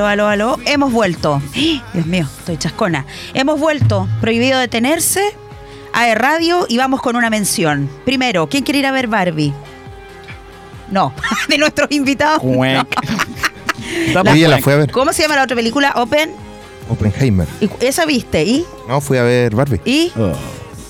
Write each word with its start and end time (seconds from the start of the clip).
Aló, 0.00 0.06
aló, 0.08 0.28
aló. 0.28 0.56
Hemos 0.64 0.92
vuelto. 0.92 1.42
Dios 1.92 2.06
mío, 2.06 2.26
estoy 2.38 2.56
chascona. 2.56 3.04
Hemos 3.34 3.60
vuelto. 3.60 4.08
Prohibido 4.22 4.58
detenerse. 4.58 5.20
A 5.92 6.14
Radio 6.14 6.64
y 6.68 6.78
vamos 6.78 7.02
con 7.02 7.16
una 7.16 7.28
mención. 7.28 7.90
Primero, 8.06 8.48
¿quién 8.48 8.62
quiere 8.64 8.78
ir 8.78 8.86
a 8.86 8.92
ver 8.92 9.08
Barbie? 9.08 9.52
No, 10.90 11.12
de 11.48 11.58
nuestros 11.58 11.90
invitados. 11.90 12.42
no. 12.42 12.64
La- 14.14 14.58
fue 14.62 14.72
a 14.72 14.76
ver. 14.76 14.90
¿Cómo 14.90 15.12
se 15.12 15.22
llama 15.22 15.36
la 15.36 15.42
otra 15.44 15.56
película? 15.56 15.92
Open. 15.96 16.30
Oppenheimer. 16.88 17.46
¿Y 17.60 17.68
¿Esa 17.80 18.06
viste? 18.06 18.42
¿Y? 18.44 18.64
No, 18.88 19.00
fui 19.00 19.18
a 19.18 19.22
ver 19.22 19.54
Barbie. 19.54 19.80
¿Y? 19.84 20.12
Oh, 20.16 20.32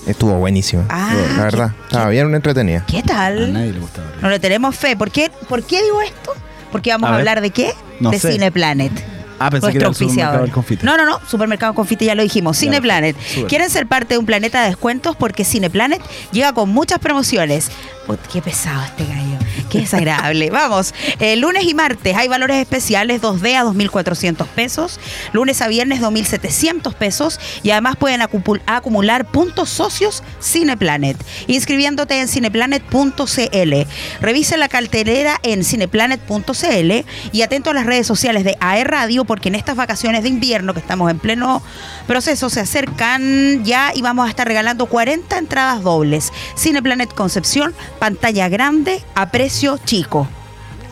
Estuvo 0.05 0.33
buenísima. 0.35 0.85
Ah, 0.89 1.13
la 1.35 1.43
verdad. 1.43 1.71
Estaba 1.83 2.09
bien 2.09 2.33
entretenida. 2.33 2.85
¿Qué 2.87 2.99
a 2.99 3.03
tal? 3.03 3.51
nadie 3.53 3.73
le 3.73 3.79
gustaba. 3.79 4.07
No 4.21 4.29
le 4.29 4.39
tenemos 4.39 4.75
fe. 4.75 4.95
¿Por 4.95 5.11
qué, 5.11 5.31
¿Por 5.49 5.63
qué 5.63 5.81
digo 5.83 6.01
esto? 6.01 6.33
Porque 6.71 6.91
vamos 6.91 7.09
a, 7.09 7.13
A 7.13 7.17
hablar 7.17 7.41
de 7.41 7.49
qué? 7.49 7.73
No 8.01 8.11
de 8.11 8.19
sé. 8.19 8.33
Cineplanet. 8.33 8.91
Ah, 9.39 9.49
pensé 9.49 9.71
que 9.71 9.77
era 9.79 9.87
el 9.87 9.95
supermercado 9.95 10.43
del 10.43 10.51
confite. 10.51 10.85
No, 10.85 10.97
no, 10.97 11.05
no, 11.05 11.19
Supermercado 11.27 11.73
Confite 11.73 12.05
ya 12.05 12.13
lo 12.13 12.21
dijimos. 12.21 12.57
Cineplanet. 12.57 13.15
¿Quieren 13.47 13.71
ser 13.71 13.87
parte 13.87 14.13
de 14.13 14.17
un 14.19 14.25
planeta 14.27 14.61
de 14.61 14.67
descuentos? 14.67 15.15
Porque 15.15 15.43
Cineplanet 15.43 16.01
llega 16.31 16.53
con 16.53 16.69
muchas 16.69 16.99
promociones. 16.99 17.71
Put, 18.05 18.19
qué 18.31 18.41
pesado 18.41 18.83
este 18.83 19.03
gallo. 19.05 19.30
Qué 19.71 19.79
desagradable. 19.79 20.49
Vamos, 20.51 20.93
eh, 21.21 21.37
lunes 21.37 21.63
y 21.63 21.73
martes 21.73 22.17
hay 22.17 22.27
valores 22.27 22.57
especiales 22.57 23.21
2D 23.21 23.55
a 23.55 23.63
2.400 23.63 24.45
pesos, 24.47 24.99
lunes 25.31 25.61
a 25.61 25.69
viernes 25.69 26.01
2.700 26.01 26.93
pesos 26.93 27.39
y 27.63 27.71
además 27.71 27.95
pueden 27.95 28.21
acumular 28.21 29.31
puntos 29.31 29.69
socios 29.69 30.23
Cineplanet, 30.41 31.15
inscribiéndote 31.47 32.19
en 32.19 32.27
cineplanet.cl. 32.27 33.73
Revise 34.19 34.57
la 34.57 34.67
cartelera 34.67 35.39
en 35.41 35.63
cineplanet.cl 35.63 36.91
y 37.31 37.41
atento 37.41 37.69
a 37.69 37.73
las 37.73 37.85
redes 37.85 38.05
sociales 38.05 38.43
de 38.43 38.57
AE 38.59 38.83
Radio 38.83 39.23
porque 39.23 39.47
en 39.47 39.55
estas 39.55 39.77
vacaciones 39.77 40.23
de 40.23 40.29
invierno 40.29 40.73
que 40.73 40.81
estamos 40.81 41.09
en 41.09 41.19
pleno 41.19 41.63
proceso 42.07 42.49
se 42.49 42.59
acercan 42.59 43.63
ya 43.63 43.93
y 43.95 44.01
vamos 44.01 44.27
a 44.27 44.29
estar 44.29 44.45
regalando 44.45 44.87
40 44.87 45.37
entradas 45.37 45.81
dobles. 45.81 46.33
Cineplanet 46.57 47.13
Concepción, 47.13 47.73
pantalla 47.99 48.49
grande 48.49 49.01
a 49.15 49.31
precio 49.31 49.60
chico. 49.85 50.27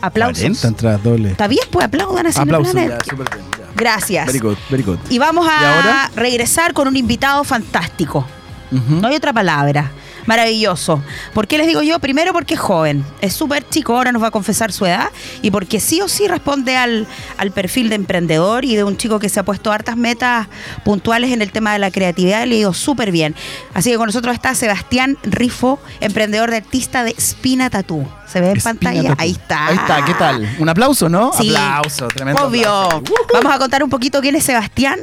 Aplausos. 0.02 0.40
40 0.40 0.68
entradas 0.68 1.04
dobles. 1.04 1.32
Está 1.34 1.48
bien, 1.48 1.64
pues 1.72 1.86
aplaudan 1.86 2.26
a 2.26 2.30
Aplausos. 2.30 2.70
Cineplanet. 2.72 3.04
ya, 3.06 3.10
súper 3.12 3.30
bien, 3.36 3.46
ya. 3.58 3.66
Gracias. 3.76 4.26
Very 4.28 4.40
good, 4.40 4.58
very 4.70 4.84
good. 4.84 4.98
Y 5.10 5.18
vamos 5.20 5.46
a 5.48 5.62
¿Y 5.62 5.66
ahora? 5.66 6.12
regresar 6.16 6.74
con 6.74 6.88
un 6.88 6.96
invitado 6.96 7.44
fantástico. 7.44 8.26
No 8.72 9.08
hay 9.08 9.16
otra 9.16 9.34
palabra. 9.34 9.92
Maravilloso. 10.30 11.02
¿Por 11.34 11.48
qué 11.48 11.58
les 11.58 11.66
digo 11.66 11.82
yo? 11.82 11.98
Primero 11.98 12.34
porque 12.34 12.54
es 12.54 12.60
joven, 12.60 13.04
es 13.20 13.34
súper 13.34 13.68
chico, 13.68 13.98
ahora 13.98 14.12
nos 14.12 14.22
va 14.22 14.28
a 14.28 14.32
confesar 14.32 14.72
su 14.72 14.86
edad 14.86 15.10
y 15.42 15.50
porque 15.50 15.80
sí 15.80 16.02
o 16.02 16.08
sí 16.08 16.28
responde 16.28 16.78
al, 16.78 17.08
al 17.38 17.50
perfil 17.50 17.90
de 17.90 17.96
emprendedor 17.96 18.64
y 18.64 18.76
de 18.76 18.84
un 18.84 18.96
chico 18.96 19.18
que 19.18 19.28
se 19.28 19.40
ha 19.40 19.44
puesto 19.44 19.72
hartas 19.72 19.98
metas 19.98 20.48
puntuales 20.86 21.32
en 21.32 21.42
el 21.42 21.52
tema 21.52 21.74
de 21.74 21.80
la 21.80 21.90
creatividad 21.90 22.46
y 22.46 22.50
le 22.50 22.56
digo 22.58 22.76
súper 22.76 23.12
bien. 23.12 23.34
Así 23.74 23.90
que 23.90 23.98
con 23.98 24.06
nosotros 24.06 24.36
está 24.36 24.54
Sebastián 24.54 25.18
Rifo, 25.24 25.80
emprendedor 26.00 26.52
de 26.52 26.58
artista 26.58 27.04
de 27.04 27.16
Spina 27.20 27.72
Tattoo. 27.72 28.08
¿Se 28.28 28.40
ve 28.40 28.52
en 28.52 28.58
Espina 28.58 28.76
pantalla? 28.76 29.10
Tattoo. 29.10 29.24
Ahí 29.24 29.32
está. 29.32 29.66
Ahí 29.66 29.78
está, 29.78 30.06
¿qué 30.06 30.14
tal? 30.14 30.58
Un 30.60 30.70
aplauso, 30.70 31.10
¿no? 31.10 31.32
Sí. 31.34 31.50
Aplauso, 31.50 32.08
tremendo. 32.08 32.44
Obvio. 32.44 32.70
aplauso. 32.72 33.04
Vamos 33.34 33.52
a 33.52 33.58
contar 33.58 33.84
un 33.84 33.90
poquito 33.90 34.22
quién 34.22 34.36
es 34.36 34.44
Sebastián. 34.44 35.00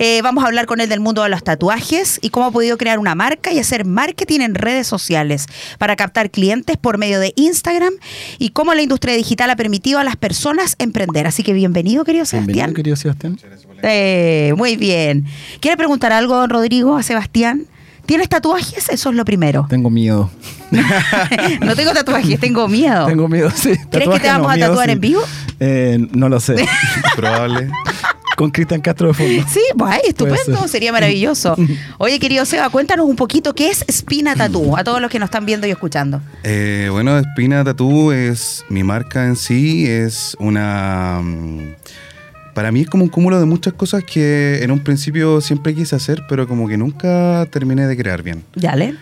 Eh, 0.00 0.22
vamos 0.22 0.44
a 0.44 0.46
hablar 0.46 0.66
con 0.66 0.80
él 0.80 0.88
del 0.88 1.00
mundo 1.00 1.24
de 1.24 1.28
los 1.28 1.42
tatuajes 1.42 2.20
y 2.22 2.30
cómo 2.30 2.46
ha 2.46 2.50
podido 2.52 2.78
crear 2.78 3.00
una 3.00 3.16
marca 3.16 3.52
y 3.52 3.58
hacer 3.58 3.84
marketing 3.84 4.38
en 4.42 4.54
redes 4.54 4.86
sociales 4.86 5.46
para 5.76 5.96
captar 5.96 6.30
clientes 6.30 6.76
por 6.76 6.98
medio 6.98 7.18
de 7.18 7.32
Instagram 7.34 7.92
y 8.38 8.50
cómo 8.50 8.74
la 8.74 8.82
industria 8.82 9.16
digital 9.16 9.50
ha 9.50 9.56
permitido 9.56 9.98
a 9.98 10.04
las 10.04 10.14
personas 10.14 10.76
emprender. 10.78 11.26
Así 11.26 11.42
que 11.42 11.52
bienvenido, 11.52 12.04
querido 12.04 12.24
Bienvenido, 12.30 12.54
Sebastián. 12.54 12.74
querido 12.74 12.96
Sebastián. 12.96 13.38
Eh, 13.82 14.54
muy 14.56 14.76
bien. 14.76 15.24
¿Quiere 15.58 15.76
preguntar 15.76 16.12
algo, 16.12 16.36
don 16.36 16.48
Rodrigo, 16.48 16.96
a 16.96 17.02
Sebastián? 17.02 17.66
¿Tienes 18.06 18.28
tatuajes? 18.28 18.88
Eso 18.90 19.10
es 19.10 19.16
lo 19.16 19.24
primero. 19.24 19.66
Tengo 19.68 19.90
miedo. 19.90 20.30
no 21.60 21.74
tengo 21.74 21.92
tatuajes, 21.92 22.38
tengo 22.38 22.68
miedo. 22.68 23.06
Tengo 23.06 23.26
miedo, 23.26 23.50
sí. 23.50 23.70
¿Crees 23.70 23.80
que 23.80 23.98
Tatuaje 23.98 24.20
te 24.20 24.28
vamos 24.28 24.46
no, 24.46 24.52
a 24.52 24.54
miedo, 24.54 24.68
tatuar 24.68 24.86
sí. 24.86 24.92
en 24.92 25.00
vivo? 25.00 25.22
Eh, 25.58 26.08
no 26.12 26.28
lo 26.28 26.38
sé. 26.38 26.54
Probable. 27.16 27.68
Con 28.38 28.52
Cristian 28.52 28.80
Castro 28.80 29.08
de 29.08 29.14
fondo. 29.14 29.44
Sí, 29.48 29.60
pues 29.76 29.98
estupendo, 30.06 30.60
ser. 30.60 30.68
sería 30.68 30.92
maravilloso. 30.92 31.56
Oye, 31.98 32.20
querido 32.20 32.44
Seba, 32.44 32.70
cuéntanos 32.70 33.06
un 33.08 33.16
poquito 33.16 33.52
qué 33.52 33.68
es 33.68 33.84
Spina 33.90 34.36
Tattoo, 34.36 34.76
a 34.76 34.84
todos 34.84 35.00
los 35.02 35.10
que 35.10 35.18
nos 35.18 35.26
están 35.26 35.44
viendo 35.44 35.66
y 35.66 35.70
escuchando. 35.70 36.22
Eh, 36.44 36.86
bueno, 36.92 37.18
Espina 37.18 37.64
Tattoo 37.64 38.12
es 38.12 38.64
mi 38.68 38.84
marca 38.84 39.26
en 39.26 39.34
sí, 39.34 39.88
es 39.88 40.36
una... 40.38 41.20
mm, 41.20 41.74
Para 42.54 42.70
mí 42.70 42.82
es 42.82 42.86
como 42.88 43.02
un 43.02 43.10
cúmulo 43.10 43.40
de 43.40 43.46
muchas 43.46 43.72
cosas 43.74 44.04
que 44.04 44.62
en 44.62 44.70
un 44.70 44.84
principio 44.84 45.40
siempre 45.40 45.74
quise 45.74 45.96
hacer, 45.96 46.22
pero 46.28 46.46
como 46.46 46.68
que 46.68 46.76
nunca 46.76 47.44
terminé 47.50 47.88
de 47.88 47.96
crear 47.96 48.22
bien. 48.22 48.44
Dale. 48.54 48.94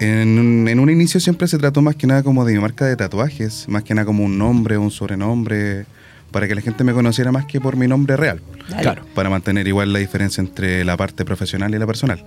En 0.00 0.38
un, 0.38 0.68
en 0.68 0.80
un 0.80 0.90
inicio 0.90 1.18
siempre 1.18 1.48
se 1.48 1.56
trató 1.56 1.80
más 1.80 1.96
que 1.96 2.06
nada 2.06 2.22
como 2.22 2.44
de 2.44 2.52
mi 2.52 2.58
marca 2.60 2.84
de 2.84 2.94
tatuajes, 2.96 3.66
más 3.70 3.84
que 3.84 3.94
nada 3.94 4.04
como 4.04 4.22
un 4.22 4.36
nombre, 4.36 4.76
un 4.76 4.90
sobrenombre, 4.90 5.86
para 6.30 6.48
que 6.48 6.54
la 6.54 6.60
gente 6.60 6.84
me 6.84 6.92
conociera 6.92 7.32
más 7.32 7.46
que 7.46 7.60
por 7.60 7.76
mi 7.76 7.86
nombre 7.86 8.16
real. 8.16 8.42
Dale. 8.68 8.82
Claro. 8.82 9.02
para 9.14 9.30
mantener 9.30 9.66
igual 9.68 9.92
la 9.92 9.98
diferencia 9.98 10.40
entre 10.40 10.84
la 10.84 10.96
parte 10.96 11.24
profesional 11.24 11.74
y 11.74 11.78
la 11.78 11.86
personal. 11.86 12.24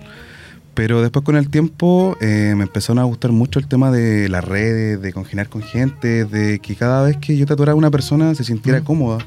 Pero 0.74 1.02
después 1.02 1.24
con 1.24 1.36
el 1.36 1.50
tiempo 1.50 2.16
eh, 2.20 2.54
me 2.56 2.62
empezaron 2.62 3.00
a 3.00 3.04
gustar 3.04 3.32
mucho 3.32 3.58
el 3.58 3.66
tema 3.66 3.90
de 3.90 4.28
las 4.28 4.44
redes, 4.44 5.00
de 5.02 5.12
congeniar 5.12 5.48
con 5.48 5.62
gente, 5.62 6.24
de 6.24 6.60
que 6.60 6.76
cada 6.76 7.02
vez 7.02 7.16
que 7.16 7.36
yo 7.36 7.44
tatuara 7.44 7.72
a 7.72 7.74
una 7.74 7.90
persona 7.90 8.34
se 8.34 8.44
sintiera 8.44 8.80
cómoda 8.82 9.18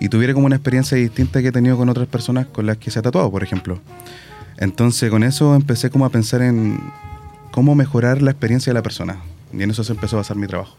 y 0.00 0.08
tuviera 0.08 0.34
como 0.34 0.46
una 0.46 0.56
experiencia 0.56 0.96
distinta 0.96 1.40
que 1.40 1.48
he 1.48 1.52
tenido 1.52 1.76
con 1.76 1.88
otras 1.88 2.06
personas 2.06 2.46
con 2.46 2.66
las 2.66 2.76
que 2.76 2.90
se 2.90 2.98
ha 2.98 3.02
tatuado, 3.02 3.30
por 3.30 3.42
ejemplo. 3.42 3.80
Entonces 4.58 5.10
con 5.10 5.22
eso 5.22 5.54
empecé 5.54 5.90
como 5.90 6.04
a 6.04 6.10
pensar 6.10 6.42
en 6.42 6.78
cómo 7.50 7.74
mejorar 7.74 8.20
la 8.20 8.30
experiencia 8.30 8.70
de 8.70 8.74
la 8.74 8.82
persona. 8.82 9.16
Y 9.52 9.62
en 9.62 9.70
eso 9.70 9.82
se 9.82 9.92
empezó 9.92 10.16
a 10.16 10.20
basar 10.20 10.36
mi 10.36 10.46
trabajo. 10.46 10.76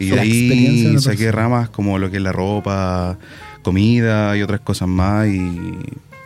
Y 0.00 0.10
de 0.10 0.20
ahí 0.20 0.98
saqué 0.98 1.24
persona. 1.24 1.32
ramas 1.32 1.68
como 1.68 1.98
lo 1.98 2.10
que 2.10 2.16
es 2.16 2.22
la 2.22 2.32
ropa, 2.32 3.18
comida 3.62 4.36
y 4.36 4.42
otras 4.42 4.60
cosas 4.60 4.88
más 4.88 5.28
y, 5.28 5.50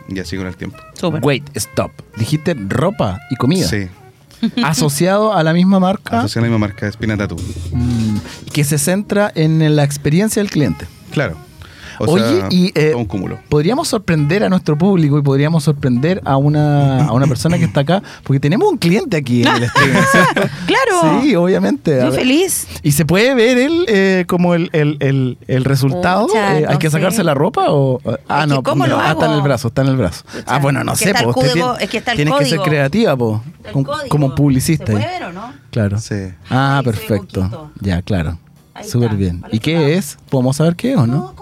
y 0.09 0.19
así 0.19 0.37
con 0.37 0.47
el 0.47 0.57
tiempo. 0.57 0.79
Wait, 1.23 1.45
stop. 1.57 1.91
Dijiste 2.17 2.55
ropa 2.55 3.21
y 3.31 3.37
comida. 3.37 3.67
Sí, 3.69 3.89
Asociado 4.65 5.33
a 5.33 5.43
la 5.43 5.53
misma 5.53 5.81
marca 5.81 6.21
asocié 6.21 6.41
a 6.41 6.43
la 6.43 6.49
misma 6.49 6.59
marca 6.59 6.87
de 6.87 6.91
Espina 6.91 7.17
Tattoo. 7.17 7.39
mm, 7.73 8.17
que 8.53 8.65
se 8.65 8.79
centra 8.79 9.31
en 9.35 9.75
la 9.77 9.85
experiencia 9.85 10.41
del 10.43 10.51
cliente. 10.51 10.87
Claro. 11.11 11.37
O 11.99 12.05
Oye, 12.13 12.25
sea, 12.41 12.49
y, 12.51 12.67
eh, 12.75 12.91
todo 12.91 12.99
un 12.99 13.05
cúmulo. 13.07 13.39
Podríamos 13.49 13.89
sorprender 13.89 14.45
a 14.45 14.49
nuestro 14.49 14.77
público 14.77 15.19
y 15.19 15.23
podríamos 15.23 15.65
sorprender 15.65 16.21
a 16.25 16.37
una, 16.37 17.07
a 17.07 17.13
una 17.13 17.27
persona 17.27 17.59
que 17.59 17.65
está 17.65 17.81
acá, 17.81 18.03
porque 18.23 18.41
tenemos 18.41 18.71
un 18.71 18.79
cliente 18.79 19.17
aquí 19.17 19.43
en 19.43 19.49
el 19.55 19.63
streaming, 19.65 20.01
¿cierto? 20.11 20.43
Claro. 20.67 21.23
Sí, 21.23 21.35
obviamente. 21.37 22.01
A 22.01 22.07
Yo 22.07 22.13
feliz. 22.13 22.67
¿Y 22.83 22.93
se 22.93 23.05
puede 23.07 23.35
ver 23.35 23.59
el, 23.59 23.85
eh, 23.89 24.25
como 24.27 24.55
el, 24.55 24.71
el, 24.73 24.97
el, 25.01 25.39
el 25.47 25.65
resultado? 25.65 26.27
Pucha, 26.27 26.59
Eh, 26.59 26.65
¿Hay 26.69 26.75
no 26.75 26.79
que 26.79 26.89
sé. 26.89 26.93
sacarse 26.93 27.23
la 27.25 27.35
ropa 27.35 27.67
o...? 27.71 28.01
Ah, 28.29 28.41
Es 28.43 28.49
que 28.49 28.55
no, 28.55 28.63
¿cómo 28.63 28.87
lo 28.87 28.99
ah, 28.99 29.13
está 29.13 29.27
en 29.27 29.33
el 29.33 29.43
brazo, 29.43 29.69
está 29.69 29.83
en 29.83 29.89
el 29.89 29.97
brazo. 29.97 30.25
Pucha, 30.25 30.45
Ah, 30.47 30.59
bueno, 30.59 30.85
no 30.85 30.93
es 30.93 30.99
que 30.99 31.05
sé, 31.07 31.11
el 31.13 31.25
po, 31.25 31.33
código- 31.33 31.53
tiene- 31.53 31.85
es 31.85 31.91
que 31.91 31.99
está 31.99 32.13
el 32.13 32.17
Tienes 32.17 32.35
que 32.39 32.45
ser 32.47 32.61
creativa, 32.61 33.17
po, 33.17 33.43
como, 33.73 33.85
código. 33.85 34.09
como 34.09 34.35
publicista. 34.35 34.87
¿Se 34.87 34.93
puede 34.93 35.07
ver 35.07 35.25
o 35.25 35.33
no? 35.33 35.53
Claro. 35.71 35.99
Sí. 35.99 36.15
Ah, 36.51 36.79
Ahí 36.79 36.85
perfecto. 36.85 37.71
Ya, 37.81 38.03
claro. 38.03 38.39
Súper 38.87 39.15
bien. 39.15 39.43
¿Y 39.53 39.61
qué 39.61 39.95
es? 39.97 40.19
¿Podemos 40.31 40.57
saber 40.57 40.75
qué 40.75 40.93
es 40.93 40.99
o 40.99 41.07
no? 41.07 41.35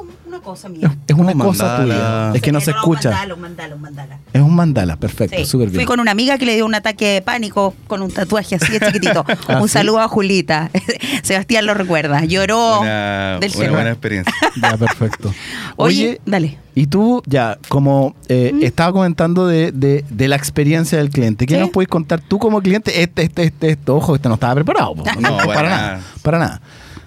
Cosa 0.52 0.68
Es, 0.68 0.74
mía. 0.74 0.96
es 1.06 1.16
una 1.16 1.34
cosa 1.34 1.64
mandala. 1.78 1.94
tuya. 2.28 2.36
Es 2.36 2.42
que 2.42 2.52
no 2.52 2.60
se 2.60 2.70
Un 2.70 2.76
escucha. 2.78 3.10
mandala, 3.10 3.34
un 3.34 3.40
mandala, 3.40 3.74
un 3.74 3.80
mandala. 3.82 4.18
Es 4.32 4.40
un 4.42 4.54
mandala, 4.54 4.96
perfecto, 4.96 5.36
Sí. 5.38 5.44
súper 5.46 5.68
bien. 5.68 5.80
Fui 5.80 5.84
con 5.86 6.00
una 6.00 6.10
amiga 6.10 6.38
que 6.38 6.46
le 6.46 6.54
dio 6.54 6.64
un 6.66 6.74
ataque 6.74 7.06
de 7.14 7.22
pánico 7.22 7.74
con 7.86 8.02
un 8.02 8.10
tatuaje 8.10 8.54
así 8.56 8.72
de 8.72 8.80
chiquitito. 8.80 9.24
¿Ah, 9.48 9.60
un 9.60 9.68
sí? 9.68 9.72
saludo 9.74 10.00
a 10.00 10.08
Julita. 10.08 10.70
Sebastián 11.22 11.66
lo 11.66 11.74
recuerda. 11.74 12.24
Lloró 12.24 12.80
Una, 12.80 13.38
del 13.40 13.52
una 13.56 13.70
buena 13.70 13.90
experiencia. 13.90 14.32
Ya, 14.60 14.76
perfecto. 14.76 15.32
Oye, 15.76 16.08
Oye, 16.10 16.20
dale. 16.26 16.58
y 16.74 16.86
tú, 16.86 17.22
ya, 17.26 17.58
como 17.68 18.14
eh, 18.28 18.52
estaba 18.60 18.92
comentando 18.92 19.46
de, 19.46 19.72
de- 19.72 20.04
de 20.10 20.28
la 20.28 20.36
experiencia 20.36 20.98
del 20.98 21.08
cliente, 21.10 21.46
¿qué 21.46 21.54
Sí. 21.54 21.60
nos 21.60 21.70
puedes 21.70 21.88
contar 21.88 22.20
tú 22.20 22.38
como 22.38 22.60
cliente? 22.60 23.02
Este, 23.02 23.22
este, 23.22 23.44
este, 23.44 23.70
esto, 23.70 23.96
ojo, 23.96 24.14
este 24.16 24.28
no 24.28 24.34
estaba 24.34 24.54
preparado. 24.54 24.94
No, 24.94 25.04
para 25.38 25.62
nada. 25.62 25.62
nada. 25.62 26.00
Para 26.22 26.38
nada. 26.38 26.60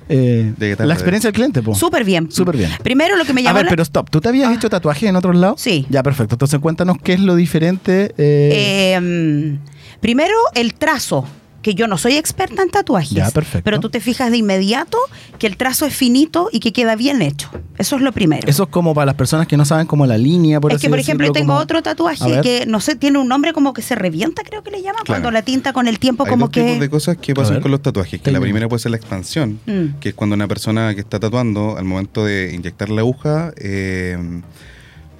Eh, 0.08 0.54
¿De 0.58 0.70
qué 0.70 0.76
tal, 0.76 0.88
la 0.88 0.94
experiencia 0.94 1.30
del 1.30 1.36
cliente, 1.36 1.62
po. 1.64 1.74
Súper 1.76 2.04
bien. 2.04 2.32
Súper 2.32 2.58
bien. 2.58 2.70
Primero 2.84 3.16
lo 3.16 3.26
que 3.26 3.34
me 3.34 3.42
A 3.42 3.46
llamó 3.46 3.56
ver, 3.58 3.66
la- 3.66 3.70
pero 3.72 3.84
stop. 3.84 4.10
¿Tú 4.10 4.22
te 4.22 4.30
habías 4.30 4.54
hecho 4.56 4.70
tatuajes 4.70 5.10
en 5.10 5.16
otros 5.16 5.36
lados? 5.36 5.60
Sí. 5.60 5.86
Ya, 5.90 6.04
perfecto. 6.04 6.36
Entonces 6.36 6.60
cuéntanos 6.60 6.98
qué 7.04 7.14
es 7.14 7.20
lo 7.20 7.36
diferente. 7.36 8.14
eh, 8.18 8.96
Eh, 8.98 9.58
primero, 10.02 10.34
el 10.54 10.74
trazo 10.76 11.26
que 11.66 11.74
yo 11.74 11.88
no 11.88 11.98
soy 11.98 12.14
experta 12.16 12.62
en 12.62 12.70
tatuajes, 12.70 13.10
Ya, 13.10 13.32
perfecto. 13.32 13.64
pero 13.66 13.80
tú 13.80 13.90
te 13.90 14.00
fijas 14.00 14.30
de 14.30 14.38
inmediato 14.38 15.00
que 15.40 15.48
el 15.48 15.58
trazo 15.58 15.88
es 15.88 15.96
finito 15.96 16.48
y 16.52 16.60
que 16.60 16.72
queda 16.72 16.96
bien 16.96 17.24
hecho. 17.24 17.50
Eso 17.80 17.96
es 17.96 18.04
lo 18.04 18.12
primero. 18.12 18.48
Eso 18.48 18.64
es 18.66 18.70
como 18.70 18.94
para 18.94 19.08
las 19.08 19.16
personas 19.16 19.48
que 19.48 19.58
no 19.58 19.66
saben 19.66 19.88
como 19.88 20.06
la 20.06 20.16
línea, 20.20 20.62
por 20.62 20.72
es 20.72 20.76
así 20.76 20.86
que, 20.86 20.90
por 20.92 21.00
ejemplo, 21.00 21.26
yo 21.26 21.34
tengo 21.34 21.54
como- 21.54 21.60
otro 21.60 21.80
A 21.80 21.82
tatuaje 21.82 22.40
que, 22.44 22.66
no 22.68 22.80
sé, 22.82 22.96
tiene 22.96 23.18
un 23.18 23.28
nombre 23.28 23.52
como 23.52 23.74
que 23.74 23.82
se 23.82 23.96
revienta, 23.96 24.44
creo 24.44 24.62
que 24.62 24.70
le 24.70 24.78
llaman, 24.84 25.02
Claro. 25.06 25.24
cuando 25.24 25.32
la 25.32 25.42
tinta 25.42 25.74
con 25.74 25.88
el 25.88 25.98
tiempo 25.98 26.24
Hay 26.26 26.30
como 26.30 26.46
dos 26.46 26.52
tipos 26.52 26.74
de 26.74 26.80
que... 26.82 26.90
cosas 26.92 27.18
que 27.18 27.32
A 27.32 27.36
pasan 27.36 27.62
con 27.62 27.72
los 27.72 27.82
tatuajes. 27.82 28.22
Que 28.22 28.32
la 28.32 28.40
primera 28.40 28.70
puede 28.70 28.80
ser 28.82 28.92
la 28.92 28.98
expansión, 28.98 29.60
Mm. 29.66 30.00
que 30.00 30.10
es 30.10 30.16
cuando 30.16 30.36
una 30.36 30.48
persona 30.48 30.94
que 30.94 31.02
está 31.02 31.20
tatuando, 31.20 31.78
al 31.80 31.86
momento 31.86 32.24
de 32.24 32.54
inyectar 32.54 32.90
la 32.90 33.02
aguja, 33.02 33.54
eh, 33.58 34.20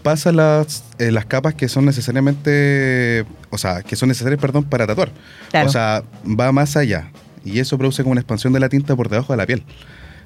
pasa 0.06 0.32
las, 0.32 0.84
eh, 1.00 1.10
las 1.10 1.26
capas 1.26 1.56
que 1.56 1.68
son 1.68 1.84
necesariamente, 1.84 3.26
o 3.50 3.58
sea, 3.58 3.82
que 3.82 3.96
son 3.96 4.08
necesarias, 4.08 4.40
perdón, 4.40 4.64
para 4.64 4.86
tatuar. 4.86 5.12
Claro. 5.50 5.68
O 5.68 5.72
sea, 5.72 6.04
va 6.24 6.52
más 6.52 6.78
allá. 6.78 7.10
Y 7.44 7.58
eso 7.58 7.76
produce 7.80 8.04
como 8.04 8.12
una 8.12 8.22
expansión 8.22 8.54
de 8.54 8.60
la 8.60 8.70
tinta 8.70 8.96
por 8.96 9.10
debajo 9.10 9.34
de 9.34 9.38
la 9.38 9.48
piel. 9.48 9.64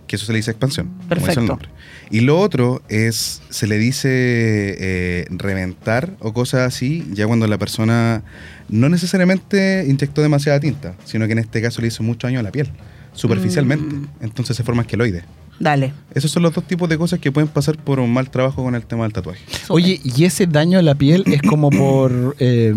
Que 0.05 0.17
eso 0.17 0.25
se 0.25 0.33
le 0.33 0.39
dice 0.39 0.51
expansión. 0.51 0.87
como 0.87 1.07
Perfecto. 1.07 1.59
el. 1.61 1.69
Y 2.11 2.19
lo 2.19 2.41
otro 2.41 2.81
es, 2.89 3.41
se 3.49 3.67
le 3.67 3.77
dice 3.77 4.09
eh, 4.11 5.25
reventar 5.29 6.09
o 6.19 6.33
cosas 6.33 6.67
así, 6.67 7.07
ya 7.13 7.25
cuando 7.25 7.47
la 7.47 7.57
persona 7.57 8.23
no 8.67 8.89
necesariamente 8.89 9.85
inyectó 9.87 10.21
demasiada 10.21 10.59
tinta, 10.59 10.95
sino 11.05 11.25
que 11.25 11.31
en 11.31 11.39
este 11.39 11.61
caso 11.61 11.79
le 11.79 11.87
hizo 11.87 12.03
mucho 12.03 12.27
daño 12.27 12.41
a 12.41 12.43
la 12.43 12.51
piel, 12.51 12.69
superficialmente. 13.13 13.95
Mm. 13.95 14.07
Entonces 14.19 14.57
se 14.57 14.63
forma 14.63 14.85
queloide. 14.85 15.23
Dale. 15.59 15.93
Esos 16.15 16.31
son 16.31 16.43
los 16.43 16.53
dos 16.53 16.63
tipos 16.63 16.87
de 16.87 16.97
cosas 16.97 17.19
que 17.19 17.31
pueden 17.31 17.49
pasar 17.49 17.77
por 17.77 17.99
un 17.99 18.11
mal 18.13 18.29
trabajo 18.29 18.63
con 18.63 18.75
el 18.75 18.85
tema 18.85 19.03
del 19.03 19.11
tatuaje. 19.13 19.41
Oye, 19.67 19.99
¿y 20.03 20.23
ese 20.23 20.47
daño 20.47 20.79
a 20.79 20.81
la 20.81 20.95
piel 20.95 21.23
es 21.27 21.41
como 21.41 21.69
por 21.71 22.35
eh, 22.39 22.73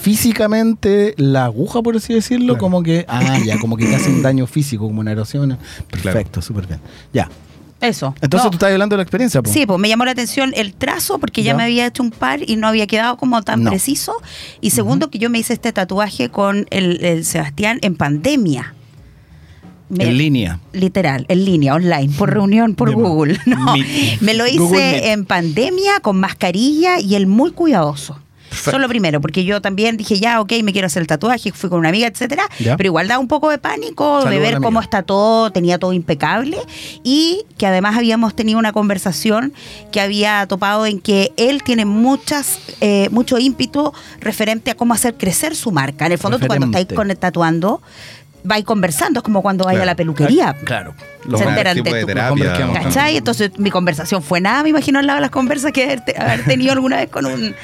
físicamente 0.00 1.14
la 1.18 1.44
aguja, 1.44 1.82
por 1.82 1.96
así 1.96 2.14
decirlo? 2.14 2.54
Claro. 2.54 2.58
Como 2.60 2.82
que, 2.82 3.04
ah, 3.08 3.38
ya, 3.44 3.58
como 3.58 3.76
que 3.76 3.86
te 3.86 3.94
hace 3.96 4.08
un 4.10 4.22
daño 4.22 4.46
físico, 4.46 4.86
como 4.86 5.00
una 5.00 5.12
erosión. 5.12 5.58
Perfecto, 5.90 6.40
súper 6.40 6.66
bien. 6.66 6.80
Ya. 7.12 7.28
Eso. 7.80 8.14
Entonces 8.22 8.44
No. 8.46 8.50
tú 8.50 8.54
estás 8.56 8.72
hablando 8.72 8.94
de 8.94 8.98
la 8.98 9.02
experiencia, 9.02 9.42
po. 9.42 9.52
Sí, 9.52 9.66
pues 9.66 9.78
me 9.78 9.88
llamó 9.88 10.06
la 10.06 10.12
atención 10.12 10.52
el 10.56 10.72
trazo 10.72 11.18
porque 11.18 11.42
ya, 11.42 11.52
Ya. 11.52 11.56
me 11.58 11.64
había 11.64 11.86
hecho 11.86 12.02
un 12.02 12.10
par 12.10 12.40
y 12.48 12.56
no 12.56 12.66
había 12.68 12.86
quedado 12.86 13.18
como 13.18 13.42
tan 13.42 13.64
No. 13.64 13.70
preciso. 13.70 14.14
Y 14.62 14.70
segundo, 14.70 15.10
que 15.10 15.18
yo 15.18 15.28
me 15.28 15.38
hice 15.38 15.52
este 15.52 15.72
tatuaje 15.72 16.30
con 16.30 16.66
el, 16.70 17.04
el 17.04 17.24
Sebastián 17.26 17.78
en 17.82 17.94
pandemia. 17.96 18.72
Me- 19.88 20.04
En 20.04 20.18
línea. 20.18 20.58
Literal, 20.72 21.26
en 21.28 21.44
línea, 21.44 21.74
online, 21.74 22.12
por 22.18 22.30
reunión, 22.34 22.74
por. 22.74 22.92
Google. 22.92 23.38
No, 23.46 23.72
Meet. 23.74 24.20
me 24.20 24.34
lo 24.34 24.46
hice 24.46 25.12
en 25.12 25.24
pandemia, 25.24 26.00
con 26.00 26.18
mascarilla 26.18 26.98
y 27.00 27.14
él 27.14 27.26
muy 27.26 27.52
cuidadoso. 27.52 28.18
Perfecto. 28.48 28.70
Eso 28.70 28.76
es 28.78 28.82
lo 28.82 28.88
primero, 28.88 29.20
porque 29.20 29.44
yo 29.44 29.60
también 29.60 29.96
dije, 29.98 30.18
ya, 30.18 30.40
ok, 30.40 30.52
me 30.62 30.72
quiero 30.72 30.86
hacer 30.86 31.02
el 31.02 31.06
tatuaje, 31.08 31.52
fui 31.52 31.68
con 31.68 31.80
una 31.80 31.90
amiga, 31.90 32.06
etcétera, 32.06 32.44
Ya. 32.58 32.76
pero 32.76 32.86
igual 32.86 33.06
da 33.06 33.18
un 33.18 33.28
poco 33.28 33.50
de 33.50 33.58
pánico 33.58 34.24
de 34.24 34.38
ver 34.38 34.60
cómo 34.60 34.80
está 34.80 35.02
todo, 35.02 35.50
tenía 35.52 35.78
todo 35.78 35.92
impecable 35.92 36.56
y 37.04 37.44
que 37.58 37.66
además 37.66 37.96
habíamos 37.96 38.34
tenido 38.34 38.58
una 38.58 38.72
conversación 38.72 39.52
que 39.92 40.00
había 40.00 40.46
topado 40.46 40.86
en 40.86 41.00
que 41.00 41.32
él 41.36 41.62
tiene 41.64 41.84
muchas, 41.84 42.58
eh, 42.80 43.08
mucho 43.10 43.36
ímpetu 43.38 43.92
referente 44.20 44.70
a 44.70 44.74
cómo 44.74 44.94
hacer 44.94 45.14
crecer 45.18 45.54
su 45.54 45.70
marca. 45.70 46.06
En 46.06 46.12
el 46.12 46.18
fondo, 46.18 46.38
tú 46.38 46.46
cuando 46.46 46.66
estáis 46.66 46.86
con 46.94 47.10
el 47.10 47.18
tatuando, 47.18 47.82
vais 48.46 48.64
conversando, 48.64 49.20
es 49.20 49.24
como 49.24 49.42
cuando 49.42 49.64
vais 49.64 49.76
a 49.76 49.78
Claro. 49.80 49.90
la 49.90 49.96
peluquería. 49.96 50.54
Claro. 50.64 50.94
Se 51.24 51.28
Los 51.30 51.40
enteran 51.40 51.76
de 51.76 51.82
tu- 51.82 52.06
terapia. 52.06 52.70
¿Cachai? 52.82 53.16
Entonces 53.16 53.50
mi 53.58 53.70
conversación 53.70 54.22
fue 54.22 54.40
nada, 54.40 54.62
me 54.62 54.68
imagino 54.70 54.98
al 54.98 55.06
lado 55.06 55.16
de 55.18 55.22
las 55.22 55.30
conversas 55.30 55.72
que 55.72 55.84
haber, 55.84 56.00
te- 56.04 56.16
haber 56.20 56.44
tenido 56.44 56.72
alguna 56.72 56.96
vez 56.96 57.08
con 57.10 57.26
un 57.26 57.54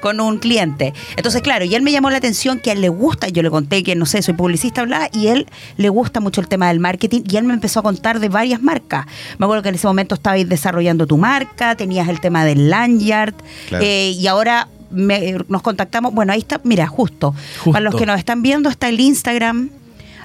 con 0.00 0.18
un 0.20 0.38
cliente. 0.38 0.92
Entonces, 1.16 1.42
claro, 1.42 1.64
y 1.64 1.76
él 1.76 1.82
me 1.82 1.92
llamó 1.92 2.10
la 2.10 2.16
atención 2.16 2.58
que 2.58 2.70
a 2.70 2.72
él 2.72 2.80
le 2.80 2.88
gusta, 2.88 3.28
yo 3.28 3.40
le 3.40 3.50
conté 3.50 3.84
que, 3.84 3.94
no 3.94 4.04
sé, 4.04 4.20
soy 4.20 4.34
publicista, 4.34 4.82
bla, 4.82 5.08
y 5.12 5.28
él 5.28 5.46
le 5.76 5.88
gusta 5.90 6.18
mucho 6.18 6.40
el 6.40 6.48
tema 6.48 6.66
del 6.66 6.80
marketing, 6.80 7.20
y 7.30 7.36
él 7.36 7.44
me 7.44 7.54
empezó 7.54 7.78
a 7.78 7.82
contar 7.84 8.18
de 8.18 8.28
varias 8.28 8.60
marcas. 8.60 9.06
Me 9.38 9.44
acuerdo 9.46 9.62
que 9.62 9.68
en 9.68 9.76
ese 9.76 9.86
momento 9.86 10.16
estabais 10.16 10.48
desarrollando 10.48 11.06
tu 11.06 11.18
marca, 11.18 11.76
tenías 11.76 12.08
el 12.08 12.18
tema 12.20 12.44
del 12.44 12.68
lanyard, 12.68 13.34
Claro. 13.68 13.84
eh, 13.86 14.10
y 14.18 14.26
ahora 14.26 14.66
me- 14.90 15.36
nos 15.46 15.62
contactamos, 15.62 16.12
bueno, 16.12 16.32
ahí 16.32 16.40
está, 16.40 16.60
mira, 16.64 16.88
justo, 16.88 17.32
Justo. 17.58 17.70
para 17.70 17.84
los 17.84 17.94
que 17.94 18.04
nos 18.04 18.18
están 18.18 18.42
viendo 18.42 18.68
está 18.70 18.88
el 18.88 18.98
Instagram, 18.98 19.70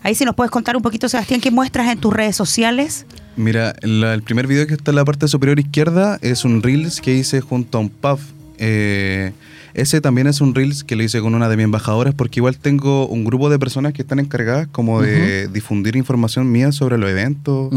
ahí 0.03 0.15
si 0.15 0.25
nos 0.25 0.35
puedes 0.35 0.51
contar 0.51 0.75
un 0.75 0.81
poquito, 0.81 1.07
Sebastián, 1.09 1.41
¿qué 1.41 1.51
muestras 1.51 1.87
en 1.91 1.99
tus 1.99 2.13
redes 2.13 2.35
sociales? 2.35 3.05
Mira, 3.35 3.75
la- 3.81 4.13
el 4.13 4.23
primer 4.23 4.47
video 4.47 4.65
que 4.67 4.73
está 4.73 4.91
en 4.91 4.95
la 4.95 5.05
parte 5.05 5.27
superior 5.27 5.59
izquierda 5.59 6.17
es 6.21 6.43
un 6.45 6.63
Reels 6.63 7.01
que 7.01 7.13
hice 7.13 7.41
junto 7.41 7.77
a 7.77 7.81
un 7.81 7.89
Puff. 7.89 8.21
Eh, 8.57 9.31
ese 9.75 10.01
también 10.01 10.25
es 10.25 10.41
un 10.41 10.55
Reels 10.55 10.83
que 10.83 10.95
lo 10.95 11.03
hice 11.03 11.21
con 11.21 11.35
una 11.35 11.47
de 11.49 11.55
mis 11.55 11.65
embajadoras 11.65 12.15
porque 12.15 12.39
igual 12.39 12.57
tengo 12.57 13.07
un 13.07 13.23
grupo 13.25 13.49
de 13.51 13.59
personas 13.59 13.93
que 13.93 14.01
están 14.01 14.17
encargadas 14.17 14.67
como 14.71 15.01
de 15.03 15.47
difundir 15.49 15.95
información 15.95 16.51
mía 16.51 16.71
sobre 16.71 16.97
los 16.97 17.09
eventos, 17.11 17.71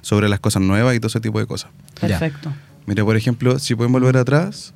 sobre 0.00 0.30
las 0.30 0.40
cosas 0.40 0.62
nuevas 0.62 0.96
y 0.96 1.00
todo 1.00 1.08
ese 1.08 1.20
tipo 1.20 1.38
de 1.38 1.46
cosas. 1.46 1.70
Perfecto. 2.00 2.50
Mira, 2.86 3.04
por 3.04 3.16
ejemplo, 3.16 3.58
si 3.58 3.74
pueden 3.74 3.92
volver 3.92 4.16
atrás, 4.16 4.72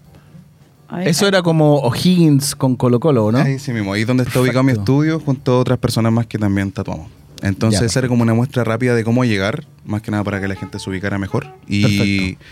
Ahí- 0.89 1.09
Eso 1.09 1.27
era 1.27 1.43
como 1.43 1.77
O'Higgins 1.81 2.55
con 2.55 2.77
Colo 2.77 3.01
Colo, 3.01 3.33
¿no? 3.33 3.39
ahí 3.39 3.59
sí 3.59 3.73
mismo, 3.73 3.93
ahí 3.93 4.05
donde 4.05 4.23
está 4.23 4.41
ubicado 4.41 4.63
mi 4.63 4.73
estudio 4.73 5.19
junto 5.21 5.53
a 5.53 5.59
otras 5.61 5.79
personas 5.79 6.13
más 6.13 6.27
que 6.27 6.39
también 6.39 6.71
tatuamos. 6.73 7.09
Entonces 7.43 7.81
Ya, 7.81 7.87
esa 7.87 7.99
era 7.99 8.09
como 8.09 8.23
una 8.23 8.35
muestra 8.35 8.65
rápida 8.65 8.95
de 8.95 9.05
cómo 9.05 9.25
llegar, 9.25 9.65
más 9.85 10.01
que 10.03 10.11
nada 10.11 10.25
para 10.25 10.41
que 10.41 10.49
la 10.49 10.55
gente 10.55 10.79
se 10.79 10.89
ubicara 10.89 11.19
mejor. 11.19 11.47
Y 11.67 11.83
Perfecto. 11.83 12.45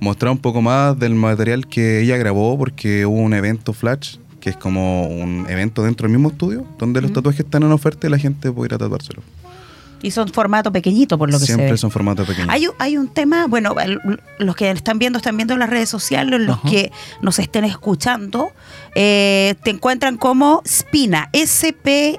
mostrar 0.00 0.32
un 0.32 0.38
poco 0.38 0.62
más 0.62 0.98
del 0.98 1.14
material 1.14 1.66
que 1.66 2.00
ella 2.02 2.16
grabó 2.18 2.56
porque 2.58 3.04
hubo 3.06 3.16
un 3.16 3.34
evento 3.34 3.72
flash, 3.72 4.16
que 4.40 4.50
es 4.50 4.56
como 4.56 5.08
un 5.08 5.46
evento 5.48 5.82
dentro 5.82 6.06
del 6.06 6.12
mismo 6.16 6.28
estudio, 6.30 6.64
donde 6.78 7.00
los 7.00 7.12
tatuajes 7.12 7.40
están 7.40 7.64
en 7.64 7.72
oferta 7.72 8.06
y 8.06 8.10
la 8.10 8.18
gente 8.18 8.52
puede 8.52 8.68
ir 8.68 8.74
a 8.74 8.78
tatuárselo. 8.78 9.22
Y 10.02 10.10
son 10.12 10.28
formato 10.28 10.70
pequeñito, 10.70 11.18
por 11.18 11.30
lo 11.30 11.38
que 11.40 11.46
Siempre 11.46 11.66
se 11.66 11.72
ve. 11.72 11.78
son 11.78 11.90
formatos 11.90 12.26
pequeños. 12.26 12.50
Hay, 12.50 12.66
un- 12.68 12.74
hay 12.78 12.96
un 12.96 13.08
tema, 13.08 13.46
bueno, 13.48 13.74
los 14.38 14.54
que 14.54 14.70
están 14.70 14.98
viendo, 15.00 15.16
están 15.18 15.36
viendo 15.36 15.56
las 15.56 15.68
redes 15.68 15.88
sociales, 15.88 16.40
los 16.40 16.58
Ajá. 16.58 16.68
que 16.70 16.92
nos 17.20 17.38
estén 17.40 17.64
escuchando, 17.64 18.52
eh, 18.94 19.56
te 19.64 19.70
encuentran 19.70 20.16
como 20.16 20.62
Spina, 20.66 21.28
S-P 21.32 22.18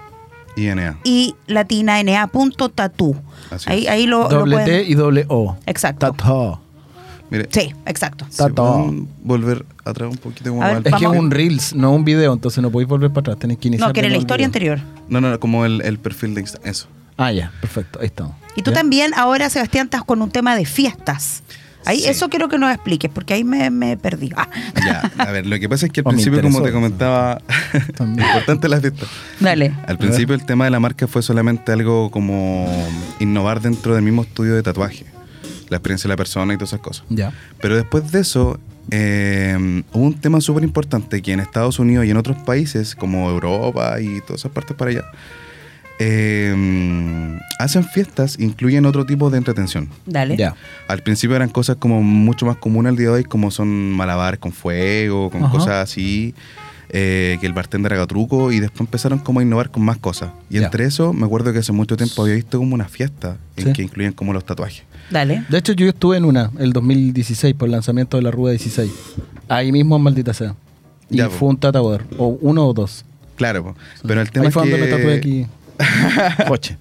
INA. 0.57 0.97
y 1.05 1.35
latina 1.47 1.99
N-A 2.01 2.27
punto 2.27 2.67
tatú. 2.69 3.15
Así 3.50 3.69
Ahí, 3.69 3.88
ahí 3.88 4.05
lo, 4.07 4.24
lo 4.24 4.39
Doble 4.39 4.57
pueden- 4.57 4.83
T 4.86 4.89
y 4.89 4.93
doble 4.95 5.25
O. 5.29 5.55
Exacto. 5.65 6.12
Tato. 6.12 6.62
Mire, 7.31 7.48
Sí, 7.51 7.74
exacto. 7.86 8.25
pueden 8.55 9.07
volver 9.24 9.63
atrás 9.86 10.09
un 10.12 10.17
poquito 10.17 10.50
como 10.50 10.62
ver, 10.62 10.81
Es 10.83 10.95
que 10.95 11.05
es 11.05 11.12
un 11.12 11.29
Reels, 11.31 11.75
no 11.75 11.91
un 11.93 12.03
video, 12.03 12.33
entonces 12.33 12.62
no 12.62 12.71
podéis 12.71 12.89
volver 12.89 13.09
para 13.12 13.19
atrás. 13.21 13.39
Tenéis 13.39 13.59
que 13.59 13.67
iniciar. 13.69 13.88
No, 13.89 13.93
que 13.93 14.00
era 14.00 14.09
la 14.09 14.17
historia 14.17 14.48
video. 14.48 14.74
anterior. 14.74 14.79
No, 15.09 15.21
no, 15.21 15.39
como 15.39 15.63
el, 15.63 15.81
el 15.81 16.00
perfil 16.00 16.33
de 16.33 16.41
Instagram. 16.41 16.69
Eso. 16.71 16.88
Ah, 17.19 17.31
ya, 17.31 17.51
perfecto. 17.59 17.99
Ahí 17.99 18.05
estamos. 18.07 18.33
Y 18.55 18.61
tú 18.63 18.71
¿Ya? 18.71 18.77
también 18.77 19.13
ahora, 19.15 19.49
Sebastián, 19.49 19.85
estás 19.88 20.03
con 20.03 20.21
un 20.21 20.31
tema 20.31 20.55
de 20.55 20.65
fiestas. 20.65 21.43
Ahí, 21.85 21.99
Sí. 22.01 22.07
Eso 22.07 22.29
quiero 22.29 22.49
que 22.49 22.57
nos 22.57 22.73
expliques, 22.73 23.09
porque 23.13 23.33
ahí 23.33 23.43
me, 23.43 23.69
me 23.69 23.97
perdí. 23.97 24.31
Ah, 24.35 24.47
Ya, 24.85 25.11
a 25.17 25.31
ver, 25.31 25.45
lo 25.45 25.57
que 25.59 25.67
pasa 25.69 25.85
es 25.85 25.91
que 25.91 25.99
al 26.01 26.03
principio, 26.13 26.41
como 26.41 26.61
te 26.61 26.71
comentaba, 26.71 27.41
importante 27.99 28.67
la 28.69 28.79
fiesta. 28.79 29.05
dale. 29.39 29.73
Al 29.88 29.97
principio 29.97 30.33
el 30.35 30.45
tema 30.45 30.65
de 30.65 30.71
la 30.71 30.79
marca 30.79 31.07
fue 31.07 31.21
solamente 31.21 31.71
algo 31.71 32.09
como 32.11 32.67
innovar 33.19 33.61
dentro 33.61 33.95
del 33.95 34.03
mismo 34.03 34.23
estudio 34.23 34.55
de 34.55 34.63
tatuaje, 34.63 35.05
la 35.69 35.77
experiencia 35.77 36.07
de 36.07 36.13
la 36.13 36.17
persona 36.17 36.53
y 36.53 36.57
todas 36.57 36.69
esas 36.71 36.81
cosas. 36.81 37.05
Ya. 37.09 37.31
Pero 37.61 37.75
después 37.75 38.11
de 38.11 38.19
eso, 38.21 38.59
eh, 38.91 39.83
hubo 39.93 40.03
un 40.03 40.13
tema 40.19 40.41
súper 40.41 40.63
importante 40.63 41.21
que 41.21 41.31
en 41.31 41.39
Estados 41.39 41.79
Unidos 41.79 42.05
y 42.05 42.11
en 42.11 42.17
otros 42.17 42.38
países 42.43 42.95
como 42.95 43.29
Europa 43.29 43.99
y 44.01 44.19
todas 44.21 44.41
esas 44.41 44.51
partes 44.51 44.75
para 44.75 44.91
allá, 44.91 45.05
eh, 46.00 47.38
hacen 47.60 47.84
fiestas, 47.84 48.38
incluyen 48.39 48.86
otro 48.86 49.06
tipo 49.06 49.29
de 49.29 49.38
entretención. 49.38 49.89
Dale. 50.06 50.38
Ya. 50.38 50.56
Al 50.88 51.03
principio 51.03 51.36
eran 51.36 51.50
cosas 51.50 51.75
como 51.77 52.01
mucho 52.01 52.46
más 52.46 52.58
comunes 52.58 52.91
al 52.91 52.96
día 52.98 53.08
de 53.08 53.13
hoy, 53.13 53.24
como 53.24 53.51
son 53.51 53.91
malabares 53.91 54.39
con 54.39 54.51
fuego, 54.51 55.29
con 55.29 55.44
Ajá. 55.44 55.51
cosas 55.51 55.70
así, 55.89 56.34
eh, 56.91 57.38
que 57.39 57.46
el 57.48 57.53
bartender 57.53 57.94
haga 57.94 58.08
truco, 58.08 58.51
y 58.51 58.60
después 58.60 58.82
empezaron 58.82 59.20
como 59.20 59.41
a 59.41 59.44
innovar 59.44 59.70
con 59.72 59.84
más 59.84 59.98
cosas. 59.98 60.32
Y 60.50 60.56
Ya. 60.60 60.65
entre 60.65 60.86
eso, 60.86 61.13
me 61.13 61.25
acuerdo 61.25 61.51
que 61.53 61.60
hace 61.60 61.72
mucho 61.72 61.98
tiempo 61.98 62.24
había 62.24 62.36
visto 62.36 62.58
como 62.58 62.74
una 62.74 62.88
fiesta 62.88 63.38
en 63.58 63.65
Sí. 63.68 63.74
que 63.74 63.84
incluían 63.84 64.13
como 64.13 64.34
los 64.34 64.46
tatuajes. 64.46 64.84
Dale. 65.12 65.44
De 65.50 65.58
hecho, 65.58 65.74
yo 65.74 65.88
estuve 65.89 66.18
en 66.18 66.25
una, 66.25 66.50
el 66.60 66.72
2016, 66.74 67.56
por 67.56 67.68
el 67.68 67.74
lanzamiento 67.74 68.18
de 68.18 68.24
la 68.24 68.32
Rueda 68.32 68.51
16. 68.51 68.91
Ahí 69.48 69.72
mismo 69.72 69.98
en 69.98 70.03
Maldita 70.03 70.34
Sea. 70.34 70.56
Y 71.10 71.18
Ya, 71.18 71.25
po. 71.29 71.36
fue 71.36 71.50
un 71.50 71.58
tatuador, 71.58 72.06
o 72.18 72.27
uno 72.41 72.68
o 72.68 72.74
dos. 72.74 73.03
Claro, 73.36 73.63
po. 73.63 73.75
pero 74.08 74.22
el 74.22 74.29
tema 74.32 74.44
Ahí 74.44 74.48
es 74.50 74.53
fue 74.53 74.63
que... 74.63 74.70
donde 74.72 74.86
me 74.86 74.91
tatué 74.91 75.13
aquí. 75.15 75.48
Coche. 76.48 76.77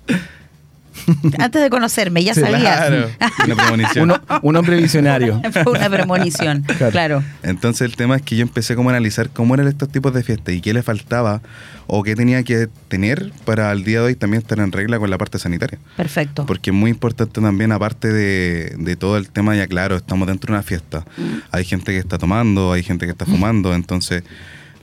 Antes 1.39 1.63
de 1.63 1.71
conocerme, 1.71 2.23
ya 2.23 2.35
Sí, 2.35 2.41
sabías. 2.41 2.61
Claro, 2.61 3.09
una 3.47 3.55
premonición. 3.57 4.05
Uno- 4.11 4.21
un 4.43 4.57
hombre 4.57 4.77
visionario. 4.77 5.41
Fue 5.53 5.73
una 5.73 5.89
premonición. 5.89 6.63
Claro. 6.63 6.91
claro. 6.91 7.25
Entonces 7.43 7.83
el 7.83 7.97
tema 7.97 8.17
es 8.17 8.23
que 8.23 8.37
yo 8.37 8.43
empecé 8.43 8.75
como 8.75 8.91
a 8.91 8.93
analizar 8.93 9.31
cómo 9.31 9.55
eran 9.55 9.69
estos 9.69 9.89
tipos 9.91 10.13
de 10.13 10.23
fiestas 10.23 10.55
y 10.55 10.61
qué 10.61 10.75
le 10.75 10.83
faltaba 10.83 11.41
o 11.87 12.03
qué 12.03 12.15
tenía 12.15 12.43
que 12.43 12.69
tener 12.89 13.33
para 13.47 13.71
al 13.71 13.85
día 13.85 14.01
de 14.01 14.07
hoy 14.07 14.15
también 14.17 14.43
estar 14.43 14.59
en 14.59 14.71
regla 14.71 14.99
con 14.99 15.09
la 15.09 15.17
parte 15.17 15.39
sanitaria. 15.39 15.79
Perfecto. 15.97 16.45
Porque 16.45 16.71
es 16.71 16.77
muy 16.77 16.91
importante 16.91 17.41
también, 17.41 17.73
aparte 17.73 18.13
de, 18.13 18.75
de 18.77 18.97
todo 18.97 19.17
el 19.17 19.31
tema, 19.31 19.57
ya 19.57 19.67
claro, 19.67 19.97
estamos 19.97 20.29
dentro 20.29 20.49
de 20.49 20.59
una 20.59 20.63
fiesta. 20.63 21.05
Hay 21.53 21.65
gente 21.65 21.93
que 21.93 21.99
está 21.99 22.19
tomando, 22.19 22.73
hay 22.73 22.83
gente 22.83 23.07
que 23.07 23.13
está 23.13 23.25
fumando, 23.25 23.73
entonces 23.75 24.25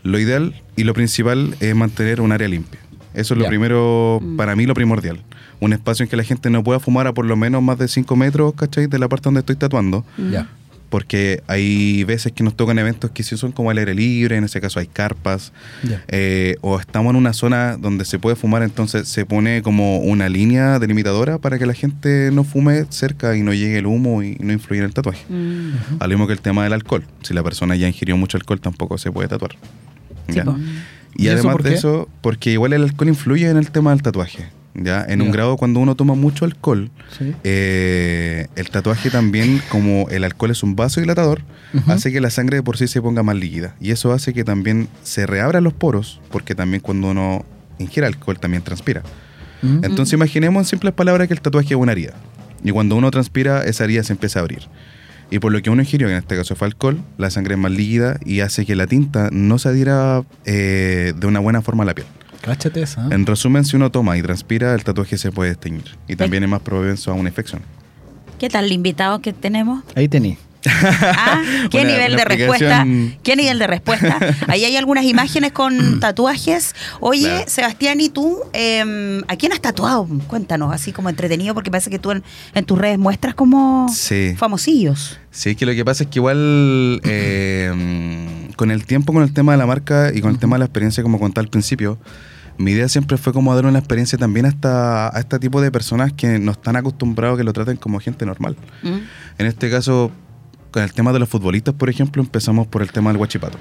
lo 0.01 0.17
ideal 0.17 0.55
y 0.75 0.85
lo 0.85 0.93
principal 0.93 1.55
es 1.59 1.75
mantener 1.75 2.21
un 2.21 2.31
área 2.31 2.47
limpia. 2.47 2.79
Eso 3.15 3.33
es 3.33 3.37
lo 3.37 3.43
Ya. 3.45 3.49
primero, 3.49 4.19
Mm. 4.21 4.37
para 4.37 4.55
mí 4.55 4.65
lo 4.65 4.73
primordial. 4.73 5.19
Un 5.59 5.73
espacio 5.73 6.03
en 6.03 6.09
que 6.09 6.17
la 6.17 6.23
gente 6.23 6.49
no 6.49 6.63
pueda 6.63 6.79
fumar 6.79 7.07
a 7.07 7.13
por 7.13 7.25
lo 7.25 7.35
menos 7.35 7.63
más 7.63 7.77
de 7.77 7.87
5 7.87 8.15
metros, 8.15 8.53
¿cachai? 8.55 8.87
De 8.87 8.99
la 8.99 9.07
parte 9.07 9.23
donde 9.25 9.39
estoy 9.39 9.55
tatuando. 9.55 10.05
Ya. 10.31 10.47
Porque 10.89 11.41
hay 11.47 12.03
veces 12.03 12.31
que 12.31 12.43
nos 12.43 12.55
tocan 12.55 12.77
eventos 12.77 13.09
que 13.11 13.23
sí 13.23 13.35
son 13.37 13.51
como 13.51 13.71
al 13.71 13.77
aire 13.79 13.95
libre, 13.95 14.37
en 14.37 14.43
ese 14.43 14.61
caso 14.61 14.79
hay 14.79 14.85
carpas, 14.87 15.51
Ya. 15.83 16.03
eh, 16.07 16.55
o 16.61 16.79
estamos 16.79 17.09
en 17.09 17.15
una 17.17 17.33
zona 17.33 17.75
donde 17.75 18.05
se 18.05 18.19
puede 18.19 18.35
fumar, 18.35 18.61
entonces 18.63 19.07
se 19.09 19.25
pone 19.25 19.61
como 19.63 19.97
una 19.99 20.29
línea 20.29 20.77
delimitadora 20.79 21.37
para 21.39 21.57
que 21.57 21.65
la 21.65 21.73
gente 21.73 22.29
no 22.31 22.43
fume 22.43 22.85
cerca 22.89 23.35
y 23.35 23.41
no 23.41 23.51
llegue 23.53 23.79
el 23.79 23.87
humo 23.87 24.21
y 24.23 24.37
no 24.39 24.53
influya 24.53 24.81
en 24.81 24.85
el 24.85 24.93
tatuaje. 24.93 25.25
Mm. 25.27 25.71
Al 25.99 26.09
mismo 26.09 26.27
que 26.27 26.33
el 26.33 26.39
tema 26.41 26.63
del 26.63 26.71
alcohol. 26.73 27.03
Si 27.23 27.33
la 27.33 27.43
persona 27.43 27.75
ya 27.75 27.87
ingirió 27.87 28.15
mucho 28.15 28.37
alcohol, 28.37 28.61
tampoco 28.61 28.97
se 28.97 29.11
puede 29.11 29.27
tatuar. 29.27 29.55
Sí. 30.29 30.39
Y, 31.15 31.25
¿Y 31.25 31.27
eso 31.29 31.47
además 31.49 31.63
de 31.63 31.73
eso, 31.73 32.09
porque 32.21 32.51
igual 32.51 32.73
el 32.73 32.83
alcohol 32.83 33.07
influye 33.09 33.49
en 33.49 33.57
el 33.57 33.71
tema 33.71 33.91
del 33.91 34.01
tatuaje. 34.01 34.45
¿ya? 34.77 35.05
En 35.07 35.21
un 35.21 35.31
grado, 35.31 35.55
cuando 35.55 35.79
uno 35.79 35.95
toma 35.95 36.15
mucho 36.15 36.43
alcohol, 36.43 36.91
Sí. 37.17 37.33
eh, 37.45 38.47
el 38.57 38.69
tatuaje 38.69 39.09
también, 39.09 39.61
como 39.69 40.09
el 40.09 40.25
alcohol 40.25 40.51
es 40.51 40.63
un 40.63 40.75
vasodilatador, 40.75 41.41
Ujú. 41.73 41.91
hace 41.91 42.11
que 42.11 42.19
la 42.19 42.29
sangre 42.29 42.57
de 42.57 42.63
por 42.63 42.75
sí 42.77 42.87
se 42.87 43.01
ponga 43.01 43.23
más 43.23 43.37
líquida. 43.37 43.75
Y 43.79 43.91
eso 43.91 44.11
hace 44.11 44.33
que 44.33 44.43
también 44.43 44.89
se 45.03 45.25
reabran 45.25 45.63
los 45.63 45.71
poros, 45.73 46.19
porque 46.29 46.55
también 46.55 46.81
cuando 46.81 47.07
uno 47.11 47.45
ingiere 47.79 48.07
alcohol 48.07 48.37
también 48.39 48.63
transpira. 48.63 49.01
Entonces 49.81 50.13
imaginemos 50.13 50.61
en 50.61 50.65
simples 50.65 50.93
palabras 50.93 51.27
que 51.27 51.33
el 51.33 51.41
tatuaje 51.41 51.69
es 51.73 51.79
una 51.79 51.93
herida. 51.93 52.13
Y 52.63 52.69
cuando 52.71 52.95
uno 52.97 53.09
transpira, 53.09 53.63
esa 53.63 53.85
herida 53.85 54.03
se 54.03 54.13
empieza 54.13 54.39
a 54.39 54.41
abrir. 54.43 54.63
Y 55.31 55.39
por 55.39 55.51
lo 55.51 55.61
que 55.61 55.69
uno 55.69 55.81
ingirió, 55.81 56.07
que 56.07 56.13
en 56.13 56.19
este 56.19 56.35
caso 56.35 56.55
fue 56.55 56.67
alcohol, 56.67 56.99
la 57.17 57.29
sangre 57.29 57.55
es 57.55 57.59
más 57.59 57.71
líquida 57.71 58.19
y 58.25 58.41
hace 58.41 58.65
que 58.65 58.75
la 58.75 58.87
tinta 58.87 59.29
no 59.31 59.57
se 59.57 59.69
adhiera 59.69 60.23
eh, 60.45 61.13
de 61.15 61.27
una 61.27 61.39
buena 61.39 61.61
forma 61.61 61.83
a 61.83 61.87
la 61.87 61.95
piel. 61.95 62.07
Cáchate 62.41 62.83
esa. 62.83 63.01
¿eh? 63.07 63.09
En 63.11 63.25
resumen, 63.25 63.65
si 63.65 63.75
uno 63.75 63.91
toma 63.91 64.17
y 64.17 64.21
transpira, 64.21 64.75
el 64.75 64.83
tatuaje 64.83 65.17
se 65.17 65.31
puede 65.31 65.49
desteñir. 65.49 65.97
Y 66.07 66.15
también 66.15 66.43
es 66.43 66.49
más 66.49 66.61
propenso 66.61 67.11
a 67.11 67.15
una 67.15 67.29
infección. 67.29 67.61
¿Qué 68.39 68.49
tal 68.49 68.65
el 68.65 68.73
invitado 68.73 69.19
que 69.19 69.33
tenemos? 69.33 69.83
Ahí 69.95 70.07
tení. 70.07 70.37
Ah, 71.01 71.41
¿Qué 71.69 71.79
Una- 71.81 71.89
nivel 71.91 72.13
una 72.13 72.23
de 72.23 72.25
respuesta? 72.25 72.85
¿Qué 73.23 73.35
nivel 73.35 73.59
de 73.59 73.67
respuesta? 73.67 74.17
Ahí 74.47 74.63
hay 74.65 74.75
algunas 74.77 75.05
imágenes 75.05 75.51
con 75.51 75.99
tatuajes. 75.99 76.75
Oye, 76.99 77.21
Claro. 77.27 77.43
Sebastián, 77.47 78.01
¿y 78.01 78.09
tú? 78.09 78.39
eh, 78.53 79.21
¿A 79.27 79.35
quién 79.35 79.51
has 79.53 79.61
tatuado? 79.61 80.07
Cuéntanos, 80.27 80.73
así 80.73 80.91
como 80.91 81.09
entretenido, 81.09 81.53
porque 81.53 81.71
parece 81.71 81.89
que 81.89 81.99
tú 81.99 82.11
en, 82.11 82.23
en 82.53 82.65
tus 82.65 82.77
redes 82.77 82.97
muestras 82.99 83.33
como 83.35 83.87
Sí. 83.93 84.35
famosillos. 84.37 85.19
Sí, 85.31 85.49
es 85.51 85.57
que 85.57 85.65
lo 85.65 85.73
que 85.73 85.83
pasa 85.83 86.03
es 86.05 86.09
que 86.09 86.19
igual 86.19 87.01
eh, 87.03 88.47
con 88.55 88.71
el 88.71 88.85
tiempo, 88.85 89.13
con 89.13 89.23
el 89.23 89.33
tema 89.33 89.51
de 89.51 89.57
la 89.57 89.65
marca 89.65 90.11
y 90.13 90.21
con 90.21 90.31
el 90.31 90.39
tema 90.39 90.55
de 90.55 90.59
la 90.59 90.65
experiencia, 90.65 91.03
como 91.03 91.19
conté 91.19 91.39
al 91.41 91.47
principio, 91.49 91.97
mi 92.57 92.71
idea 92.71 92.87
siempre 92.87 93.17
fue 93.17 93.33
como 93.33 93.53
dar 93.53 93.65
una 93.65 93.79
experiencia 93.79 94.17
también 94.17 94.45
a, 94.45 94.49
esta- 94.49 95.15
a 95.15 95.19
este 95.19 95.39
tipo 95.39 95.59
de 95.61 95.71
personas 95.71 96.13
que 96.13 96.39
no 96.39 96.51
están 96.53 96.77
acostumbrados 96.77 97.35
a 97.35 97.37
que 97.39 97.43
lo 97.43 97.51
traten 97.53 97.75
como 97.77 97.99
gente 97.99 98.25
normal. 98.25 98.55
¿Mm? 98.81 98.87
En 99.39 99.45
este 99.45 99.69
caso, 99.69 100.09
con 100.75 100.83
el 100.83 100.91
tema 100.91 101.13
de 101.13 101.19
los 101.19 101.29
futbolistas, 101.29 101.73
por 101.73 101.89
ejemplo, 101.89 102.21
empezamos 102.21 102.67
por 102.67 102.81
el 102.81 102.91
tema 102.91 103.09
del 103.09 103.17
guachipato. 103.17 103.57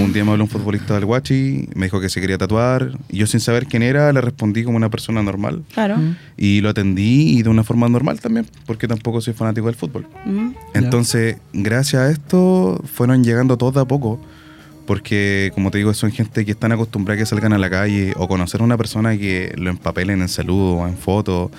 Un 0.00 0.14
día 0.14 0.24
me 0.24 0.30
habló 0.30 0.44
un 0.44 0.48
futbolista 0.48 0.94
del 0.94 1.04
guachi, 1.04 1.68
me 1.74 1.84
dijo 1.84 2.00
que 2.00 2.08
se 2.08 2.18
quería 2.18 2.38
tatuar, 2.38 2.92
y 3.10 3.18
yo 3.18 3.26
sin 3.26 3.40
saber 3.40 3.66
quién 3.66 3.82
era, 3.82 4.10
le 4.10 4.22
respondí 4.22 4.64
como 4.64 4.78
una 4.78 4.88
persona 4.88 5.22
normal. 5.22 5.64
Claro. 5.74 5.98
Mm. 5.98 6.16
Y 6.38 6.62
lo 6.62 6.70
atendí 6.70 7.36
y 7.36 7.42
de 7.42 7.50
una 7.50 7.62
forma 7.62 7.90
normal 7.90 8.20
también, 8.20 8.46
porque 8.64 8.88
tampoco 8.88 9.20
soy 9.20 9.34
fanático 9.34 9.66
del 9.66 9.74
fútbol. 9.74 10.06
¿Mm? 10.24 10.52
Entonces, 10.72 11.36
gracias 11.52 12.00
a 12.00 12.10
esto, 12.10 12.82
fueron 12.90 13.22
llegando 13.22 13.58
todos 13.58 13.74
de 13.74 13.82
a 13.82 13.84
poco, 13.84 14.18
porque, 14.86 15.50
como 15.54 15.70
te 15.70 15.78
digo, 15.78 15.92
son 15.94 16.12
gente 16.12 16.44
que 16.44 16.52
están 16.52 16.72
acostumbradas 16.72 17.18
a 17.18 17.22
que 17.22 17.26
salgan 17.26 17.52
a 17.52 17.58
la 17.58 17.68
calle 17.68 18.12
o 18.16 18.28
conocer 18.28 18.60
a 18.60 18.64
una 18.64 18.76
persona 18.76 19.16
que 19.18 19.52
lo 19.56 19.70
empapelen 19.70 20.20
en 20.22 20.28
saludo, 20.28 20.86
en 20.86 20.96
foto, 20.96 21.50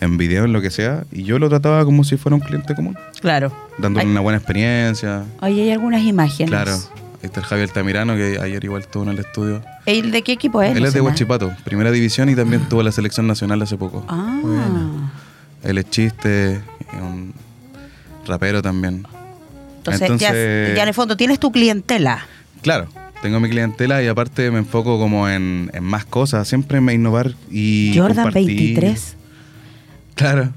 en 0.00 0.18
video, 0.18 0.44
en 0.44 0.52
lo 0.52 0.60
que 0.60 0.70
sea, 0.70 1.04
y 1.12 1.22
yo 1.22 1.38
lo 1.38 1.48
trataba 1.48 1.84
como 1.84 2.02
si 2.04 2.16
fuera 2.16 2.34
un 2.34 2.40
cliente 2.42 2.74
común, 2.74 2.96
Claro. 3.20 3.52
dándole 3.78 4.06
una 4.06 4.20
buena 4.20 4.38
experiencia. 4.38 5.24
Ahí 5.40 5.60
hay 5.60 5.70
algunas 5.70 6.02
imágenes. 6.02 6.50
Claro. 6.50 6.72
Ahí 6.74 7.26
está 7.26 7.38
el 7.38 7.46
Javier 7.46 7.70
Tamirano, 7.70 8.16
que 8.16 8.38
ayer 8.42 8.64
igual 8.64 8.82
estuvo 8.82 9.04
en 9.04 9.10
el 9.10 9.18
estudio. 9.20 9.62
¿El 9.86 10.10
de 10.10 10.22
qué 10.22 10.32
equipo 10.32 10.60
es? 10.60 10.76
Él 10.76 10.84
es 10.84 10.92
de. 10.92 11.00
Huachipato, 11.00 11.52
primera 11.64 11.92
división, 11.92 12.28
y 12.28 12.34
también 12.34 12.62
estuvo 12.62 12.80
en 12.80 12.86
la 12.86 12.92
selección 12.92 13.28
nacional 13.28 13.62
hace 13.62 13.76
poco. 13.76 14.04
Ah. 14.08 14.40
Buena. 14.42 15.12
Él 15.62 15.78
es 15.78 15.88
chiste, 15.88 16.60
un 17.00 17.32
rapero 18.26 18.60
también. 18.60 19.06
Entonces, 19.78 20.02
Entonces- 20.02 20.68
Ya, 20.70 20.74
ya 20.76 20.82
en 20.82 20.88
el 20.88 20.94
fondo 20.94 21.16
tienes 21.16 21.38
tu 21.38 21.52
clientela. 21.52 22.26
Claro, 22.62 22.86
tengo 23.20 23.40
mi 23.40 23.48
clientela 23.48 24.02
y 24.02 24.06
aparte 24.06 24.50
me 24.50 24.58
enfoco 24.58 24.98
como 24.98 25.28
en, 25.28 25.70
en 25.74 25.84
más 25.84 26.04
cosas, 26.04 26.48
siempre 26.48 26.80
me 26.80 26.94
innovar 26.94 27.34
y 27.50 27.92
Jordan 27.96 28.24
compartir. 28.24 28.46
23. 28.46 29.16
Claro. 30.14 30.52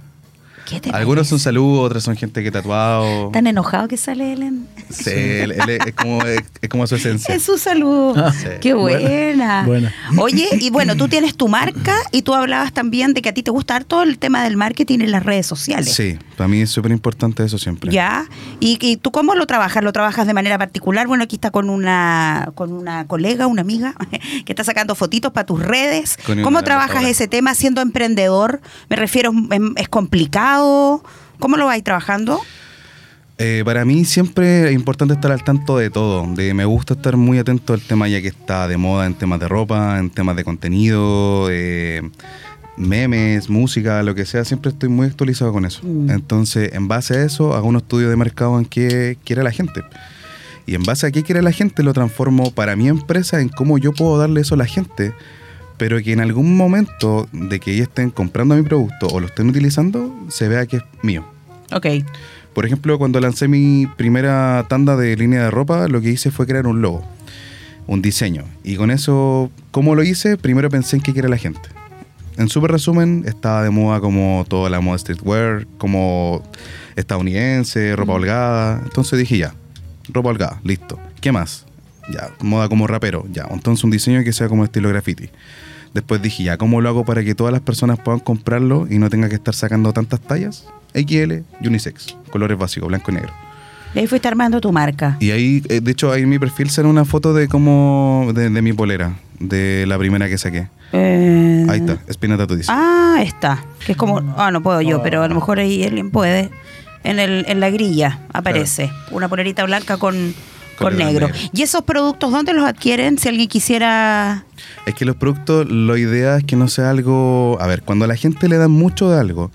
¿Qué 0.66 0.82
te 0.82 0.90
Algunos 0.90 1.28
son 1.28 1.40
saludos, 1.40 1.86
otros 1.86 2.04
son 2.04 2.16
gente 2.18 2.44
que 2.44 2.52
tatuado. 2.52 3.30
¿Tan 3.32 3.46
enojado 3.48 3.88
que 3.88 3.98
sale 3.98 4.34
él 4.34 4.44
en...? 4.44 4.68
Sí, 4.90 5.10
él- 5.12 5.52
él 5.52 5.70
es, 5.86 5.94
como, 5.94 6.22
es, 6.24 6.42
es 6.62 6.70
como 6.70 6.86
su 6.88 6.96
esencia. 6.96 7.34
Es 7.36 7.44
su 7.44 7.58
saludo. 7.58 8.14
Ah, 8.18 8.32
Sí. 8.34 8.48
Qué 8.62 8.74
Buena. 8.74 9.94
Oye, 10.20 10.48
y 10.60 10.70
bueno, 10.70 10.96
tú 10.96 11.08
tienes 11.08 11.36
tu 11.36 11.48
marca 11.48 11.96
y 12.12 12.22
tú 12.24 12.34
hablabas 12.34 12.74
también 12.74 13.14
de 13.14 13.22
que 13.22 13.30
a 13.30 13.34
ti 13.34 13.44
te 13.44 13.52
gusta 13.52 13.80
todo 13.82 14.04
el 14.04 14.18
tema 14.18 14.44
del 14.44 14.58
marketing 14.58 15.00
en 15.00 15.12
las 15.12 15.24
redes 15.24 15.46
sociales. 15.46 15.94
Sí, 15.94 16.18
para 16.38 16.48
mí 16.48 16.62
es 16.62 16.70
súper 16.72 16.92
importante 16.92 17.44
eso 17.44 17.58
siempre. 17.58 17.92
¿Ya? 17.92 18.26
¿Y, 18.60 18.78
y 18.82 18.98
tú 18.98 19.12
cómo 19.12 19.36
lo 19.36 19.46
trabajas? 19.48 19.84
¿Lo 19.84 19.94
trabajas 19.94 20.28
de 20.28 20.34
manera 20.34 20.58
particular? 20.58 21.08
Bueno, 21.08 21.24
aquí 21.24 21.36
está 21.36 21.52
con 21.52 21.70
una, 21.70 22.52
con 22.56 22.72
una 22.74 23.06
colega, 23.08 23.48
una 23.48 23.62
amiga, 23.62 23.96
que 24.46 24.52
está 24.52 24.64
sacando 24.64 24.96
fotitos 24.96 25.32
para 25.32 25.46
tus 25.46 25.62
redes. 25.64 26.18
Con 26.26 26.42
¿Cómo 26.42 26.64
trabajas 26.64 27.04
ese 27.06 27.28
tema 27.28 27.54
siendo 27.56 27.82
emprendedor? 27.82 28.62
Me 28.90 28.96
refiero, 28.96 29.32
¿es, 29.52 29.62
es 29.78 29.90
¿Cómo 31.40 31.58
lo 31.58 31.66
vais 31.66 31.84
trabajando? 31.84 32.40
Eh, 33.38 33.64
para 33.66 33.84
mí 33.84 34.06
siempre 34.06 34.70
es 34.70 34.74
importante 34.74 35.14
estar 35.14 35.32
al 35.32 35.44
tanto 35.44 35.78
de 35.78 35.90
todo. 35.90 36.26
De, 36.34 36.54
me 36.54 36.66
gusta 36.66 36.94
estar 36.94 37.18
muy 37.18 37.38
atento 37.38 37.74
al 37.74 37.82
tema 37.82 38.08
ya 38.08 38.22
que 38.22 38.30
está 38.30 38.68
de 38.68 38.78
moda 38.78 39.06
en 39.06 39.14
temas 39.14 39.40
de 39.40 39.48
ropa, 39.48 40.00
en 40.00 40.10
temas 40.10 40.38
de 40.38 40.46
contenido, 40.46 41.50
eh, 41.52 42.02
memes, 42.78 43.50
música, 43.50 44.02
lo 44.04 44.16
que 44.16 44.26
sea. 44.26 44.46
Siempre 44.46 44.72
estoy 44.72 44.90
muy 44.90 45.08
actualizado 45.08 45.52
con 45.52 45.66
eso. 45.66 45.82
Mm. 45.84 46.10
Entonces, 46.12 46.74
en 46.74 46.88
base 46.88 47.16
a 47.16 47.24
eso, 47.24 47.54
hago 47.54 47.68
un 47.68 47.76
estudio 47.76 48.10
de 48.10 48.16
mercado 48.16 48.58
en 48.58 48.66
qué 48.66 49.18
quiere 49.26 49.44
la 49.44 49.52
gente. 49.52 49.82
Y 50.66 50.76
en 50.76 50.84
base 50.84 51.06
a 51.06 51.12
qué 51.12 51.24
quiere 51.24 51.42
la 51.42 51.52
gente, 51.52 51.84
lo 51.84 51.94
transformo 51.94 52.52
para 52.52 52.76
mi 52.76 52.88
empresa 52.88 53.42
en 53.42 53.50
cómo 53.50 53.78
yo 53.78 53.92
puedo 53.92 54.18
darle 54.18 54.42
eso 54.42 54.56
a 54.56 54.58
la 54.58 54.66
gente. 54.66 55.14
Pero 55.78 56.02
que 56.02 56.14
en 56.14 56.22
algún 56.22 56.56
momento 56.56 57.28
de 57.32 57.60
que 57.60 57.74
ellos 57.74 57.88
estén 57.88 58.10
comprando 58.10 58.56
mi 58.56 58.64
producto 58.64 59.08
o 59.08 59.20
lo 59.20 59.28
estén 59.28 59.50
utilizando, 59.50 60.14
se 60.30 60.48
vea 60.48 60.66
que 60.66 60.78
es 60.78 60.84
mío. 61.02 61.26
Ok. 61.72 61.88
Por 62.54 62.66
ejemplo, 62.66 62.98
cuando 62.98 63.20
lancé 63.20 63.50
mi 63.50 63.86
primera 63.98 64.66
tanda 64.70 64.96
de 64.96 65.18
línea 65.18 65.44
de 65.44 65.52
ropa, 65.52 65.90
lo 65.90 66.00
que 66.00 66.12
hice 66.12 66.32
fue 66.32 66.48
crear 66.48 66.68
un 66.68 66.82
logo, 66.82 67.04
un 67.86 68.02
diseño. 68.02 68.46
Y 68.64 68.78
con 68.78 68.92
eso, 68.92 69.52
¿cómo 69.72 69.94
lo 69.94 70.04
hice? 70.04 70.38
Primero 70.38 70.70
pensé 70.70 70.96
en 70.96 71.02
qué 71.02 71.12
quiere 71.12 71.28
la 71.28 71.38
gente. 71.38 71.68
En 72.38 72.48
súper 72.48 72.72
resumen, 72.72 73.24
estaba 73.28 73.64
de 73.64 73.70
moda 73.70 74.00
como 74.00 74.46
toda 74.48 74.70
la 74.70 74.80
moda 74.80 74.98
streetwear, 74.98 75.68
como 75.78 76.44
estadounidense, 76.96 77.96
ropa 77.96 78.14
holgada. 78.14 78.82
Entonces 78.84 79.20
dije 79.20 79.38
ya, 79.38 79.54
ropa 80.10 80.30
holgada, 80.30 80.60
listo. 80.64 81.00
¿Qué 81.20 81.32
más? 81.32 81.66
Ya, 82.12 82.30
moda 82.40 82.70
como 82.70 82.88
rapero, 82.88 83.26
ya. 83.32 83.48
Entonces 83.52 83.84
un 83.84 83.92
diseño 83.92 84.24
que 84.24 84.32
sea 84.32 84.48
como 84.48 84.64
estilo 84.64 84.90
graffiti. 84.90 85.30
Después 85.96 86.22
dije 86.22 86.44
ya, 86.44 86.58
¿cómo 86.58 86.82
lo 86.82 86.90
hago 86.90 87.06
para 87.06 87.24
que 87.24 87.36
todas 87.36 87.54
las 87.54 87.62
personas 87.62 87.98
puedan 87.98 88.20
comprarlo 88.20 88.86
y 88.90 88.98
no 88.98 89.10
tenga 89.10 89.30
que 89.30 89.36
estar 89.36 89.56
sacando 89.56 89.94
tantas 89.94 90.20
tallas? 90.20 90.66
XL, 90.94 91.36
unisex, 91.66 92.18
colores 92.32 92.58
básicos, 92.58 92.90
blanco 92.90 93.12
y 93.12 93.16
negro. 93.16 93.32
Y 93.94 94.00
ahí 94.00 94.08
fuiste 94.08 94.28
armando 94.28 94.60
tu 94.60 94.74
marca. 94.74 95.16
Y 95.22 95.32
ahí, 95.32 95.64
eh, 95.70 95.80
de 95.80 95.92
hecho, 95.92 96.12
ahí 96.12 96.24
en 96.24 96.30
mi 96.30 96.38
perfil 96.38 96.70
sale 96.70 96.90
una 96.90 97.06
foto 97.06 97.34
de 97.34 97.48
cómo, 97.48 98.30
de, 98.36 98.50
de 98.50 98.62
mi 98.62 98.74
polera, 98.74 99.14
de 99.40 99.86
la 99.88 99.98
primera 99.98 100.28
que 100.28 100.38
saqué. 100.38 100.68
Eh, 100.92 101.66
Ahí 101.70 101.80
está, 101.80 101.98
Espina 102.10 102.36
Tattoo 102.36 102.58
dice. 102.58 102.74
Ah, 102.74 103.20
está. 103.22 103.64
Que 103.86 103.94
es 103.94 103.98
como. 103.98 104.20
Ah, 104.36 104.52
no 104.52 104.62
puedo 104.62 104.82
yo, 104.82 105.02
pero 105.02 105.24
a 105.24 105.30
lo 105.30 105.36
mejor 105.36 105.60
ahí 105.60 105.82
alguien 105.86 106.12
puede. 106.12 106.50
En, 107.06 107.20
el, 107.20 107.46
en 107.48 107.62
la 107.62 107.70
grilla 107.70 108.20
aparece 108.34 108.92
una 109.12 109.30
polerita 109.30 109.64
blanca 109.64 109.96
con, 109.96 110.36
con 110.78 110.98
negro. 110.98 111.28
negro. 111.28 111.40
¿Y 111.54 111.62
esos 111.62 111.82
productos 111.84 112.32
dónde 112.32 112.54
los 112.54 112.66
adquieren? 112.66 113.18
Si 113.18 113.28
alguien 113.30 113.48
quisiera. 113.48 114.46
Es 114.86 114.96
que 114.96 115.06
los 115.06 115.16
productos, 115.16 115.70
la 115.70 115.98
idea 115.98 116.38
es 116.38 116.44
que 116.44 116.56
no 116.56 116.68
sea 116.68 116.90
algo... 116.90 117.58
A 117.62 117.68
ver, 117.68 117.82
cuando 117.84 118.06
a 118.06 118.08
la 118.08 118.16
gente 118.16 118.48
le 118.50 118.58
dan 118.58 118.72
mucho 118.72 119.10
de 119.10 119.20
algo, 119.20 119.52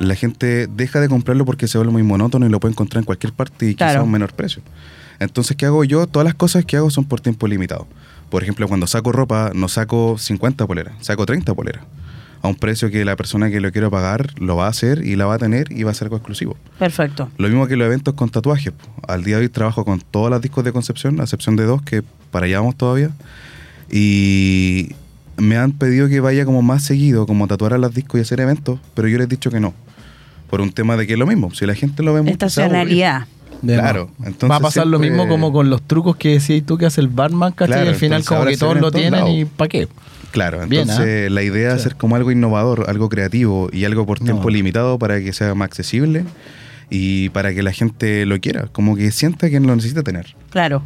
la 0.00 0.14
gente 0.14 0.66
deja 0.66 1.00
de 1.00 1.08
comprarlo 1.08 1.44
porque 1.44 1.68
se 1.68 1.78
vuelve 1.78 1.92
muy 1.92 2.02
monótono 2.02 2.46
y 2.46 2.48
lo 2.48 2.60
puede 2.60 2.72
encontrar 2.72 3.00
en 3.02 3.04
cualquier 3.06 3.32
parte 3.32 3.66
y 3.66 3.74
quizá 3.74 3.86
Claro. 3.86 4.00
a 4.00 4.04
un 4.04 4.10
menor 4.10 4.32
precio. 4.32 4.62
Entonces, 5.20 5.56
¿qué 5.56 5.66
hago 5.66 5.84
yo? 5.84 6.06
Todas 6.06 6.24
las 6.24 6.34
cosas 6.34 6.64
que 6.64 6.76
hago 6.76 6.90
son 6.90 7.04
por 7.04 7.20
tiempo 7.20 7.46
limitado. 7.46 7.86
Por 8.30 8.42
ejemplo, 8.42 8.66
cuando 8.66 8.86
saco 8.86 9.12
ropa, 9.12 9.52
no 9.54 9.68
saco 9.68 10.16
50 10.18 10.66
poleras, 10.66 10.94
saco 11.00 11.24
30 11.24 11.54
poleras. 11.54 11.84
A 12.44 12.48
un 12.48 12.56
precio 12.56 12.90
que 12.90 13.06
la 13.06 13.16
persona 13.16 13.48
que 13.48 13.58
lo 13.58 13.72
quiero 13.72 13.90
pagar 13.90 14.38
lo 14.38 14.54
va 14.54 14.66
a 14.66 14.68
hacer 14.68 15.02
y 15.02 15.16
la 15.16 15.24
va 15.24 15.36
a 15.36 15.38
tener 15.38 15.72
y 15.72 15.82
va 15.82 15.92
a 15.92 15.94
ser 15.94 16.06
algo 16.06 16.16
exclusivo. 16.16 16.58
Perfecto. 16.78 17.30
Lo 17.38 17.48
mismo 17.48 17.66
que 17.66 17.74
los 17.74 17.86
eventos 17.86 18.12
con 18.12 18.28
tatuajes. 18.28 18.74
Al 19.08 19.24
día 19.24 19.36
de 19.38 19.44
hoy 19.44 19.48
trabajo 19.48 19.86
con 19.86 20.02
todas 20.02 20.30
las 20.30 20.42
discos 20.42 20.62
de 20.62 20.70
Concepción, 20.70 21.20
a 21.20 21.22
excepción 21.22 21.56
de 21.56 21.64
dos, 21.64 21.80
que 21.80 22.02
para 22.30 22.44
allá 22.44 22.58
vamos 22.58 22.76
todavía. 22.76 23.12
Y 23.90 24.90
me 25.38 25.56
han 25.56 25.72
pedido 25.72 26.06
que 26.10 26.20
vaya 26.20 26.44
como 26.44 26.60
más 26.60 26.84
seguido, 26.84 27.26
como 27.26 27.48
tatuar 27.48 27.72
a 27.72 27.78
las 27.78 27.94
discos 27.94 28.18
y 28.18 28.20
hacer 28.20 28.40
eventos, 28.40 28.78
pero 28.92 29.08
yo 29.08 29.16
les 29.16 29.24
he 29.24 29.30
dicho 29.30 29.50
que 29.50 29.60
no. 29.60 29.72
Por 30.50 30.60
un 30.60 30.70
tema 30.70 30.98
de 30.98 31.06
que 31.06 31.14
es 31.14 31.18
lo 31.18 31.26
mismo. 31.26 31.50
Si 31.54 31.64
la 31.64 31.74
gente 31.74 32.02
lo 32.02 32.12
ve 32.12 32.20
mucho. 32.20 32.32
Estacionalidad. 32.32 33.26
De 33.62 33.76
Claro, 33.76 34.10
entonces 34.18 34.50
Va 34.50 34.56
a 34.56 34.60
pasar 34.60 34.86
lo 34.86 34.98
mismo 34.98 35.26
como 35.26 35.50
con 35.50 35.70
los 35.70 35.80
trucos 35.80 36.16
que 36.16 36.32
decías 36.32 36.62
tú 36.66 36.76
que 36.76 36.84
hace 36.84 37.00
el 37.00 37.08
barman, 37.08 37.52
¿cachai? 37.52 37.68
Claro, 37.68 37.86
y 37.86 37.88
al 37.88 37.94
final 37.94 38.24
como 38.24 38.44
que 38.44 38.58
todos 38.58 38.78
lo 38.78 38.92
tienen 38.92 39.26
y. 39.28 39.44
¿para 39.46 39.68
qué? 39.68 39.88
Claro, 40.34 40.66
Bien, 40.66 40.82
entonces 40.82 41.30
la 41.30 41.42
idea 41.44 41.68
es 41.68 41.74
hacer 41.74 41.94
como 41.94 42.16
algo 42.16 42.32
innovador, 42.32 42.86
algo 42.88 43.08
creativo 43.08 43.68
y 43.72 43.84
algo 43.84 44.04
por 44.04 44.18
No. 44.20 44.24
tiempo 44.24 44.50
limitado 44.50 44.98
para 44.98 45.20
que 45.20 45.32
sea 45.32 45.54
más 45.54 45.66
accesible 45.66 46.24
y 46.90 47.28
para 47.28 47.54
que 47.54 47.62
la 47.62 47.70
gente 47.70 48.26
lo 48.26 48.40
quiera, 48.40 48.66
como 48.72 48.96
que 48.96 49.12
sienta 49.12 49.48
que 49.48 49.60
lo 49.60 49.76
necesita 49.76 50.02
tener. 50.02 50.34
Claro. 50.50 50.82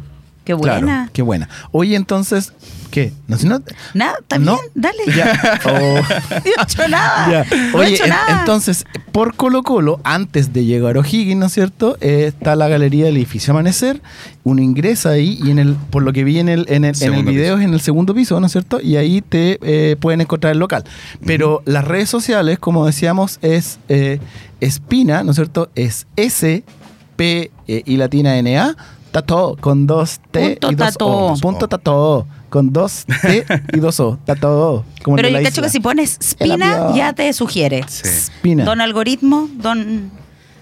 Qué 0.49 0.53
buena. 0.55 0.79
Claro, 0.79 1.09
qué 1.13 1.21
buena. 1.21 1.47
Oye, 1.71 1.95
entonces, 1.95 2.53
¿qué? 2.89 3.13
No, 3.27 3.37
si 3.37 3.45
no, 3.47 3.61
Nada, 3.93 4.15
también, 4.27 4.55
No. 4.55 4.59
dale. 4.73 4.97
Ya. 5.15 5.59
Oh. 5.65 5.69
No 5.69 6.01
he 6.43 6.63
hecho 6.63 6.87
nada. 6.87 7.29
Ya. 7.47 7.55
No 7.71 7.83
he 7.83 7.85
Oye, 7.85 7.93
hecho 7.93 8.05
en- 8.05 8.09
nada. 8.09 8.39
entonces, 8.39 8.85
por 9.11 9.35
Colo 9.35 9.61
Colo, 9.61 9.99
antes 10.03 10.51
de 10.51 10.65
llegar 10.65 10.97
a 10.97 11.01
O'Higgins, 11.01 11.37
¿no 11.39 11.45
es 11.45 11.53
cierto? 11.53 11.97
Eh, 12.01 12.25
está 12.27 12.55
la 12.55 12.67
galería 12.67 13.05
del 13.05 13.17
edificio 13.17 13.51
Amanecer. 13.51 14.01
Uno 14.43 14.59
ingresa 14.63 15.09
ahí 15.11 15.37
y 15.43 15.51
en 15.51 15.59
el, 15.59 15.75
por 15.75 16.01
lo 16.01 16.13
que 16.13 16.23
vi 16.23 16.39
en 16.39 16.49
el, 16.49 16.61
en 16.61 16.67
el, 16.67 16.75
en 16.77 16.85
el 16.85 16.95
Segundo 16.95 17.29
video 17.31 17.53
piso. 17.55 17.59
es 17.61 17.67
en 17.67 17.73
el 17.75 17.81
segundo 17.81 18.15
piso, 18.15 18.39
¿no 18.39 18.47
es 18.47 18.51
cierto? 18.51 18.81
Y 18.81 18.95
ahí 18.95 19.21
te 19.21 19.59
eh, 19.61 19.95
pueden 19.97 20.21
encontrar 20.21 20.53
el 20.53 20.59
local. 20.59 20.83
Pero 21.27 21.61
las 21.65 21.85
redes 21.85 22.09
sociales, 22.09 22.57
como 22.57 22.87
decíamos, 22.87 23.37
es 23.43 23.77
eh, 23.87 24.19
Espina, 24.61 25.23
¿no 25.23 25.29
es 25.29 25.35
cierto? 25.35 25.69
Es 25.75 26.07
S, 26.15 26.63
P 27.15 27.51
y 27.67 27.97
latina 27.97 28.35
N 28.37 28.57
A. 28.57 28.75
Tato 29.11 29.57
con 29.59 29.87
dos 29.87 30.19
T 30.31 30.57
Punto 30.61 30.71
y 30.71 30.75
dos 30.75 30.93
tato. 30.93 31.07
O. 31.07 31.37
Punto 31.37 31.67
tato 31.67 32.27
con 32.49 32.71
dos 32.71 33.05
T 33.21 33.45
y 33.73 33.79
dos 33.79 33.99
O. 33.99 34.17
Tato. 34.25 34.85
Como 35.03 35.15
Pero 35.15 35.29
yo 35.29 35.41
cacho 35.41 35.61
que 35.61 35.69
si 35.69 35.79
pones 35.79 36.17
Spina, 36.21 36.93
ya 36.95 37.13
te 37.13 37.31
sugiere. 37.33 37.83
Sí. 37.87 38.07
Espina. 38.07 38.65
Don 38.65 38.81
algoritmo, 38.81 39.49
don, 39.53 40.11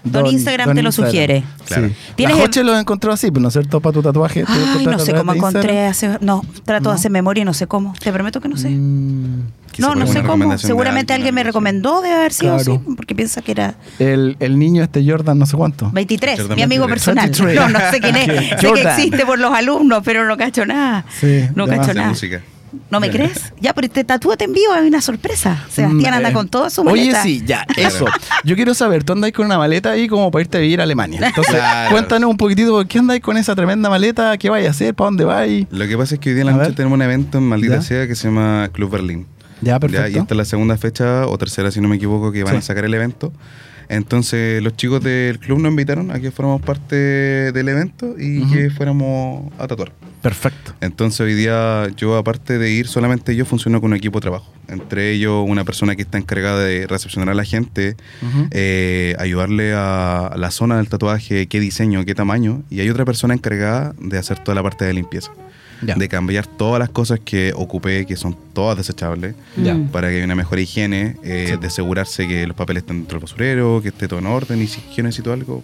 don, 0.04 0.26
Instagram 0.26 0.74
te 0.74 0.82
lo 0.82 0.88
Instagram. 0.88 1.10
sugiere. 1.10 1.44
Claro. 1.66 1.88
Sí. 1.88 1.94
¿Tienes 2.16 2.36
La 2.36 2.42
el- 2.42 2.46
Joche 2.48 2.64
lo 2.64 2.78
encontró 2.78 3.12
así, 3.12 3.30
pues, 3.30 3.42
¿no 3.42 3.48
es 3.48 3.52
cierto? 3.54 3.80
Para 3.80 3.92
tu 3.92 4.02
tatuaje. 4.02 4.44
tu- 4.44 4.52
tu 4.52 4.78
Ay, 4.78 4.86
no 4.86 4.98
sé 4.98 5.12
de 5.12 5.18
cómo 5.18 5.32
encontré. 5.34 5.86
Hace- 5.86 6.18
no, 6.20 6.42
trato 6.64 6.84
No. 6.84 6.90
de 6.90 6.96
hacer 6.96 7.10
memoria 7.10 7.42
y 7.42 7.44
no 7.44 7.54
sé 7.54 7.66
cómo. 7.66 7.94
Te 8.02 8.12
prometo 8.12 8.40
que 8.40 8.48
no 8.48 8.56
sé. 8.56 8.70
Mm, 8.70 9.42
no, 9.78 9.94
no 9.94 10.06
sé 10.06 10.22
cómo. 10.22 10.50
de 10.52 10.58
Seguramente 10.58 11.12
alguien 11.12 11.34
me 11.34 11.42
recomendó, 11.44 12.00
debe 12.00 12.14
haber 12.16 12.32
sido 12.32 12.56
Claro. 12.56 12.72
así, 12.74 12.94
porque 12.96 13.14
piensa 13.14 13.42
que 13.42 13.52
era 13.52 13.74
el, 13.98 14.36
el 14.40 14.58
niño 14.58 14.82
este 14.82 15.08
Jordan, 15.08 15.38
no 15.38 15.46
sé 15.46 15.56
cuánto. 15.56 15.90
23, 15.92 16.40
Jordan 16.40 16.56
mi 16.56 16.62
amigo 16.62 16.86
23. 16.86 17.04
personal. 17.04 17.30
23. 17.30 17.72
No, 17.72 17.78
no 17.78 17.90
sé 17.90 18.00
quién 18.00 18.16
es. 18.16 18.26
Sé 18.60 18.72
que 18.72 18.82
existe 18.82 19.26
por 19.26 19.38
los 19.38 19.52
alumnos, 19.52 20.02
pero 20.04 20.26
no 20.26 20.36
cacho 20.36 20.64
nada. 20.66 21.04
Sí, 21.20 21.42
no 21.54 21.66
de 21.66 21.76
cacho 21.76 21.94
nada. 21.94 22.08
música. 22.08 22.42
¿No 22.90 23.00
me 23.00 23.10
crees? 23.10 23.52
Ya, 23.60 23.72
pero 23.72 23.88
te 23.88 24.04
tatúate 24.04 24.44
en 24.44 24.52
vivo, 24.52 24.72
hay 24.72 24.86
una 24.86 25.00
sorpresa. 25.00 25.64
Sebastián 25.70 26.12
Mm, 26.12 26.16
anda 26.16 26.30
eh, 26.30 26.32
con 26.32 26.48
todo 26.48 26.68
su 26.70 26.82
Oye, 26.82 27.00
maleta. 27.06 27.22
sí, 27.22 27.42
ya, 27.46 27.66
eso. 27.76 28.04
Yo 28.44 28.56
quiero 28.56 28.74
saber, 28.74 29.04
tú 29.04 29.12
andáis 29.14 29.32
con 29.34 29.46
una 29.46 29.56
maleta 29.58 29.90
ahí 29.92 30.06
como 30.08 30.30
para 30.30 30.42
irte 30.42 30.58
a 30.58 30.60
vivir 30.60 30.80
a 30.80 30.84
Alemania. 30.84 31.20
Entonces, 31.26 31.54
Claro. 31.54 31.90
cuéntanos 31.92 32.30
un 32.30 32.36
poquitito, 32.36 32.72
¿por 32.72 32.86
qué 32.86 32.98
andáis 32.98 33.22
con 33.22 33.36
esa 33.38 33.54
tremenda 33.56 33.88
maleta? 33.88 34.36
¿Qué 34.38 34.50
vais 34.50 34.66
a 34.66 34.70
hacer? 34.70 34.94
¿Para 34.94 35.06
dónde 35.06 35.24
vais? 35.24 35.66
Lo 35.70 35.86
que 35.86 35.96
pasa 35.96 36.14
es 36.14 36.20
que 36.20 36.30
hoy 36.30 36.34
día 36.34 36.42
en 36.42 36.46
la 36.48 36.52
A 36.52 36.56
noche 36.56 36.68
ver. 36.68 36.76
tenemos 36.76 36.96
un 36.96 37.02
evento 37.02 37.38
en 37.38 37.44
Maldita 37.44 37.76
Ya. 37.76 37.82
Sea 37.82 38.06
que 38.06 38.14
se 38.14 38.28
llama 38.28 38.68
Club 38.72 38.90
Berlín. 38.90 39.26
Ya, 39.60 39.72
Ya, 39.72 39.80
perfecto. 39.80 40.08
y 40.10 40.20
esta 40.20 40.34
es 40.34 40.38
la 40.38 40.44
segunda 40.44 40.76
fecha 40.76 41.26
o 41.26 41.36
tercera, 41.38 41.70
si 41.70 41.80
no 41.80 41.88
me 41.88 41.96
equivoco, 41.96 42.30
que 42.32 42.44
van 42.44 42.52
Sí. 42.54 42.58
a 42.58 42.62
sacar 42.62 42.84
el 42.84 42.94
evento. 42.94 43.32
Entonces, 43.88 44.62
los 44.62 44.76
chicos 44.76 45.02
del 45.02 45.38
club 45.38 45.58
nos 45.60 45.70
invitaron 45.70 46.10
a 46.10 46.20
que 46.20 46.30
fuéramos 46.30 46.60
parte 46.60 46.94
del 47.52 47.68
evento 47.68 48.14
y 48.18 48.44
que 48.52 48.70
fuéramos 48.70 49.50
a 49.58 49.66
tatuar. 49.66 49.92
Perfecto. 50.22 50.74
Entonces, 50.80 51.20
hoy 51.20 51.34
día, 51.34 51.88
yo, 51.96 52.16
aparte 52.16 52.58
de 52.58 52.70
ir 52.70 52.88
solamente 52.88 53.36
yo, 53.36 53.44
funciono 53.44 53.80
con 53.80 53.92
un 53.92 53.96
equipo 53.96 54.18
de 54.18 54.22
trabajo. 54.22 54.52
Entre 54.68 55.12
ellos, 55.12 55.44
una 55.46 55.64
persona 55.64 55.96
que 55.96 56.02
está 56.02 56.18
encargada 56.18 56.64
de 56.64 56.86
recepcionar 56.86 57.30
a 57.30 57.34
la 57.34 57.44
gente, 57.44 57.96
eh, 58.50 59.14
ayudarle 59.18 59.72
a 59.74 60.34
la 60.36 60.50
zona 60.50 60.76
del 60.76 60.88
tatuaje, 60.88 61.46
qué 61.46 61.60
diseño, 61.60 62.04
qué 62.04 62.14
tamaño. 62.14 62.62
Y 62.68 62.80
hay 62.80 62.90
otra 62.90 63.04
persona 63.04 63.34
encargada 63.34 63.94
de 63.98 64.18
hacer 64.18 64.38
toda 64.40 64.54
la 64.54 64.62
parte 64.62 64.84
de 64.84 64.92
limpieza. 64.94 65.30
Ya. 65.80 65.94
De 65.94 66.08
cambiar 66.08 66.44
todas 66.44 66.80
las 66.80 66.88
cosas 66.88 67.20
que 67.24 67.52
ocupé, 67.54 68.04
que 68.04 68.16
son 68.16 68.36
todas 68.52 68.76
desechables 68.76 69.36
Ya. 69.56 69.74
Mm. 69.74 69.88
para 69.90 70.08
que 70.08 70.16
haya 70.16 70.24
una 70.24 70.34
mejor 70.34 70.58
higiene, 70.58 71.16
eh, 71.22 71.56
de 71.60 71.66
asegurarse 71.68 72.26
que 72.26 72.48
los 72.48 72.56
papeles 72.56 72.82
estén 72.82 72.96
dentro 72.98 73.18
del 73.18 73.22
basurero, 73.22 73.80
que 73.80 73.90
esté 73.90 74.08
todo 74.08 74.18
en 74.18 74.26
orden 74.26 74.60
y 74.60 74.66
si 74.66 74.82
yo 74.96 75.04
necesito 75.04 75.32
algo. 75.32 75.62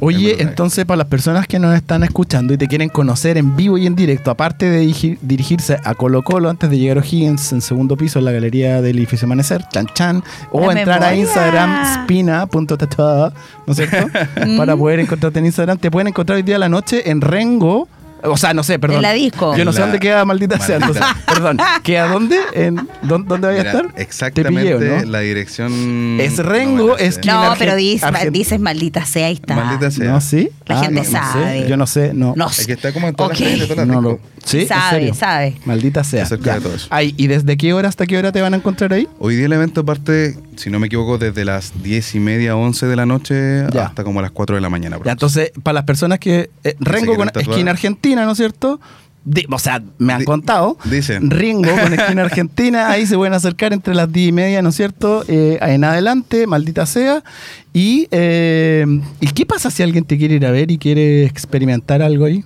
Oye, 0.00 0.36
entonces 0.42 0.84
para 0.86 0.96
las 0.98 1.06
personas 1.08 1.46
que 1.46 1.58
nos 1.58 1.74
están 1.76 2.04
escuchando 2.04 2.54
y 2.54 2.56
te 2.58 2.66
quieren 2.68 2.88
conocer 2.88 3.36
en 3.36 3.54
vivo 3.54 3.76
y 3.76 3.86
en 3.86 3.94
directo, 3.94 4.30
aparte 4.30 4.68
de 4.70 4.82
dirigi- 4.82 5.18
dirigirse 5.20 5.76
a 5.84 5.94
Colo 5.94 6.22
Colo 6.22 6.48
antes 6.48 6.70
de 6.70 6.78
llegar 6.78 6.96
a 6.96 7.00
O'Higgins 7.00 7.52
en 7.52 7.60
segundo 7.60 7.96
piso 7.96 8.18
en 8.18 8.24
la 8.24 8.32
galería 8.32 8.80
del 8.80 8.96
edificio 8.98 9.26
Amanecer, 9.26 9.62
chan 9.70 9.86
chan, 9.94 10.22
o 10.52 10.72
La 10.72 10.78
entrar 10.80 11.02
a. 11.02 11.14
Instagram 11.14 12.02
spina.tatuada, 12.04 13.32
¿no 13.66 13.72
es 13.72 13.76
cierto? 13.76 14.08
para 14.56 14.76
poder 14.76 15.00
encontrarte 15.00 15.38
en 15.38 15.46
Instagram, 15.46 15.78
te 15.78 15.90
pueden 15.90 16.08
encontrar 16.08 16.36
hoy 16.36 16.42
día 16.42 16.56
a 16.56 16.60
la 16.60 16.68
noche 16.68 17.10
en 17.10 17.20
Rengo. 17.20 17.88
O 18.26 18.36
sea, 18.36 18.54
no 18.54 18.62
sé, 18.62 18.78
perdón. 18.78 18.96
En 18.96 19.02
la 19.02 19.12
disco. 19.12 19.56
Yo 19.56 19.64
no 19.64 19.72
sé 19.72 19.80
la- 19.80 19.86
dónde 19.86 20.00
queda 20.00 20.24
maldita, 20.24 20.58
sea. 20.58 20.76
Entonces, 20.76 21.04
perdón. 21.26 21.58
¿Queda 21.82 22.08
dónde? 22.08 22.38
¿En, 22.54 22.76
dónde, 23.02 23.28
¿Dónde 23.28 23.46
vaya 23.48 23.60
a 23.62 23.64
estar? 23.66 23.86
Exactamente 23.96 24.62
Te 24.64 24.76
pillé, 24.78 24.94
¿o 24.96 25.02
¿no? 25.04 25.10
la 25.10 25.20
dirección. 25.20 26.18
Es 26.20 26.38
Rengo, 26.38 26.86
no 26.88 26.96
sé. 26.98 27.06
es 27.06 27.18
que- 27.18 27.28
No, 27.28 27.54
pero 27.58 27.76
dices, 27.76 28.02
Argen- 28.08 28.30
dices 28.32 28.60
maldita 28.60 29.04
sea, 29.04 29.26
ahí 29.26 29.34
está. 29.34 29.54
Maldita 29.56 29.90
sea. 29.90 30.10
¿No, 30.10 30.20
sí? 30.20 30.50
La 30.66 30.78
gente 30.80 31.02
no, 31.02 31.04
no 31.04 31.10
sabe. 31.10 31.62
sé. 31.62 31.68
Yo 31.68 31.76
no 31.76 31.86
sé, 31.86 32.14
no. 32.14 32.32
No 32.36 32.48
Es 32.48 32.66
que 32.66 32.72
está 32.72 32.92
como 32.92 33.08
en 33.08 33.14
todas 33.14 33.38
Ok. 33.38 33.46
las 33.46 33.68
todas 33.68 33.76
las 33.76 33.86
No, 33.86 34.00
no. 34.00 34.08
discos. 34.10 34.28
¿Sí? 34.44 34.58
¿En 34.60 34.68
Sabe, 34.68 34.90
serio? 34.98 35.14
sabe. 35.14 35.56
Maldita 35.64 36.04
sea. 36.04 36.22
Acerca 36.24 36.54
de 36.54 36.60
todo 36.60 36.74
eso. 36.74 36.86
Ay, 36.90 37.14
¿Y 37.16 37.26
desde 37.28 37.56
qué 37.56 37.72
hora 37.72 37.88
hasta 37.88 38.06
qué 38.06 38.18
hora 38.18 38.30
te 38.30 38.42
van 38.42 38.52
a 38.54 38.58
encontrar 38.58 38.92
ahí? 38.92 39.08
Hoy 39.18 39.36
día 39.36 39.46
el 39.46 39.52
evento 39.54 39.84
parte, 39.86 40.36
si 40.56 40.70
no 40.70 40.78
me 40.78 40.86
equivoco, 40.86 41.18
desde 41.18 41.44
las 41.44 41.72
10 41.82 42.14
y 42.14 42.20
media, 42.20 42.56
11 42.56 42.86
de 42.86 42.96
la 42.96 43.06
noche 43.06 43.64
Ya. 43.72 43.86
hasta 43.86 44.04
como 44.04 44.20
las 44.22 44.30
4 44.30 44.56
de 44.56 44.62
la 44.62 44.70
mañana. 44.70 44.98
Ya, 45.04 45.12
entonces, 45.12 45.52
para 45.62 45.74
las 45.74 45.84
personas 45.84 46.18
que. 46.18 46.50
eh, 46.64 46.74
Rengo 46.80 47.16
con 47.16 47.26
tatuar. 47.28 47.48
esquina 47.50 47.70
argentina, 47.70 48.24
¿no 48.24 48.32
es 48.32 48.38
cierto? 48.38 48.80
Di- 49.26 49.46
o 49.50 49.58
sea, 49.58 49.82
me 49.96 50.12
han 50.12 50.18
Di- 50.20 50.24
contado. 50.26 50.76
dicen. 50.84 51.30
Ringo 51.30 51.70
con 51.80 51.92
esquina 51.98 52.22
argentina, 52.22 52.90
ahí 52.90 53.06
se 53.06 53.16
pueden 53.16 53.32
acercar 53.32 53.72
entre 53.72 53.94
las 53.94 54.12
10 54.12 54.28
y 54.28 54.32
media, 54.32 54.60
¿no 54.60 54.68
es 54.68 54.74
cierto? 54.76 55.24
Eh, 55.28 55.58
en 55.62 55.82
adelante, 55.84 56.46
maldita 56.46 56.84
sea. 56.84 57.24
Y, 57.72 58.06
eh, 58.10 58.84
¿Y 59.20 59.26
qué 59.28 59.46
pasa 59.46 59.70
si 59.70 59.82
alguien 59.82 60.04
te 60.04 60.18
quiere 60.18 60.34
ir 60.34 60.44
a 60.46 60.50
ver 60.50 60.70
y 60.70 60.76
quiere 60.78 61.24
experimentar 61.24 62.02
algo 62.02 62.26
ahí? 62.26 62.44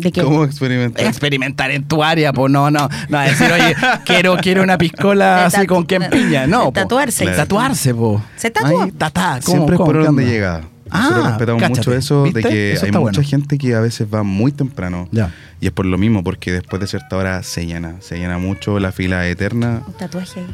¿De 0.00 0.12
qué? 0.12 0.22
¿Cómo 0.22 0.44
experimentar? 0.44 1.06
Experimentar 1.06 1.70
en 1.70 1.84
tu 1.84 2.02
área, 2.02 2.32
pues 2.32 2.50
no, 2.52 2.70
no. 2.70 2.88
No, 3.08 3.20
decir, 3.20 3.50
oye, 3.52 3.74
quiero, 4.04 4.36
quiero 4.38 4.62
una 4.62 4.78
piscola 4.78 5.46
así 5.46 5.66
con 5.66 5.84
quien 5.84 6.08
piña. 6.10 6.46
No, 6.46 6.64
po. 6.66 6.72
Tatuarse. 6.72 7.24
Claro. 7.24 7.38
Tatuarse, 7.38 7.94
po. 7.94 8.22
¿Se 8.36 8.50
tatúa? 8.50 8.88
Tatá, 8.96 9.40
¿cómo, 9.44 9.56
Siempre 9.56 9.74
es 9.74 9.78
cómo, 9.78 9.86
por 9.86 9.94
qué 9.94 10.00
orden 10.08 10.16
de 10.16 10.22
onda? 10.22 10.32
llegada. 10.32 10.60
Ah, 10.92 10.98
Nosotros 11.02 11.26
respetamos 11.28 11.62
cáchate. 11.62 11.78
mucho 11.78 11.94
eso 11.94 12.22
¿Viste? 12.24 12.40
de 12.40 12.48
que 12.48 12.72
Eso 12.72 12.84
hay 12.86 12.90
mucha 12.90 12.98
bueno. 13.00 13.22
gente 13.22 13.58
que 13.58 13.74
a 13.76 13.80
veces 13.80 14.08
va 14.12 14.24
muy 14.24 14.50
temprano. 14.50 15.08
Ya. 15.12 15.32
Y 15.60 15.66
es 15.66 15.72
por 15.72 15.86
lo 15.86 15.96
mismo, 15.98 16.24
porque 16.24 16.50
después 16.50 16.80
de 16.80 16.88
cierta 16.88 17.16
hora 17.16 17.42
se 17.44 17.64
llena. 17.64 17.94
Se 18.00 18.18
llena 18.18 18.38
mucho, 18.38 18.80
la 18.80 18.90
fila 18.90 19.24
es 19.26 19.32
eterna. 19.34 19.82
Un 19.86 19.92
tatuaje 19.92 20.40
ahí. 20.40 20.46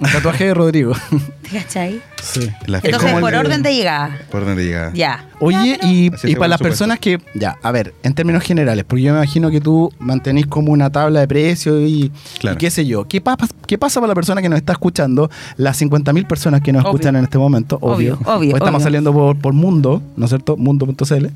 Un 0.00 0.10
tatuaje 0.10 0.44
de 0.46 0.54
Rodrigo. 0.54 0.92
¿Te 1.42 1.58
cachai? 1.58 2.00
sí. 2.22 2.48
La 2.66 2.78
Entonces, 2.82 3.12
por 3.14 3.32
el 3.34 3.40
de- 3.40 3.46
orden 3.46 3.62
de 3.62 3.74
llegada. 3.74 4.18
por 4.30 4.42
orden 4.42 4.56
de 4.56 4.64
llegada. 4.64 4.92
Ya. 4.94 5.26
Oye, 5.40 5.78
y, 5.82 6.10
para 6.10 6.20
las 6.20 6.30
supuesto. 6.58 6.58
personas 6.62 6.98
que, 6.98 7.18
ya, 7.34 7.56
a 7.62 7.70
ver, 7.72 7.94
en 8.02 8.14
términos 8.14 8.42
generales, 8.42 8.84
porque 8.86 9.02
yo 9.02 9.12
me 9.12 9.18
imagino 9.18 9.50
que 9.50 9.60
tú 9.60 9.92
mantenís 9.98 10.46
como 10.46 10.70
una 10.72 10.90
tabla 10.90 11.20
de 11.20 11.28
precios 11.28 11.80
y, 11.86 12.10
Claro. 12.38 12.54
y 12.54 12.58
qué 12.58 12.70
sé 12.70 12.86
yo. 12.86 13.06
¿Qué, 13.08 13.20
pa- 13.20 13.36
¿Qué 13.66 13.78
pasa 13.78 14.00
para 14.00 14.08
la 14.08 14.14
persona 14.14 14.40
que 14.42 14.48
nos 14.48 14.58
está 14.58 14.72
escuchando? 14.72 15.30
Las 15.56 15.80
50.000 15.80 16.26
personas 16.26 16.60
que 16.60 16.72
nos 16.72 16.82
Obvio. 16.82 16.90
escuchan 16.92 17.16
en 17.16 17.24
este 17.24 17.38
momento, 17.38 17.76
obvio. 17.80 18.14
Obvio, 18.14 18.34
obvio, 18.34 18.50
Pues 18.52 18.60
estamos 18.60 18.78
obvio. 18.80 18.84
saliendo 18.84 19.12
por, 19.12 19.38
por 19.38 19.52
Mundo, 19.54 20.02
¿no 20.16 20.24
es 20.26 20.30
cierto? 20.30 20.56
Mundo.cl. 20.56 21.26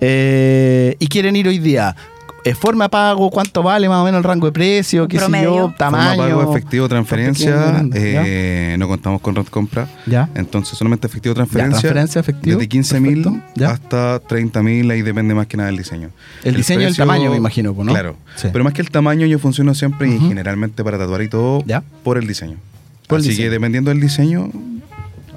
Eh, 0.00 0.96
y 0.98 1.06
quieren 1.08 1.36
ir 1.36 1.46
hoy 1.48 1.58
día. 1.58 1.94
Eh, 2.50 2.54
forma 2.54 2.84
de 2.84 2.88
pago, 2.90 3.30
cuánto 3.30 3.62
vale 3.62 3.88
más 3.88 3.98
o 4.00 4.04
menos 4.04 4.18
el 4.18 4.24
rango 4.24 4.46
de 4.46 4.52
precio, 4.52 5.06
qué 5.08 5.18
sé 5.18 5.26
yo, 5.42 5.54
Forma 5.54 5.76
tamaño. 5.76 6.16
pago, 6.38 6.50
efectivo, 6.56 6.88
transferencia. 6.88 7.84
eh, 7.94 8.76
no 8.78 8.88
contamos 8.88 9.20
con 9.20 9.34
red 9.34 9.46
compra. 9.46 9.88
¿Ya? 10.06 10.28
Entonces, 10.34 10.78
solamente 10.78 11.06
efectivo, 11.06 11.32
Ya, 11.34 11.36
transferencia. 11.36 11.80
transferencia, 11.80 12.20
efectivo. 12.20 12.56
Desde 12.58 12.68
15 12.68 13.00
mil 13.00 13.42
hasta 13.66 14.20
30 14.20 14.62
mil, 14.62 14.90
ahí 14.90 15.02
depende 15.02 15.34
más 15.34 15.46
que 15.46 15.56
nada 15.56 15.68
del 15.68 15.78
diseño. 15.78 16.10
El 16.44 16.54
diseño 16.56 16.82
y 16.82 16.84
el 16.84 16.96
tamaño, 16.96 17.30
me 17.30 17.36
imagino, 17.36 17.74
¿no? 17.76 17.92
Claro. 17.92 18.16
Sí. 18.36 18.48
Pero 18.52 18.64
más 18.64 18.72
que 18.72 18.82
el 18.82 18.90
tamaño, 18.90 19.26
yo 19.26 19.38
funciono 19.38 19.74
siempre 19.74 20.08
y 20.08 20.18
generalmente 20.18 20.82
para 20.84 20.98
tatuar 20.98 21.22
y 21.22 21.28
todo 21.28 21.62
Ya. 21.66 21.82
por 22.02 22.18
el 22.18 22.26
diseño. 22.26 22.56
Por 23.06 23.16
el 23.18 23.20
Así 23.22 23.30
diseño. 23.30 23.46
que 23.46 23.50
dependiendo 23.50 23.90
del 23.90 24.00
diseño, 24.00 24.50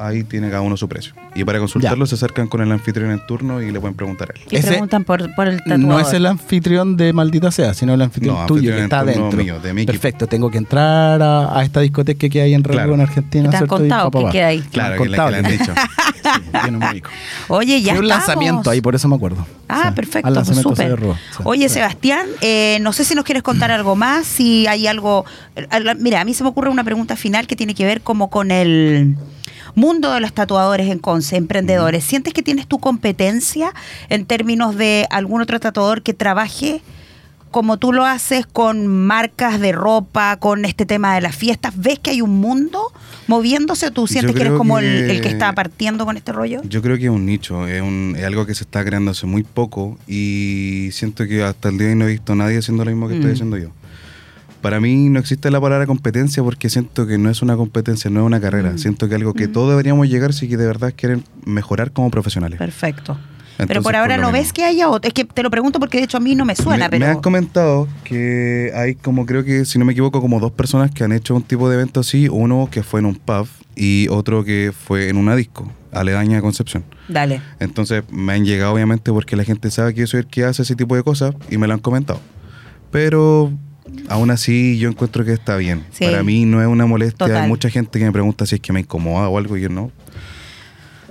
ahí 0.06 0.24
tiene 0.24 0.50
cada 0.50 0.62
uno 0.62 0.76
su 0.78 0.88
precio. 0.90 1.14
Y 1.36 1.44
para 1.44 1.60
consultarlo, 1.60 2.06
se 2.06 2.16
acercan 2.16 2.48
con 2.48 2.62
el 2.62 2.72
anfitrión 2.72 3.12
en 3.12 3.26
turno 3.26 3.62
y 3.62 3.72
le 3.72 3.80
pueden 3.80 3.96
preguntar 3.96 4.32
a 4.32 4.40
él. 4.40 4.46
Y 4.50 4.56
Ese- 4.58 4.68
preguntan 4.70 5.04
por, 5.04 5.34
por 5.36 5.48
el 5.48 5.60
tatuador. 5.60 5.80
No 5.86 6.00
es 6.00 6.12
el 6.14 6.26
anfitrión 6.26 6.98
de 6.98 7.14
Maldita 7.14 7.52
Sea, 7.52 7.74
sino 7.74 7.94
el 7.94 8.02
anfitrión 8.02 8.36
No, 8.36 8.46
tuyo 8.48 8.72
anfitrión 8.74 8.78
que 8.78 8.84
está 8.84 9.00
adentro. 9.00 9.44
mío, 9.44 9.60
de 9.60 9.74
mi. 9.74 9.86
Perfecto, 9.86 10.28
tengo 10.28 10.50
que 10.52 10.58
entrar 10.58 11.22
a, 11.22 11.58
a 11.58 11.64
esta 11.64 11.80
discoteca 11.82 12.28
que 12.30 12.42
hay 12.42 12.54
en 12.54 12.64
Rengo, 12.64 12.78
Claro. 12.78 12.94
en 12.96 13.02
Argentina. 13.02 13.50
¿Te 13.50 13.58
han 13.58 13.68
contado 13.68 14.12
pa. 14.12 14.30
queda 14.32 14.48
ahí? 14.48 14.60
Claro, 14.72 15.02
que 15.02 15.10
le, 15.10 15.16
que 15.18 15.22
han 15.22 15.44
dicho. 15.44 15.74
Rico. 16.92 17.10
Oye, 17.48 17.82
ya 17.82 17.94
Fue 17.94 18.00
un 18.00 18.06
estamos. 18.06 18.28
lanzamiento 18.28 18.70
ahí, 18.70 18.82
por 18.82 18.96
eso 18.96 19.08
me 19.08 19.16
acuerdo. 19.16 19.46
Ah, 19.68 19.86
Sí, 19.90 19.96
perfecto, 19.96 20.28
al 20.28 20.34
pues 20.34 20.48
lanzamiento 20.48 20.70
súper. 20.70 20.86
se 20.86 20.90
derrubó, 20.90 21.14
sí. 21.16 21.44
Oye, 21.44 21.68
Sí. 21.70 21.76
Sebastián, 21.76 22.28
eh, 22.42 22.78
no 22.82 22.94
sé 22.94 23.06
si 23.06 23.16
nos 23.16 23.24
quieres 23.26 23.44
contar 23.44 23.72
algo 23.72 23.96
más, 23.96 24.26
si 24.28 24.68
hay 24.68 24.86
algo... 24.88 25.26
eh, 25.56 25.68
Mira, 26.00 26.22
a 26.22 26.26
mí 26.26 26.34
se 26.34 26.44
me 26.44 26.50
ocurre 26.50 26.70
una 26.70 26.84
pregunta 26.84 27.16
final 27.16 27.48
que 27.48 27.56
tiene 27.56 27.74
que 27.74 27.86
ver 27.86 28.02
como 28.02 28.30
con 28.30 28.52
el 28.52 29.16
mundo 29.75 30.12
de 30.12 30.19
los 30.19 30.34
tatuadores 30.34 30.89
en 30.89 30.99
Conce, 30.99 31.36
emprendedores. 31.38 32.03
¿Sientes 32.03 32.34
que 32.34 32.41
tienes 32.43 32.67
tu 32.67 32.79
competencia 32.79 33.73
en 34.10 34.25
términos 34.25 34.75
de 34.75 35.07
algún 35.10 35.41
otro 35.41 35.60
tatuador 35.60 36.01
que 36.01 36.13
trabaje 36.13 36.81
como 37.51 37.75
tú 37.77 37.91
lo 37.91 38.05
haces 38.05 38.45
con 38.45 38.88
marcas 38.88 39.60
de 39.60 39.73
ropa, 39.73 40.38
con 40.38 40.63
este 40.63 40.86
tema 40.86 41.13
de 41.15 41.21
las 41.21 41.36
fiestas? 41.36 41.73
¿Ves 41.75 41.99
que 41.99 42.12
hay 42.12 42.21
un 42.21 42.39
mundo 42.39 42.81
moviéndose 43.27 43.91
tú 43.91 44.07
sientes 44.07 44.34
que 44.36 44.41
eres 44.41 44.53
como 44.53 44.79
el, 44.79 44.86
que- 45.05 45.12
el 45.12 45.21
que 45.21 45.27
está 45.29 45.53
partiendo 45.53 46.05
con 46.05 46.15
este 46.15 46.31
rollo? 46.31 46.62
Yo 46.63 46.81
creo 46.81 46.97
que 46.97 47.05
es 47.05 47.10
un 47.10 47.25
nicho, 47.25 47.67
es, 47.67 47.81
un- 47.81 48.15
es 48.17 48.23
algo 48.23 48.45
que 48.45 48.55
se 48.55 48.63
está 48.63 48.86
creando 48.86 49.12
hace 49.12 49.25
muy 49.25 49.43
poco 49.43 49.97
y 50.07 50.89
siento 50.93 51.27
que 51.27 51.43
hasta 51.43 51.69
el 51.69 51.77
día 51.77 51.88
de 51.88 51.93
hoy 51.93 51.99
no 51.99 52.05
he 52.05 52.12
visto 52.12 52.34
a 52.34 52.36
nadie 52.38 52.57
haciendo 52.60 52.86
lo 52.86 52.91
mismo 52.91 53.07
que 53.10 53.15
Mm. 53.15 53.17
estoy 53.17 53.31
haciendo 53.34 53.57
yo. 53.57 53.69
Para 54.62 54.80
mí 54.80 55.10
no 55.10 55.19
existe 55.19 55.50
la 55.52 55.60
palabra 55.60 55.86
competencia 55.88 56.43
porque 56.43 56.69
siento 56.69 57.08
que 57.08 57.17
no 57.17 57.30
es 57.30 57.41
una 57.41 57.56
competencia, 57.58 58.10
no 58.12 58.19
es 58.21 58.26
una 58.26 58.39
carrera. 58.39 58.71
Mm. 58.74 58.78
Siento 58.78 59.10
que 59.10 59.15
algo 59.15 59.34
que 59.34 59.47
Mm. 59.47 59.52
todos 59.54 59.69
deberíamos 59.71 60.08
llegar 60.08 60.34
si 60.34 60.47
que 60.47 60.58
de 60.58 60.65
verdad 60.67 60.93
quieren 60.95 61.24
mejorar 61.45 61.91
como 61.91 62.10
profesionales. 62.12 62.60
Perfecto. 62.60 63.17
Pero 63.67 63.84
por 63.84 63.95
ahora 63.95 64.17
no 64.17 64.32
mismo. 64.32 64.39
ves 64.39 64.54
que 64.54 64.63
haya 64.63 64.89
otro. 64.89 65.08
Es 65.08 65.13
que 65.13 65.24
te 65.24 65.43
lo 65.43 65.52
pregunto 65.52 65.80
porque 65.80 65.97
de 66.00 66.06
hecho 66.06 66.17
a 66.17 66.19
mí 66.19 66.34
no 66.36 66.45
me 66.45 66.56
suena, 66.56 66.86
me, 66.86 66.89
pero. 66.91 67.06
me 67.06 67.12
han 67.12 67.21
comentado 67.21 67.88
que 68.04 68.71
hay 68.76 68.95
como 68.95 69.26
creo 69.28 69.43
que 69.43 69.65
si 69.65 69.78
no 69.78 69.86
me 69.86 69.91
equivoco 69.91 70.19
como 70.19 70.39
dos 70.39 70.52
personas 70.52 70.89
que 70.89 71.04
han 71.04 71.12
hecho 71.12 71.36
un 71.36 71.43
tipo 71.43 71.69
de 71.69 71.76
evento 71.76 72.00
así, 72.00 72.28
uno 72.28 72.69
que 72.71 72.82
fue 72.82 73.02
en 73.02 73.06
un 73.06 73.15
pub 73.15 73.47
y 73.76 74.08
otro 74.10 74.43
que 74.43 74.71
fue 74.76 75.10
en 75.10 75.17
una 75.17 75.36
disco, 75.36 75.71
aledaña 75.91 76.39
a 76.39 76.41
Concepción. 76.41 76.84
Dale. 77.08 77.39
Entonces 77.60 78.04
me 78.12 78.34
han 78.34 78.45
llegado 78.45 78.74
obviamente 78.74 79.12
porque 79.12 79.36
la 79.36 79.43
gente 79.43 79.69
sabe 79.69 79.93
que 79.93 80.02
yo 80.02 80.08
soy 80.08 80.21
el 80.21 80.28
que 80.28 80.43
hace 80.43 80.63
ese 80.63 80.76
tipo 80.76 80.95
de 80.95 81.04
cosas 81.04 81.36
y 81.52 81.58
me 81.58 81.67
lo 81.67 81.74
han 81.74 81.80
comentado. 81.82 82.19
Pero 82.89 83.52
aún 84.10 84.32
así 84.32 84.78
yo 84.78 84.89
encuentro 84.89 85.24
que 85.26 85.34
está 85.34 85.56
bien. 85.58 85.86
Sí. 85.91 86.06
Para 86.06 86.24
mí 86.24 86.46
no 86.46 86.62
es 86.62 86.67
una 86.67 86.86
molestia. 86.86 87.28
Total. 87.28 87.44
Hay 87.44 87.48
mucha 87.48 87.70
gente 87.70 88.00
que 88.00 88.06
me 88.06 88.12
pregunta 88.12 88.46
si 88.46 88.56
es 88.56 88.62
que 88.62 88.74
me 88.74 88.82
incomoda 88.82 89.28
o 89.30 89.38
algo 89.38 89.58
y 89.58 89.62
yo 89.62 89.70
no. 89.70 89.91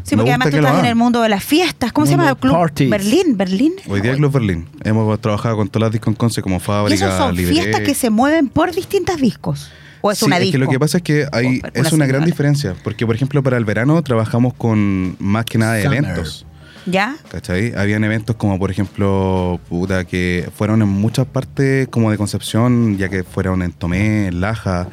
Sí, 0.02 0.16
Me 0.16 0.22
porque 0.22 0.30
gusta 0.33 0.44
además 0.48 0.50
tú 0.50 0.56
estás 0.66 0.78
en 0.85 0.87
el 0.87 0.96
mundo 0.96 1.20
de 1.22 1.28
las 1.28 1.44
fiestas. 1.44 1.92
¿Cómo 1.92 2.06
se 2.06 2.12
llama 2.12 2.30
el 2.30 2.37
club? 2.37 2.52
parties. 2.54 2.88
Berlín, 2.90 3.37
Berlín. 3.37 3.72
Hoy 3.87 4.00
día 4.00 4.12
es 4.12 4.16
Club 4.16 4.33
Berlín. 4.33 4.66
Hemos 4.83 5.20
trabajado 5.20 5.56
con 5.56 5.68
todas 5.68 5.87
las 5.88 5.92
discos 5.92 6.09
en 6.12 6.14
Conce 6.14 6.40
como 6.40 6.56
Y 6.56 6.61
fábrica, 6.61 6.94
esos 7.06 7.18
son 7.18 7.37
fiestas 7.37 7.83
que 7.83 7.94
se 7.94 8.09
mueven 8.09 8.48
por 8.48 8.74
distintas 8.74 9.20
discos. 9.20 9.70
¿O 10.00 10.11
es 10.11 10.18
Sí, 10.18 10.24
una 10.24 10.37
es 10.37 10.42
disco? 10.44 10.52
que 10.52 10.59
lo 10.59 10.70
que 10.70 10.78
pasa 10.80 10.96
es 10.96 11.02
que 11.02 11.26
hay, 11.30 11.61
es 11.74 11.92
una 11.92 11.96
una 11.96 12.06
gran 12.06 12.24
diferencia. 12.24 12.74
Porque, 12.83 13.04
por 13.04 13.14
ejemplo, 13.14 13.42
para 13.42 13.59
el 13.59 13.66
verano 13.66 14.02
trabajamos 14.02 14.54
con 14.54 15.16
más 15.18 15.44
que 15.44 15.59
nada 15.59 15.74
de 15.74 15.83
Summer. 15.83 15.98
eventos. 16.04 16.46
¿Ya? 16.86 17.16
¿Cachai? 17.30 17.74
Habían 17.74 18.04
eventos 18.04 18.36
como, 18.36 18.58
por 18.58 18.70
ejemplo, 18.70 19.60
puta, 19.68 20.04
que 20.04 20.48
fueron 20.56 20.82
en 20.82 20.88
muchas 20.88 21.26
partes 21.26 21.88
como 21.88 22.10
de 22.10 22.16
Concepción, 22.16 22.96
ya 22.96 23.08
que 23.08 23.22
fueron 23.22 23.62
en 23.62 23.72
Tomé, 23.72 24.28
en 24.28 24.40
Laja, 24.40 24.88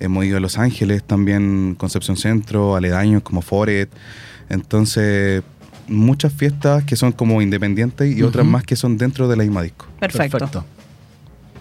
hemos 0.00 0.24
ido 0.24 0.38
a 0.38 0.40
Los 0.40 0.58
Ángeles 0.58 1.02
también, 1.02 1.74
Concepción 1.76 2.16
Centro, 2.16 2.76
aledaños 2.76 3.22
como 3.22 3.42
Foret. 3.42 3.90
Entonces, 4.48 5.42
muchas 5.88 6.32
fiestas 6.32 6.84
que 6.84 6.96
son 6.96 7.12
como 7.12 7.42
independientes 7.42 8.16
y 8.16 8.22
otras 8.22 8.46
más 8.46 8.64
que 8.64 8.76
son 8.76 8.96
dentro 8.96 9.28
de 9.28 9.36
la 9.36 9.42
misma 9.42 9.62
disco. 9.62 9.86
Perfecto. 10.00 10.64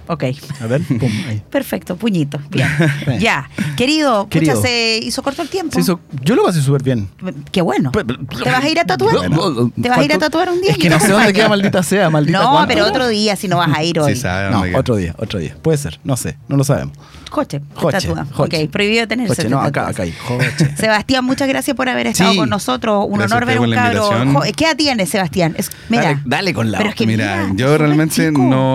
Ok. 0.07 0.23
A 0.61 0.67
ver, 0.67 0.81
pum, 0.83 1.09
ahí. 1.27 1.41
Perfecto, 1.49 1.95
puñito. 1.95 2.39
Bien. 2.49 2.67
Ya. 3.19 3.49
Querido, 3.77 4.27
Querido. 4.29 4.55
pucha, 4.55 4.67
se 4.67 4.99
hizo 5.01 5.21
corto 5.23 5.41
el 5.41 5.49
tiempo. 5.49 5.73
Se 5.73 5.81
hizo- 5.81 5.99
yo 6.23 6.35
lo 6.35 6.43
pasé 6.43 6.61
súper 6.61 6.83
bien. 6.83 7.07
Qué 7.51 7.61
bueno. 7.61 7.91
¿Te 7.91 8.49
vas 8.51 8.63
a 8.63 8.69
ir 8.69 8.79
a 8.79 8.85
tatuar? 8.85 9.29
Bueno. 9.29 9.71
¿Te 9.81 9.89
vas 9.89 9.97
a 9.99 10.03
ir 10.03 10.13
a 10.13 10.17
tatuar 10.17 10.49
un 10.49 10.61
día? 10.61 10.71
Es 10.71 10.77
que 10.77 10.89
no 10.89 10.99
sé 10.99 11.09
dónde 11.09 11.33
queda 11.33 11.49
maldita 11.49 11.81
sea, 11.83 12.09
maldita 12.09 12.39
No, 12.41 12.51
cuánto. 12.51 12.67
pero 12.67 12.85
otro 12.87 13.07
día 13.07 13.35
si 13.35 13.47
no 13.47 13.57
vas 13.57 13.75
a 13.75 13.83
ir 13.83 13.99
hoy. 13.99 14.15
Sí, 14.15 14.21
sabe 14.21 14.51
No, 14.51 14.63
queda. 14.63 14.77
otro 14.79 14.95
día, 14.95 15.15
otro 15.17 15.39
día. 15.39 15.55
Puede 15.61 15.77
ser, 15.77 15.99
no 16.03 16.15
sé, 16.17 16.37
no 16.47 16.57
lo 16.57 16.63
sabemos. 16.63 16.95
Joche, 17.31 17.61
Joche, 17.73 18.07
tatúa. 18.07 18.25
joche. 18.31 18.63
Ok, 18.65 18.71
prohibido 18.71 19.07
tenerse. 19.07 19.35
Joche, 19.35 19.49
no, 19.49 19.59
acá, 19.59 19.87
acá 19.89 20.03
hay. 20.03 20.13
Joche. 20.13 20.75
Sebastián, 20.77 21.25
muchas 21.25 21.47
gracias 21.47 21.75
por 21.75 21.89
haber 21.89 22.07
estado 22.07 22.31
Sí. 22.31 22.37
con 22.37 22.49
nosotros. 22.49 23.05
Un 23.09 23.17
Gracias 23.19 23.31
honor 23.31 23.45
ver 23.45 23.59
un 23.59 23.71
cabro. 23.73 24.41
¿Qué 24.55 24.65
edad 24.65 24.75
tienes, 24.77 25.09
Sebastián? 25.09 25.53
Es- 25.57 25.69
mira. 25.89 26.03
Dale, 26.03 26.21
dale 26.25 26.53
con 26.53 26.71
la 26.71 26.77
Pero 26.77 26.89
es 26.91 26.95
que 26.95 27.05
Mira, 27.07 27.47
mira, 27.47 27.53
yo 27.55 27.77
realmente 27.77 28.31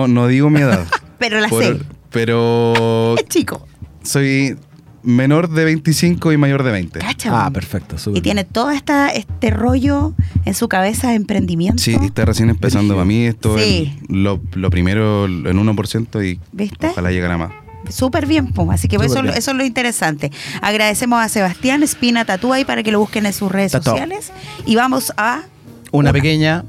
no 0.07 0.27
digo 0.27 0.49
mi 0.49 0.61
edad. 0.61 0.85
Pero 1.21 1.39
la 1.39 1.47
Por- 1.47 1.63
sé. 1.63 1.77
Pero 2.09 3.15
Es 3.17 3.25
chico. 3.29 3.65
soy 4.03 4.57
menor 5.03 5.49
de 5.49 5.63
25 5.65 6.31
y 6.33 6.37
mayor 6.37 6.61
de 6.63 6.71
20. 6.71 6.99
Cacha. 6.99 7.45
Ah, 7.45 7.49
perfecto, 7.51 7.97
súper 7.97 8.17
Y 8.19 8.21
tiene 8.21 8.43
todo 8.43 8.69
esta, 8.71 9.07
este 9.09 9.49
rollo 9.49 10.13
en 10.45 10.53
su 10.53 10.67
cabeza 10.67 11.09
de 11.09 11.15
emprendimiento. 11.15 11.81
Sí, 11.81 11.95
está 12.03 12.25
recién 12.25 12.49
empezando 12.49 12.93
para 12.95 13.05
mí. 13.05 13.25
Esto 13.25 13.57
Sí. 13.57 13.95
es 14.03 14.09
lo, 14.09 14.41
lo 14.53 14.69
primero 14.69 15.25
en 15.25 15.43
1% 15.45 16.21
y 16.27 16.39
¿Viste? 16.51 16.87
ojalá 16.89 17.11
llegara 17.11 17.37
más. 17.37 17.51
Súper 17.89 18.27
bien, 18.27 18.51
pues. 18.53 18.69
Así 18.71 18.87
que 18.87 18.97
Súper 18.97 19.29
eso, 19.31 19.51
es 19.51 19.57
lo 19.57 19.63
interesante. 19.63 20.31
Agradecemos 20.61 21.19
a 21.23 21.29
Sebastián 21.29 21.81
Espina 21.81 22.25
Tatú 22.25 22.53
ahí 22.53 22.63
para 22.65 22.83
que 22.83 22.91
lo 22.91 22.99
busquen 22.99 23.25
en 23.25 23.33
sus 23.33 23.51
redes 23.51 23.71
sociales. 23.71 24.31
Y 24.67 24.75
vamos 24.75 25.13
a 25.17 25.43
Una 25.91 26.11
pequeña 26.13 26.63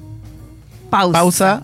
pausa. 0.89 1.13
pausa 1.19 1.63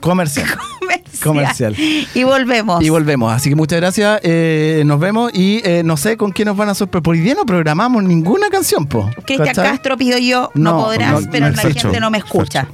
comercial. 0.00 0.46
Comercial. 1.22 1.74
Comercial. 1.74 2.08
Y 2.14 2.22
volvemos. 2.24 2.82
Y 2.84 2.88
volvemos. 2.90 3.32
Así 3.32 3.48
que 3.50 3.56
muchas 3.56 3.80
gracias. 3.80 4.20
eh, 4.22 4.82
nos 4.86 4.98
vemos 5.00 5.30
y 5.34 5.60
eh, 5.64 5.82
no 5.84 5.96
sé 5.96 6.16
con 6.16 6.32
qué 6.32 6.44
nos 6.44 6.56
van 6.56 6.68
a 6.68 6.74
sorprender. 6.74 7.02
Por 7.02 7.14
hoy 7.14 7.20
día 7.20 7.34
no 7.34 7.44
programamos 7.46 8.02
ninguna 8.04 8.48
canción, 8.48 8.86
po. 8.86 9.08
Cristian 9.26 9.46
¿cachai? 9.48 9.70
Castro 9.72 9.96
pido 9.96 10.18
yo, 10.18 10.50
no, 10.54 10.72
No, 10.72 10.84
podrás, 10.84 11.22
no, 11.24 11.30
pero 11.30 11.46
no, 11.48 11.56
la 11.56 11.62
Fercho, 11.62 11.80
gente 11.88 12.00
no 12.00 12.10
me 12.10 12.18
escucha. 12.18 12.66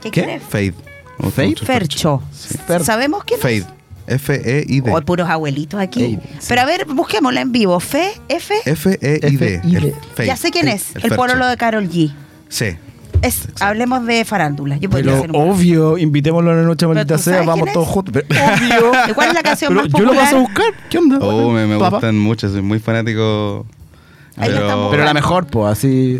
¿Qué, 0.00 0.10
¿Qué? 0.10 0.22
quieres? 0.22 0.42
Fade. 0.48 0.74
Fade? 1.34 1.54
Fercho. 1.56 2.22
Sí. 2.32 2.56
Fer- 2.68 2.82
¿Sabemos 2.82 3.24
quién 3.24 3.38
es? 3.38 3.42
Fade. 3.42 3.64
F-E-I-D. 4.06 4.90
Hoy 4.92 5.02
puros 5.02 5.28
abuelitos 5.28 5.80
aquí. 5.80 6.18
Sí. 6.38 6.46
Pero 6.48 6.60
a 6.60 6.64
ver, 6.66 6.84
busquémosla 6.86 7.40
en 7.40 7.52
vivo. 7.52 7.80
Fe, 7.80 8.12
F. 8.28 8.54
F-E-I-D. 8.66 9.60
El 9.64 9.94
Fade. 10.14 10.26
ya 10.26 10.36
sé 10.36 10.50
quién 10.50 10.68
es. 10.68 10.94
El, 10.94 11.02
Fercho. 11.02 11.16
pololo 11.16 11.46
de 11.46 11.56
Carol 11.56 11.88
G. 11.88 12.12
Sí. 12.50 12.76
Es, 13.24 13.48
hablemos 13.60 14.04
de 14.06 14.24
farándula. 14.24 14.76
Yo 14.76 14.90
podría 14.90 15.12
Pero 15.12 15.18
hacer 15.24 15.30
un- 15.30 15.50
obvio, 15.50 15.98
invitémoslo 15.98 16.50
a 16.50 16.54
la 16.54 16.62
noche 16.62 16.86
maldita 16.86 17.16
sea, 17.18 17.42
vamos 17.42 17.72
todos 17.72 17.88
juntos. 17.88 18.12
Pero- 18.28 18.44
obvio. 18.44 18.92
¿Y 19.10 19.12
cuál 19.14 19.28
es 19.28 19.34
la 19.34 19.42
canción 19.42 19.70
Pero 19.70 19.82
más 19.82 19.92
yo 19.92 19.98
lo 20.00 20.04
popular? 20.06 20.24
paso 20.24 20.36
a 20.36 20.40
buscar. 20.40 20.66
¿Qué 20.90 20.98
onda? 20.98 21.18
Oh, 21.20 21.50
me, 21.50 21.76
gustan 21.76 22.18
mucho. 22.18 22.48
Soy 22.50 22.62
muy 22.62 22.78
fanático. 22.78 23.66
Estamos 24.36 24.90
Pero 24.90 25.04
la 25.04 25.14
mejor, 25.14 25.46
pues, 25.46 25.72
así. 25.72 26.18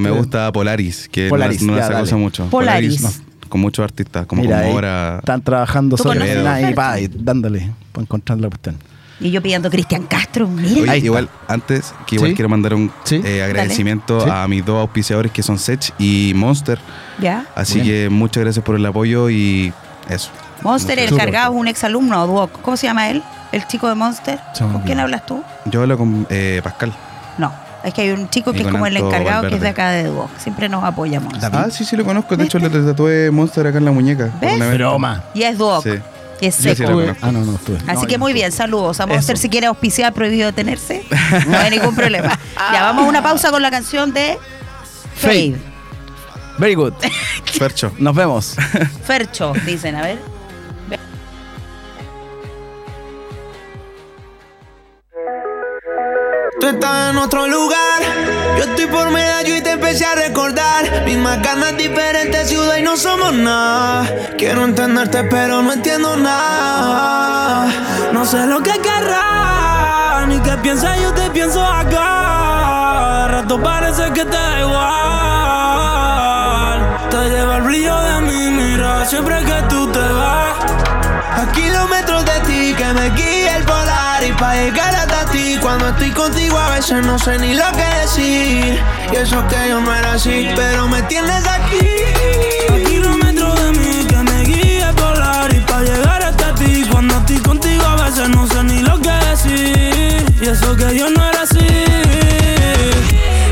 Me 0.00 0.10
gusta 0.10 0.50
Polaris, 0.50 1.08
que 1.10 1.28
Polaris, 1.28 1.62
no, 1.62 1.72
no 1.72 1.78
ya, 1.78 1.86
se 1.86 1.92
dale. 1.92 2.04
usa 2.04 2.16
mucho. 2.16 2.46
Polaris. 2.46 3.00
no, 3.02 3.10
con 3.48 3.60
muchos 3.60 3.82
artistas, 3.84 4.26
como 4.26 4.42
Mira, 4.42 4.62
con 4.62 4.72
Mora. 4.72 5.16
están 5.18 5.42
trabajando 5.42 5.96
¿Tú 5.96 6.04
sobre 6.04 6.72
pa, 6.74 7.00
y 7.00 7.08
dándole 7.08 7.70
para 7.92 8.02
encontrar 8.02 8.38
la 8.38 8.48
cuestión. 8.48 8.76
Y 9.20 9.30
yo 9.30 9.42
pidiendo 9.42 9.70
Cristian 9.70 10.04
Castro. 10.04 10.48
Miren. 10.48 10.88
Oye, 10.88 10.98
igual, 10.98 11.28
antes 11.46 11.92
que 12.06 12.14
igual 12.16 12.30
Sí. 12.30 12.36
quiero 12.36 12.48
mandar 12.48 12.74
un 12.74 12.90
Sí. 13.04 13.20
eh, 13.24 13.42
agradecimiento 13.42 14.20
Sí. 14.24 14.30
a 14.32 14.48
mis 14.48 14.64
dos 14.64 14.80
auspiciadores 14.80 15.30
que 15.30 15.42
son 15.42 15.58
Sech 15.58 15.92
y 15.98 16.32
Monster. 16.34 16.78
¿Ya? 17.18 17.44
Así 17.54 17.80
Bien. 17.80 17.86
que 17.86 18.08
muchas 18.10 18.42
gracias 18.42 18.64
por 18.64 18.76
el 18.76 18.86
apoyo 18.86 19.28
y 19.28 19.72
eso. 20.08 20.30
Monster, 20.62 20.98
el 20.98 21.14
cargado, 21.16 21.52
es 21.54 21.60
un 21.60 21.68
exalumno, 21.68 22.26
Duoc. 22.26 22.60
¿Cómo 22.62 22.76
se 22.76 22.86
llama 22.86 23.10
él? 23.10 23.22
El 23.52 23.66
chico 23.66 23.88
de 23.88 23.94
Monster. 23.94 24.38
¿Con 24.58 24.80
quién 24.82 25.00
hablas 25.00 25.26
tú? 25.26 25.42
Yo 25.66 25.82
hablo 25.82 25.98
con 25.98 26.26
eh, 26.30 26.60
Pascal. 26.64 26.92
No. 27.38 27.52
Es 27.82 27.94
que 27.94 28.02
hay 28.02 28.10
un 28.10 28.28
chico 28.28 28.52
que 28.52 28.60
es 28.60 28.68
como 28.68 28.86
el 28.86 28.96
encargado, 28.96 29.48
que 29.48 29.54
es 29.54 29.60
de 29.60 29.68
acá 29.68 29.90
de 29.90 30.04
Duoc. 30.04 30.28
Siempre 30.38 30.68
nos 30.68 30.84
apoyamos. 30.84 31.40
David. 31.40 31.56
Ah, 31.58 31.70
sí, 31.70 31.84
sí 31.86 31.96
lo 31.96 32.04
conozco. 32.04 32.36
De 32.36 32.44
hecho, 32.44 32.58
le 32.58 32.68
tatué 32.68 33.30
Monster 33.30 33.66
acá 33.66 33.78
en 33.78 33.86
la 33.86 33.90
muñeca. 33.92 34.30
¿Ves? 34.40 34.58
Broma. 34.74 35.24
Y 35.34 35.42
es 35.44 35.56
Duoc. 35.56 35.82
Sí. 35.84 35.90
Y 36.40 36.46
es 36.46 36.56
Yo 36.58 36.70
sí 36.70 36.76
seco. 36.76 36.90
lo 36.92 36.96
conozco. 37.00 37.26
Ah, 37.26 37.32
no, 37.32 37.44
no 37.44 37.54
estuve. 37.56 37.76
Así 37.86 38.00
No, 38.02 38.06
que 38.06 38.12
yo 38.14 38.18
muy 38.18 38.32
no 38.32 38.34
bien, 38.34 38.52
saludos. 38.52 39.00
A 39.00 39.06
Monster 39.06 39.36
si 39.38 39.48
quiere 39.48 39.66
auspiciar, 39.66 40.12
prohibido 40.14 40.46
detenerse. 40.46 41.04
No 41.46 41.58
hay 41.58 41.70
ningún 41.70 41.94
problema. 41.94 42.38
Ya 42.72 42.82
vamos 42.82 43.04
a 43.04 43.08
una 43.08 43.22
pausa 43.22 43.50
con 43.50 43.62
la 43.62 43.70
canción 43.70 44.12
de 44.12 44.38
Fade. 45.16 45.52
Fade. 45.52 45.70
Very 46.58 46.74
good. 46.74 46.92
Fercho. 47.44 47.92
Nos 47.98 48.14
vemos. 48.14 48.56
Fercho, 49.04 49.52
dicen, 49.66 49.96
a 49.96 50.02
ver. 50.02 50.18
Tú 56.60 56.66
estás 56.66 57.10
en 57.10 57.16
otro 57.16 57.48
lugar, 57.48 58.02
yo 58.58 58.64
estoy 58.64 58.86
por 58.86 59.10
medallo 59.10 59.56
y 59.56 59.62
te 59.62 59.70
empecé 59.70 60.04
a 60.04 60.14
recordar. 60.14 61.04
Mismas 61.06 61.40
ganas, 61.40 61.74
diferentes 61.78 62.50
ciudad 62.50 62.76
y 62.76 62.82
no 62.82 62.98
somos 62.98 63.32
nada. 63.32 64.06
Quiero 64.36 64.66
entenderte, 64.66 65.24
pero 65.24 65.62
no 65.62 65.72
entiendo 65.72 66.18
nada. 66.18 67.66
No 68.12 68.26
sé 68.26 68.46
lo 68.46 68.62
que 68.62 68.72
querrás, 68.72 70.26
ni 70.28 70.38
qué 70.40 70.54
piensas, 70.58 71.00
yo 71.00 71.14
te 71.14 71.30
pienso 71.30 71.64
acá. 71.64 73.28
Rato 73.28 73.58
parece 73.62 74.12
que 74.12 74.26
te 74.26 74.36
da 74.36 74.60
igual. 74.60 74.80
Te 77.10 77.30
lleva 77.30 77.56
el 77.56 77.62
brillo 77.62 77.98
de 78.02 78.20
mi 78.20 78.50
mirada 78.50 79.06
siempre 79.06 79.42
que 79.44 79.62
tú 79.70 79.90
te 79.90 79.98
vas. 79.98 80.56
A 81.38 81.50
kilómetros 81.52 82.22
de 82.26 82.40
ti 82.40 82.74
que 82.74 82.92
me 82.92 83.08
guía 83.10 83.56
el 83.56 83.64
polar. 84.20 84.28
volar 84.28 84.28
y 84.28 84.32
pa' 84.32 84.54
llegar 84.54 84.94
hasta 84.94 85.24
ti. 85.30 85.58
Cuando 85.60 85.88
estoy 85.88 86.10
contigo 86.10 86.58
a 86.58 86.70
veces 86.70 87.04
no 87.04 87.18
sé 87.18 87.38
ni 87.38 87.54
lo 87.54 87.64
que 87.72 88.00
decir. 88.00 88.80
Y 89.12 89.16
eso 89.16 89.46
que 89.48 89.68
yo 89.68 89.80
no 89.80 89.94
era 89.94 90.14
así, 90.14 90.48
pero 90.56 90.88
me 90.88 91.02
tienes 91.02 91.46
aquí. 91.46 91.86
A 92.70 92.88
kilómetros 92.88 93.62
de 93.62 93.72
mí 93.72 94.06
que 94.08 94.16
me 94.16 94.44
guíe 94.44 94.92
volar 94.92 95.52
y 95.54 95.60
pa' 95.60 95.82
llegar 95.82 96.22
hasta 96.22 96.54
ti. 96.54 96.84
Cuando 96.90 97.16
estoy 97.16 97.38
contigo 97.38 97.84
a 97.84 98.04
veces 98.04 98.28
no 98.28 98.46
sé 98.46 98.62
ni 98.64 98.80
lo 98.82 99.00
que 99.00 99.12
decir. 99.30 100.24
Y 100.40 100.48
eso 100.48 100.76
que 100.76 100.96
yo 100.96 101.10
no 101.10 101.24
era 101.28 101.42
así. 101.42 101.66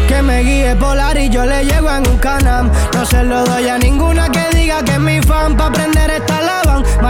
Que 0.06 0.22
me 0.22 0.42
guíe 0.42 0.76
polar 0.76 1.18
y 1.18 1.28
yo 1.28 1.44
le 1.44 1.64
llego 1.64 1.90
en 1.90 2.08
un 2.08 2.18
canam. 2.18 2.70
No 2.94 3.04
se 3.04 3.22
lo 3.22 3.44
doy 3.44 3.68
a 3.68 3.78
ninguna 3.78 4.30
que 4.30 4.46
diga 4.56 4.82
que 4.82 4.92
es 4.92 5.00
mi 5.00 5.20
fan. 5.22 5.56
Pa' 5.56 5.66
aprender 5.66 6.10
esta 6.10 6.27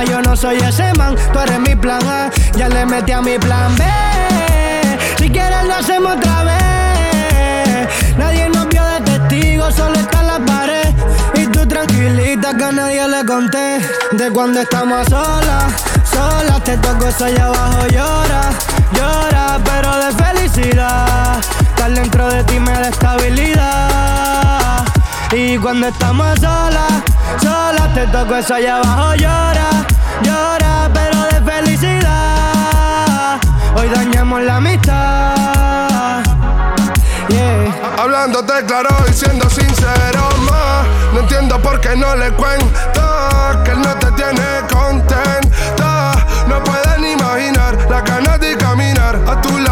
yo 0.05 0.21
no 0.23 0.37
soy 0.37 0.57
ese 0.59 0.93
man, 0.95 1.17
tú 1.33 1.39
eres 1.39 1.59
mi 1.61 1.75
plan 1.75 2.03
A. 2.07 2.31
Ya 2.57 2.69
le 2.69 2.87
metí 2.87 3.13
a 3.13 3.21
mi 3.21 3.39
plan 3.39 3.75
B. 3.77 3.85
Si 5.19 5.31
quieres 5.31 5.65
lo 5.65 5.75
hacemos 5.75 6.17
otra 6.17 6.45
vez. 6.45 7.89
Nadie 8.17 8.49
nos 8.49 8.69
vio 8.69 8.83
de 8.85 9.01
testigo, 9.01 9.71
solo 9.71 9.95
está 9.95 10.23
la 10.23 10.39
pared. 10.45 10.95
Y 11.35 11.47
tú 11.47 11.67
tranquilita 11.67 12.57
que 12.57 12.65
a 12.65 12.73
nadie 12.73 13.09
le 13.09 13.25
conté. 13.25 13.81
De 14.13 14.31
cuando 14.31 14.61
estamos 14.61 15.07
solas, 15.09 15.65
solas. 16.11 16.63
Te 16.65 16.77
toco 16.79 17.07
allá 17.25 17.47
abajo, 17.47 17.87
llora, 17.89 18.43
llora, 18.93 19.59
pero 19.65 19.91
de 20.05 20.13
felicidad. 20.25 21.39
Estar 21.61 21.91
dentro 21.93 22.29
de 22.29 22.45
ti 22.45 22.61
me 22.61 22.73
da 22.73 22.89
estabilidad. 22.89 24.68
Y 25.31 25.59
cuando 25.59 25.89
estamos 25.89 26.41
solas, 26.41 27.03
solas, 27.43 27.95
te 27.95 28.07
toco 28.07 28.37
eso 28.37 28.55
allá 28.55 28.77
abajo, 28.79 29.15
llora, 29.15 29.87
llora, 30.23 30.91
pero 30.95 31.23
de 31.25 31.53
felicidad. 31.53 33.39
Hoy 33.77 33.89
dañamos 33.91 34.43
la 34.43 34.57
amistad. 34.57 36.23
Yeah. 37.29 37.75
Hablándote 37.99 38.65
claro 38.67 38.89
y 39.07 39.13
siendo 39.13 39.51
sincero 39.51 40.31
más 40.47 40.87
No 41.13 41.21
entiendo 41.21 41.61
por 41.61 41.79
qué 41.79 41.95
no 41.95 42.17
le 42.17 42.31
cuento 42.31 43.03
Que 43.65 43.73
él 43.73 43.83
no 43.83 43.95
te 43.97 44.11
tiene 44.13 44.43
contenta 44.73 46.13
No 46.49 46.63
pueden 46.65 47.05
imaginar 47.19 47.77
la 47.91 48.01
ganas 48.01 48.41
de 48.41 48.57
caminar 48.57 49.21
A 49.27 49.41
tu 49.43 49.59
lado 49.59 49.68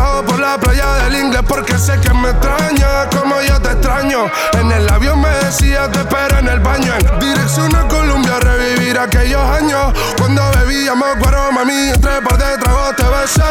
la 0.56 0.60
playa 0.60 0.92
del 1.04 1.16
inglés 1.16 1.42
Porque 1.46 1.78
sé 1.78 1.98
que 2.00 2.12
me 2.14 2.30
extraña 2.30 3.08
como 3.10 3.40
yo 3.42 3.60
te 3.60 3.70
extraño. 3.72 4.30
En 4.58 4.70
el 4.70 4.88
avión 4.88 5.20
me 5.20 5.28
decía 5.28 5.90
te 5.90 6.00
espero 6.00 6.38
en 6.38 6.48
el 6.48 6.60
baño 6.60 6.92
En 6.94 7.18
dirección 7.18 7.74
a 7.74 7.86
Colombia 7.88 8.38
revivir 8.40 8.98
aquellos 8.98 9.42
años. 9.42 9.92
Cuando 10.18 10.42
bebíamos 10.52 11.08
acuerdo 11.16 11.52
mami 11.52 11.90
Entre 11.90 12.22
par 12.22 12.38
de 12.38 12.58
tragos 12.58 12.96
te 12.96 13.04
besé. 13.04 13.42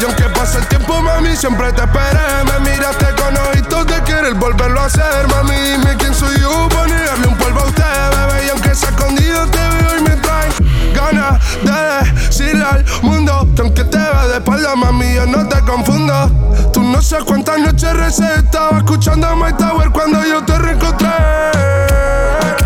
Y 0.00 0.04
aunque 0.04 0.24
pase 0.30 0.58
el 0.58 0.66
tiempo 0.66 1.00
mami 1.00 1.36
siempre 1.36 1.72
te 1.72 1.82
esperé. 1.82 2.44
Me 2.44 2.70
miraste 2.70 3.06
con 3.20 3.36
ojitos 3.36 3.86
de 3.86 4.02
querer 4.04 4.34
volverlo 4.34 4.80
a 4.80 4.86
hacer 4.86 5.26
Mami. 5.28 5.54
Dime 5.54 5.96
quién 5.98 6.14
soy 6.14 6.38
yo 6.40 6.68
para 6.68 6.86
negarle 6.86 7.26
un 7.26 7.36
polvo 7.36 7.60
a 7.60 7.64
usted 7.64 7.84
Bebé. 7.84 8.46
Y 8.46 8.50
aunque 8.50 8.74
sea 8.74 8.90
escondido 8.90 9.46
te 9.46 9.58
veo 9.58 9.98
y 9.98 10.02
me 10.02 10.16
trae 10.16 10.48
Ganas 10.94 11.40
de 11.62 12.10
decirle 12.12 12.64
al 12.64 12.84
mundo 13.02 13.48
Que 13.54 13.62
aunque 13.62 13.84
te 13.84 13.98
vea 13.98 14.26
de 14.26 14.34
espalda 14.34 14.76
mami 14.76 15.14
yo 15.14 15.26
no 15.26 15.48
te 15.48 15.60
confundo 15.60 16.14
Tú 16.72 16.82
no 16.82 17.00
sé 17.02 17.18
cuántas 17.24 17.58
noches 17.58 17.92
recé 17.94 18.26
Estaba 18.36 18.78
escuchando 18.78 19.34
My 19.36 19.52
Tower 19.52 19.90
cuando 19.90 20.24
yo 20.24 20.44
te 20.44 20.58
reencontré 20.58 21.08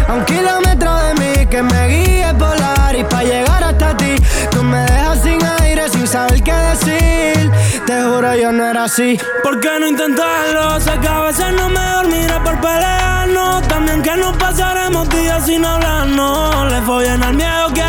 A 0.09 0.13
un 0.15 0.25
kilómetro 0.25 0.97
de 0.97 1.15
mí 1.15 1.47
que 1.47 1.63
me 1.63 1.89
guíe 1.89 2.33
volar 2.33 2.97
y 2.97 3.05
pa' 3.05 3.23
llegar 3.23 3.65
hasta 3.65 3.97
ti 3.97 4.17
tú 4.55 4.63
me 4.63 4.81
dejas 4.81 5.21
sin 5.23 5.39
aire, 5.61 5.89
sin 5.89 6.07
saber 6.07 6.43
qué 6.43 6.53
decir. 6.53 7.51
Te 7.87 8.03
juro 8.03 8.35
yo 8.35 8.53
no 8.53 8.65
era 8.65 8.85
así. 8.85 9.19
¿Por 9.43 9.61
qué 9.61 9.71
no 9.81 9.87
intentarlo? 9.89 10.81
Sé 10.81 10.93
que 11.01 11.09
a 11.09 11.21
veces 11.21 11.53
no 11.57 11.69
me 11.69 11.85
dormiré 11.97 12.39
por 12.45 12.61
pelearnos. 12.61 13.67
También 13.69 14.03
que 14.03 14.17
no 14.17 14.33
pasaremos 14.39 15.09
días 15.11 15.45
sin 15.47 15.65
hablarnos. 15.65 16.73
Le 16.73 16.81
follen 16.83 17.23
al 17.23 17.35
miedo, 17.35 17.67
quiero 17.73 17.84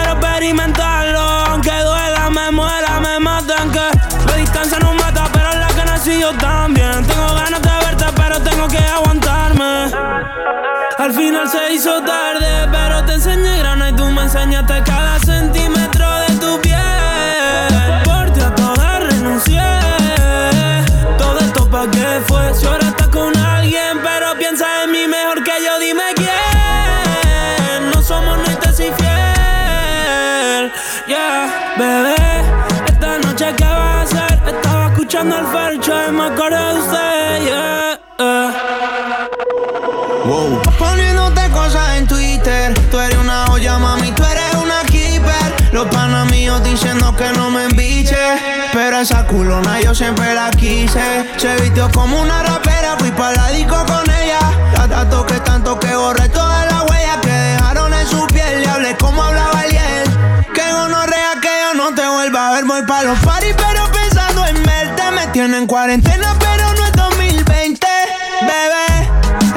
experimentar. 0.45 1.04
Escuchando 35.15 35.37
el 35.37 35.47
fercho 35.47 35.93
y 36.07 36.11
me 36.11 36.29
de 36.29 36.79
usted. 36.79 37.45
Yeah, 37.45 37.99
yeah. 38.19 39.29
Poniéndote 40.77 41.49
cosas 41.51 41.97
en 41.97 42.07
Twitter. 42.07 42.73
Tú 42.91 42.99
eres 42.99 43.17
una 43.17 43.45
olla, 43.45 43.77
mami, 43.77 44.11
tú 44.11 44.23
eres 44.23 44.55
una 44.55 44.81
keeper. 44.91 45.71
Los 45.71 45.87
panas 45.87 46.29
míos 46.31 46.61
diciendo 46.63 47.15
que 47.15 47.29
no 47.37 47.49
me 47.49 47.63
embiche. 47.65 48.17
Pero 48.73 48.99
esa 48.99 49.25
culona 49.25 49.79
yo 49.79 49.95
siempre 49.95 50.33
la 50.33 50.51
quise. 50.51 51.29
Se 51.37 51.55
vistió 51.61 51.89
como 51.91 52.21
una 52.21 52.43
rapera, 52.43 52.97
fui 52.99 53.11
pa' 53.11 53.31
la 53.31 53.47
disco 53.49 53.85
con 53.85 54.09
ella. 54.09 54.39
La 54.77 54.87
tanto 54.87 55.25
que 55.25 55.39
tanto 55.39 55.79
que 55.79 55.95
borré 55.95 56.27
todas 56.29 56.65
las 56.69 56.89
huellas 56.89 57.17
que 57.21 57.31
dejaron 57.31 57.93
en 57.93 58.07
su 58.07 58.27
piel. 58.27 58.63
Y 58.63 58.65
hablé 58.65 58.97
como 58.97 59.23
hablaba 59.23 59.59
ayer. 59.59 60.03
Que 60.53 60.73
gonorrea 60.73 61.39
que 61.41 61.49
yo 61.63 61.73
no 61.73 61.95
te 61.95 62.05
vuelva 62.05 62.49
a 62.49 62.51
ver. 62.53 62.65
Voy 62.65 62.81
pa' 62.81 63.03
los 63.03 63.17
parties, 63.19 63.55
pero 63.55 63.94
tienen 65.35 65.63
en 65.63 65.67
cuarentena, 65.67 66.33
pero 66.39 66.73
no 66.75 66.85
es 66.85 66.93
2020. 66.93 67.85
Bebé, 68.39 69.09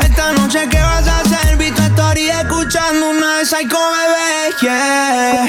esta 0.02 0.32
noche 0.32 0.66
¿qué 0.68 0.80
vas 0.80 1.06
a 1.06 1.20
hacer? 1.20 1.56
Vi 1.56 1.70
tu 1.70 1.82
story 1.82 2.28
escuchando 2.30 3.10
una 3.10 3.36
de 3.36 3.46
Psycho 3.46 3.78
Bebé, 3.78 4.56
yeah. 4.60 5.46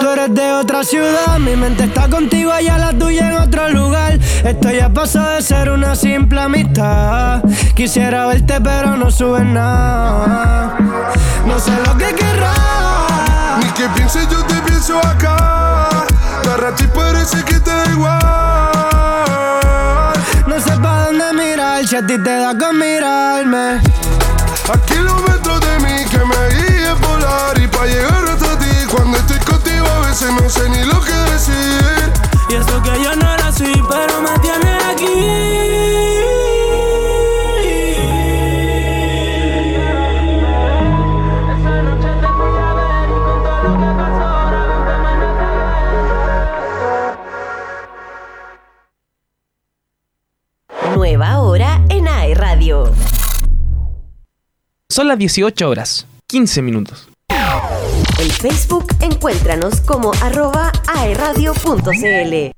Tú 0.00 0.10
eres 0.10 0.32
de 0.32 0.52
otra 0.52 0.84
ciudad, 0.84 1.40
mi 1.40 1.56
mente 1.56 1.86
está 1.86 2.08
contigo, 2.08 2.52
allá 2.52 2.78
la 2.78 2.92
tuya 2.92 3.30
en 3.30 3.38
otro 3.38 3.68
lugar. 3.70 4.16
Esto 4.44 4.70
ya 4.70 4.90
pasó 4.90 5.20
de 5.28 5.42
ser 5.42 5.70
una 5.70 5.96
simple 5.96 6.42
amistad. 6.42 7.42
Quisiera 7.74 8.26
verte, 8.26 8.60
pero 8.60 8.96
no 8.96 9.10
subes 9.10 9.44
nada. 9.44 10.76
No 11.44 11.58
sé 11.58 11.72
lo 11.84 11.98
que 11.98 12.14
querrás. 12.14 13.58
Ni 13.58 13.70
que 13.72 13.88
pienses 13.88 14.28
yo 14.28 14.44
te 14.44 14.54
pienso 14.62 14.98
acá 14.98 16.06
Para 16.44 16.74
ti 16.74 16.86
parece 16.86 17.42
que 17.44 17.60
te 17.60 17.70
da 17.70 17.84
igual 17.90 18.20
No 20.46 20.60
sé 20.60 20.76
pa' 20.82 21.06
dónde 21.06 21.32
mirar, 21.32 21.86
si 21.86 21.96
a 21.96 22.06
ti 22.06 22.18
te 22.18 22.38
da 22.38 22.56
con 22.56 22.78
mirarme. 22.78 23.80
A 24.72 24.78
kilómetros 24.86 25.60
de 25.60 25.78
mí 25.80 26.04
que 26.10 26.18
me 26.18 26.48
guíe 26.54 26.92
volar 26.94 27.58
Y 27.58 27.68
pa' 27.68 27.86
llegar 27.86 28.24
hasta 28.28 28.58
ti 28.58 28.86
Cuando 28.90 29.18
estoy 29.18 29.38
contigo 29.38 29.86
a 29.86 30.00
veces 30.08 30.32
no 30.32 30.48
sé 30.50 30.68
ni 30.68 30.84
lo 30.84 31.00
que 31.00 31.12
decir 31.12 32.12
Y 32.50 32.54
eso 32.54 32.82
que 32.82 33.02
yo 33.02 33.14
no 33.14 33.32
era 33.32 33.46
así, 33.48 33.72
pero 33.88 34.20
me 34.22 34.38
tiene 34.40 34.78
aquí. 34.90 36.45
Son 54.96 55.08
las 55.08 55.18
18 55.18 55.68
horas, 55.68 56.06
15 56.26 56.62
minutos. 56.62 57.06
En 58.18 58.30
Facebook 58.30 58.86
encuéntranos 59.02 59.82
como 59.82 60.10
arroba 60.22 60.72
aeradio.cl. 60.88 62.50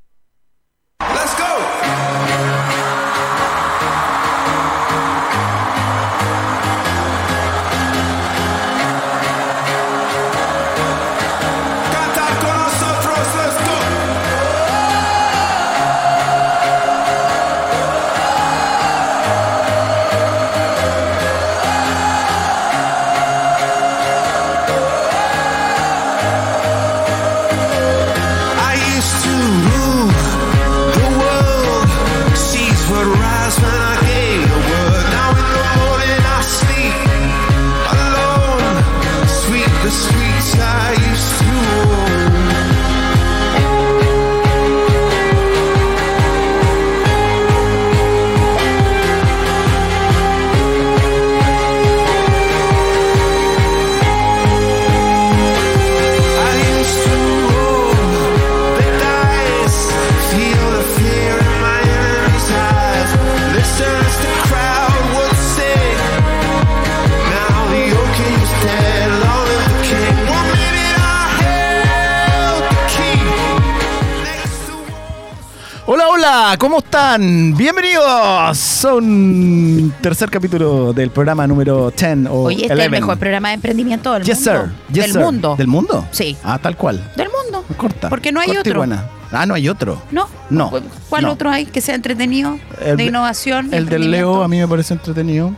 están? 77.18 77.56
Bienvenidos 77.56 78.84
a 78.84 78.94
un 78.94 79.92
tercer 80.00 80.30
capítulo 80.30 80.92
del 80.92 81.10
programa 81.10 81.46
número 81.46 81.90
10 81.90 82.26
o 82.30 82.44
Oye, 82.44 82.62
este 82.62 82.66
es 82.66 82.70
el 82.72 82.78
11. 82.80 82.90
mejor 82.90 83.18
programa 83.18 83.48
de 83.48 83.54
emprendimiento 83.54 84.12
del 84.12 84.22
Yes, 84.22 84.36
mundo. 84.46 84.50
sir. 84.62 84.94
Yes, 84.94 85.04
del 85.04 85.12
sir. 85.12 85.20
mundo. 85.22 85.56
¿Del 85.56 85.66
mundo? 85.66 86.08
Sí. 86.10 86.36
Ah, 86.42 86.58
tal 86.58 86.76
cual. 86.76 87.12
Del 87.16 87.28
mundo. 87.28 87.64
Corta. 87.76 88.08
Porque 88.08 88.32
no 88.32 88.40
hay 88.40 88.46
Corta 88.46 88.58
y 88.58 88.70
otro. 88.70 88.80
buena. 88.80 89.04
Ah, 89.32 89.46
no 89.46 89.54
hay 89.54 89.68
otro. 89.68 90.00
No. 90.10 90.28
No. 90.48 90.70
¿Cuál 91.08 91.24
no. 91.24 91.32
otro 91.32 91.50
hay 91.50 91.66
que 91.66 91.80
sea 91.80 91.94
entretenido? 91.94 92.58
El 92.80 92.96
de 92.96 93.04
innovación. 93.04 93.74
El 93.74 93.86
del? 93.86 94.10
Leo 94.10 94.42
a 94.42 94.48
mí 94.48 94.58
me 94.58 94.68
parece 94.68 94.94
entretenido. 94.94 95.52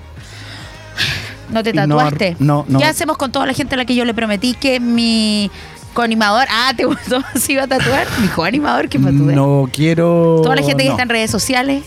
¿No 1.50 1.62
te 1.62 1.72
tatuaste? 1.72 2.36
no, 2.38 2.64
no. 2.68 2.78
¿Qué 2.78 2.84
hacemos 2.84 3.16
con 3.16 3.32
toda 3.32 3.44
la 3.46 3.52
gente 3.54 3.74
a 3.74 3.78
la 3.78 3.84
que 3.84 3.94
yo 3.96 4.04
le 4.04 4.14
prometí 4.14 4.54
que 4.54 4.78
mi 4.78 5.50
coanimador. 5.94 6.46
Ah, 6.50 6.72
¿te 6.76 6.84
gustó? 6.84 7.22
¿Se 7.38 7.52
iba 7.52 7.64
a 7.64 7.66
tatuar? 7.66 8.06
Mi 8.20 8.28
coanimador 8.28 8.88
que 8.88 8.98
me 8.98 9.12
tatué. 9.12 9.34
No 9.34 9.68
quiero. 9.72 10.40
Toda 10.42 10.56
la 10.56 10.62
gente 10.62 10.82
que 10.82 10.88
no. 10.88 10.94
está 10.94 11.02
en 11.02 11.08
redes 11.08 11.30
sociales. 11.30 11.84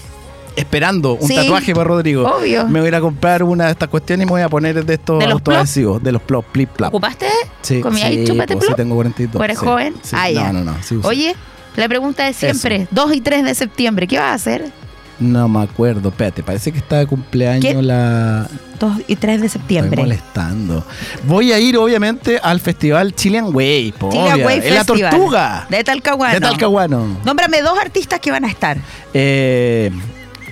Esperando 0.56 1.14
un 1.16 1.28
Sí. 1.28 1.36
tatuaje 1.36 1.74
para 1.74 1.86
Rodrigo. 1.86 2.28
Obvio. 2.28 2.68
Me 2.68 2.80
voy 2.80 2.86
a 2.86 2.90
ir 2.90 2.96
a 2.96 3.02
comprar 3.02 3.42
una 3.42 3.66
de 3.66 3.72
estas 3.72 3.90
cuestiones 3.90 4.24
y 4.24 4.26
me 4.28 4.32
voy 4.34 4.42
a 4.42 4.50
poner 4.50 4.86
de 4.86 4.94
estos 4.94 5.18
¿De 5.20 5.26
autoadhesivos, 5.26 6.04
de 6.04 6.12
los 6.12 6.22
plop, 6.22 6.46
plip, 6.46 6.70
plap. 6.70 6.90
¿Ocupaste? 6.90 7.26
Sí, 7.64 7.82
¿Comí 7.82 7.98
sí, 7.98 8.04
ahí 8.04 8.24
chúpate 8.26 8.54
pues, 8.54 8.66
sí, 8.66 8.68
plop? 8.68 8.78
tengo 8.78 8.94
42. 8.96 9.42
¿O 9.42 9.44
eres 9.44 9.58
sí, 9.58 9.66
joven? 9.66 9.96
sí. 10.04 10.16
Ah, 10.18 10.30
ya. 10.30 10.54
No, 10.54 10.64
no, 10.64 10.74
no. 10.74 11.08
Oye, 11.08 11.36
la 11.76 11.88
pregunta 11.88 12.26
de 12.26 12.34
siempre. 12.34 12.88
2 12.92 13.16
y 13.16 13.22
3 13.22 13.44
de 13.46 13.56
septiembre, 13.56 14.06
¿qué 14.08 14.20
vas 14.20 14.30
a 14.30 14.34
hacer? 14.36 14.72
No 15.24 15.48
me 15.48 15.62
acuerdo, 15.64 16.10
espérate, 16.10 16.44
parece 16.44 16.72
que 16.72 16.78
está 16.80 16.98
de 17.00 17.08
cumpleaños 17.08 17.74
¿Qué? 17.74 17.82
la. 17.82 18.48
2 18.80 18.94
y 19.08 19.16
3 19.16 19.40
de 19.40 19.48
Estoy 19.48 19.60
septiembre. 19.62 20.02
molestando. 20.02 20.84
Voy 21.26 21.54
a 21.54 21.60
ir, 21.60 21.78
obviamente, 21.78 22.40
al 22.44 22.60
festival 22.60 23.16
Chilean 23.16 23.56
Way. 23.56 23.94
Chilean. 24.12 24.44
Way 24.44 24.62
En 24.64 24.76
la. 24.76 24.84
Tortuga. 24.84 25.68
De 25.70 25.84
Talcahuano. 25.84 26.34
De 26.34 26.42
Talcahuano. 26.42 27.18
Nómbrame 27.24 27.62
dos 27.62 27.78
artistas 27.80 28.20
que 28.20 28.32
van 28.32 28.44
a 28.44 28.50
estar. 28.50 28.78
Eh, 29.14 29.90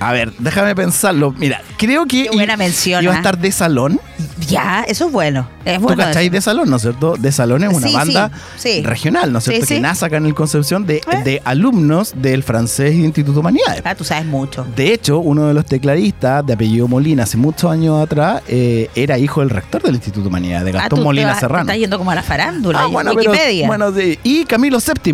a 0.01 0.11
ver, 0.11 0.33
déjame 0.39 0.75
pensarlo. 0.75 1.33
Mira, 1.37 1.61
creo 1.77 2.05
que 2.05 2.23
Qué 2.23 2.29
buena 2.35 2.55
i- 2.55 2.57
mención, 2.57 3.03
iba 3.03 3.13
a 3.13 3.15
¿ah? 3.15 3.19
estar 3.19 3.37
de 3.37 3.51
salón. 3.51 3.99
Ya, 4.47 4.83
eso 4.87 5.05
es 5.05 5.11
bueno. 5.11 5.47
Es 5.63 5.75
¿Tú 5.77 5.83
bueno 5.83 6.03
cacháis 6.03 6.25
eso. 6.27 6.33
de 6.33 6.41
salón, 6.41 6.69
no 6.69 6.75
es 6.77 6.81
cierto? 6.81 7.15
De 7.17 7.31
salón 7.31 7.63
es 7.63 7.73
una 7.73 7.87
Sí, 7.87 7.93
banda 7.93 8.31
sí, 8.57 8.81
regional, 8.83 9.31
¿no 9.31 9.37
es 9.37 9.45
cierto? 9.45 9.65
sí. 9.65 9.75
Que 9.75 9.79
nace 9.81 10.05
acá 10.05 10.17
en 10.17 10.25
el 10.25 10.33
Concepción 10.33 10.85
de, 10.85 10.97
¿Eh? 10.97 11.23
de 11.23 11.41
alumnos 11.45 12.13
del 12.17 12.43
francés 12.43 12.93
y 12.95 13.03
Instituto 13.05 13.39
Humanidades. 13.39 13.81
Ah, 13.85 13.95
tú 13.95 14.03
sabes 14.03 14.25
mucho. 14.25 14.65
De 14.75 14.91
hecho, 14.93 15.19
uno 15.19 15.47
de 15.47 15.53
los 15.53 15.65
tecladistas 15.65 16.45
de 16.45 16.53
apellido 16.53 16.87
Molina 16.87 17.23
hace 17.23 17.37
muchos 17.37 17.71
años 17.71 18.01
atrás 18.03 18.41
eh, 18.47 18.89
era 18.95 19.17
hijo 19.19 19.41
del 19.41 19.49
rector 19.51 19.81
del 19.83 19.95
Instituto 19.95 20.27
Humanidades, 20.27 20.65
de 20.65 20.71
Ah, 20.71 20.81
Gastón 20.81 20.89
tú 20.89 20.95
te 20.97 21.03
Molina 21.03 21.27
vas- 21.29 21.39
Serrano. 21.39 21.61
Estás 21.61 21.77
yendo 21.77 21.97
como 21.97 22.11
a 22.11 22.15
la 22.15 22.23
farándula. 22.23 22.79
Ah, 22.83 22.87
y 22.89 22.91
bueno, 22.91 23.11
pero, 23.15 23.31
Wikipedia. 23.31 23.67
bueno, 23.67 23.93
sí. 23.95 24.17
Y 24.23 24.45
Camilo 24.45 24.79
VII 24.79 25.13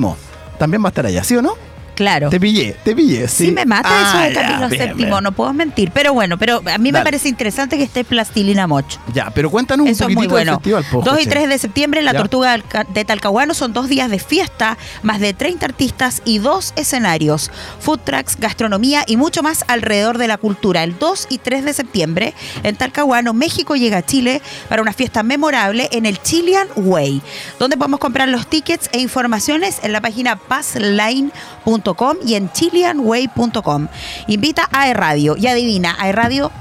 también 0.58 0.82
va 0.82 0.88
a 0.88 0.90
estar 0.90 1.06
allá, 1.06 1.24
¿sí 1.24 1.36
o 1.36 1.42
no? 1.42 1.52
Claro. 1.98 2.30
Te 2.30 2.40
pillé, 2.40 2.76
te 2.84 2.96
pillé. 2.96 3.28
Sí, 3.28 3.48
Sí, 3.48 3.52
me 3.52 3.66
mata 3.66 3.90
Ah, 3.92 4.08
eso 4.08 4.18
de 4.30 4.34
ya, 4.34 4.42
Camilo 4.42 4.70
bien, 4.70 4.96
VII, 4.96 5.06
bien. 5.06 5.24
no 5.24 5.32
puedo 5.32 5.52
mentir. 5.54 5.92
Pero 5.92 6.14
bueno, 6.14 6.38
pero 6.38 6.62
a 6.72 6.78
mí 6.78 6.92
me 6.92 7.02
parece 7.02 7.28
interesante 7.28 7.76
que 7.78 7.84
esté 7.84 8.04
Plastilina 8.04 8.68
Mocho. 8.68 9.00
Ya, 9.14 9.32
pero 9.34 9.50
cuéntanos 9.50 9.88
Eso 9.88 10.06
un 10.06 10.12
es 10.12 10.16
muy 10.16 10.28
poquitito 10.28 10.36
del 10.38 10.46
bueno. 10.48 10.60
festival, 10.60 10.86
po, 10.92 11.02
2 11.02 11.06
y 11.06 11.24
Joche. 11.24 11.30
3 11.30 11.50
de 11.50 11.58
septiembre 11.58 12.00
en 12.00 12.06
la 12.06 12.14
Ya. 12.14 12.20
Tortuga 12.20 12.52
del 12.52 12.64
de 12.94 13.04
Talcahuano 13.06 13.54
son 13.56 13.74
dos 13.74 13.90
días 13.90 14.10
de 14.12 14.20
fiesta, 14.20 14.78
más 15.02 15.20
de 15.20 15.34
30 15.34 15.66
artistas 15.66 16.22
y 16.24 16.38
dos 16.40 16.74
escenarios, 16.76 17.50
food 17.80 18.00
trucks, 18.04 18.38
gastronomía 18.40 19.04
y 19.08 19.18
mucho 19.18 19.42
más 19.42 19.66
alrededor 19.68 20.18
de 20.20 20.28
la 20.28 20.38
cultura. 20.38 20.84
El 20.84 20.98
2 21.00 21.28
y 21.32 21.40
3 21.40 21.66
de 21.66 21.74
septiembre 21.74 22.34
en 22.64 22.76
Talcahuano, 22.76 23.34
México 23.34 23.76
llega 23.76 23.98
a 23.98 24.06
Chile 24.06 24.42
para 24.70 24.82
una 24.84 24.94
fiesta 24.94 25.24
memorable 25.24 25.90
en 25.92 26.06
el 26.06 26.22
Chilean 26.22 26.68
Way, 26.76 27.22
donde 27.60 27.76
podemos 27.78 28.00
comprar 28.00 28.28
los 28.30 28.46
tickets 28.48 28.90
e 28.94 29.00
informaciones 29.00 29.80
en 29.82 29.92
la 29.94 30.02
página 30.02 30.36
passline.com 30.36 31.87
y 32.26 32.36
en 32.36 32.52
chileanway.com. 32.52 33.88
Invita 34.28 34.68
a 34.72 34.90
E-Radio 34.90 35.36
y 35.38 35.48
adivina, 35.48 35.96
a 36.00 36.10
E-Radio 36.10 36.52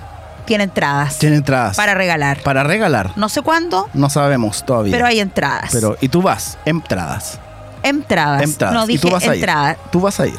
tiene 0.46 0.64
entradas 0.64 1.18
Tiene 1.18 1.36
entradas. 1.36 1.76
para 1.76 1.94
regalar. 1.94 2.40
Para 2.42 2.62
regalar. 2.62 3.10
No 3.16 3.28
sé 3.28 3.42
cuándo, 3.42 3.88
No 3.94 4.08
sabemos 4.08 4.64
todavía. 4.64 4.92
pero 4.92 5.06
hay 5.06 5.18
entradas. 5.20 5.70
Pero, 5.72 5.96
y 6.00 6.08
tú 6.08 6.22
vas, 6.22 6.56
entradas. 6.64 7.38
entradas. 7.82 8.42
Entradas. 8.42 8.74
No 8.74 8.84
y 8.84 8.88
dije 8.88 9.00
tú 9.06 9.10
vas 9.12 9.24
a 9.24 9.26
ir. 9.28 9.34
entrada. 9.34 9.76
Tú 9.90 10.00
vas 10.00 10.20
a 10.20 10.26
ir. 10.26 10.38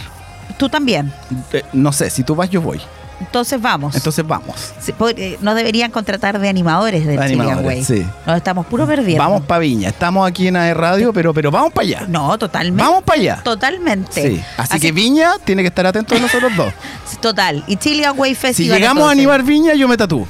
Tú 0.57 0.69
también. 0.69 1.13
Eh, 1.51 1.63
no 1.73 1.91
sé, 1.91 2.09
si 2.09 2.23
tú 2.23 2.35
vas, 2.35 2.49
yo 2.49 2.61
voy. 2.61 2.81
Entonces 3.19 3.59
vamos. 3.59 3.95
Entonces 3.95 4.25
vamos. 4.25 4.73
Sí, 4.79 4.93
no 5.41 5.55
deberían 5.55 5.91
contratar 5.91 6.39
de 6.39 6.49
animadores 6.49 7.05
del 7.05 7.19
Chilean 7.27 7.83
sí. 7.83 8.05
Nos 8.25 8.37
estamos 8.37 8.65
puro 8.67 8.85
perdiendo. 8.85 9.23
Vamos 9.23 9.41
para 9.43 9.59
Viña. 9.59 9.89
Estamos 9.89 10.27
aquí 10.27 10.47
en 10.47 10.55
AE 10.55 10.73
Radio, 10.73 11.11
pero, 11.13 11.33
pero 11.33 11.49
vamos 11.49 11.73
para 11.73 11.87
allá. 11.87 12.05
No, 12.07 12.37
totalmente. 12.37 12.83
Vamos 12.83 13.03
para 13.03 13.19
allá. 13.19 13.41
Totalmente. 13.43 14.21
Sí. 14.21 14.43
Así, 14.57 14.79
que 14.79 14.91
Viña 14.91 15.33
tiene 15.43 15.63
que 15.63 15.69
estar 15.69 15.85
atento 15.87 16.13
de 16.13 16.21
nosotros 16.21 16.55
dos. 16.55 16.73
Total. 17.21 17.63
Y 17.67 17.77
Chilean 17.77 18.17
Way 18.17 18.35
Si 18.35 18.41
Festival. 18.41 18.77
llegamos 18.77 19.07
a 19.07 19.11
animar 19.11 19.43
Viña, 19.43 19.73
yo 19.73 19.87
me 19.87 19.97
tatúo. 19.97 20.27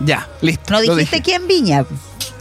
Ya, 0.00 0.28
listo. 0.40 0.72
No 0.72 0.80
dijiste 0.80 1.34
en 1.34 1.46
Viña. 1.46 1.84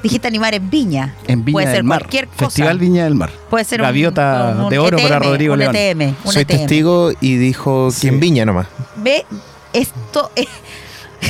Dijiste 0.06 0.28
animar 0.28 0.54
en 0.54 0.70
Viña. 0.70 1.16
En 1.28 1.44
Viña 1.44 1.54
Puede 1.56 1.66
del 1.66 1.76
ser 1.78 1.84
Mar. 1.84 1.98
cualquier 2.02 2.28
cosa. 2.28 2.46
Festival 2.46 2.78
Viña 2.78 3.06
del 3.06 3.16
Mar. 3.16 3.32
Puede 3.50 3.66
ser 3.66 3.82
un- 3.82 3.88
Gaviota 3.88 4.54
un, 4.56 4.62
un 4.66 4.70
de 4.70 4.78
oro 4.78 4.98
para 5.00 5.16
ETM, 5.18 5.24
Rodrigo 5.24 5.54
un 5.54 5.60
León. 5.60 5.76
ETM, 5.76 6.16
un 6.24 6.32
Soy 6.32 6.44
ETM. 6.44 6.58
testigo 6.60 7.12
y 7.22 7.38
dijo 7.38 7.90
Sí. 7.90 8.02
que 8.02 8.08
en 8.10 8.20
Viña 8.20 8.46
nomás. 8.46 8.68
Ve, 8.98 9.26
esto 9.74 10.30
es. 10.36 10.46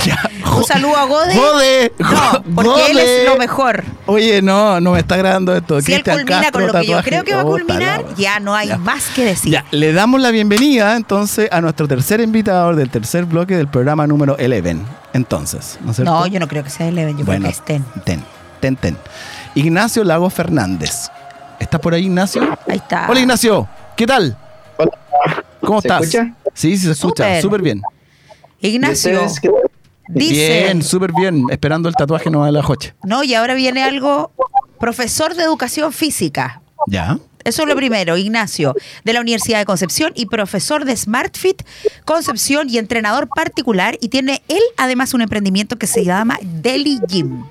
Ya. 0.05 0.19
Un 0.57 0.63
saludo 0.65 0.97
a 0.97 1.05
Gode. 1.05 1.33
Gode, 1.37 1.93
No, 1.99 2.43
porque 2.53 2.91
él 2.91 2.97
es 2.97 3.25
lo 3.29 3.37
mejor. 3.37 3.85
Oye, 4.07 4.41
no, 4.41 4.81
no 4.81 4.91
me 4.91 4.99
está 4.99 5.15
grabando 5.15 5.55
esto. 5.55 5.79
Si 5.79 5.93
él 5.93 6.03
Cristian 6.03 6.17
culmina 6.17 6.41
Castro, 6.41 6.51
con 6.51 6.67
lo 6.67 6.73
que 6.81 6.87
yo 6.87 6.97
tatuaje. 6.97 7.09
creo 7.09 7.23
que 7.23 7.33
va 7.35 7.41
a 7.41 7.45
Oh, 7.45 7.49
culminar, 7.51 8.03
ya 8.17 8.41
no 8.41 8.53
hay 8.55 8.67
Ya. 8.67 8.77
más 8.77 9.07
que 9.15 9.23
decir. 9.23 9.53
Ya, 9.53 9.63
le 9.71 9.93
damos 9.93 10.19
la 10.19 10.31
bienvenida 10.31 10.97
entonces 10.97 11.47
a 11.49 11.61
nuestro 11.61 11.87
tercer 11.87 12.19
invitado 12.19 12.75
del 12.75 12.89
tercer 12.89 13.23
bloque 13.23 13.55
del 13.55 13.69
programa 13.69 14.05
número 14.05 14.33
11. 14.37 14.75
Entonces, 15.13 15.79
¿no 15.81 15.91
es 15.91 15.95
cierto? 15.95 16.11
No, 16.11 16.27
yo 16.27 16.41
no 16.41 16.47
creo 16.49 16.63
que 16.65 16.69
sea 16.71 16.89
Eleven, 16.89 17.17
yo 17.17 17.23
bueno, 17.23 17.47
creo 17.47 17.53
que 17.53 17.57
estén. 17.57 17.83
ten, 18.03 18.03
ten, 18.19 18.23
ten. 18.73 18.97
Ignacio 19.53 20.03
Lago 20.03 20.29
Fernández. 20.29 21.09
¿Está 21.59 21.79
por 21.79 21.93
ahí, 21.93 22.05
Ignacio? 22.05 22.41
Ahí 22.67 22.77
está. 22.77 23.07
Hola, 23.09 23.19
Ignacio. 23.19 23.67
¿Qué 23.95 24.07
tal? 24.07 24.37
¿Cómo 25.61 25.81
¿Se 25.81 25.87
estás? 25.87 26.01
escucha? 26.03 26.33
Sí, 26.53 26.77
sí, 26.77 26.85
se 26.85 26.91
escucha. 26.91 27.23
Súper. 27.23 27.41
Súper 27.41 27.61
bien. 27.61 27.81
Ignacio, 28.61 29.21
dice. 29.21 29.51
Bien, 30.07 30.81
súper 30.81 31.11
bien. 31.13 31.45
Esperando 31.49 31.89
el 31.89 31.95
tatuaje 31.95 32.29
no 32.29 32.45
de 32.45 32.51
la 32.51 32.63
Joche. 32.63 32.95
No, 33.03 33.23
y 33.23 33.33
ahora 33.33 33.53
viene 33.53 33.83
algo. 33.83 34.31
Profesor 34.79 35.35
de 35.35 35.43
educación 35.43 35.93
física. 35.93 36.61
¿Ya? 36.87 37.17
Eso 37.45 37.61
es 37.61 37.67
lo 37.67 37.75
primero, 37.75 38.17
Ignacio, 38.17 38.75
de 39.03 39.13
la 39.13 39.21
Universidad 39.21 39.59
de 39.59 39.65
Concepción 39.65 40.11
y 40.15 40.25
profesor 40.25 40.83
de 40.83 40.97
SmartFit 40.97 41.61
Concepción 42.03 42.69
y 42.69 42.79
entrenador 42.79 43.29
particular. 43.29 43.97
Y 44.01 44.09
tiene 44.09 44.41
él 44.47 44.61
además 44.77 45.13
un 45.13 45.21
emprendimiento 45.21 45.77
que 45.77 45.85
se 45.85 46.03
llama 46.03 46.39
Deli 46.41 46.99
Gym. 47.07 47.45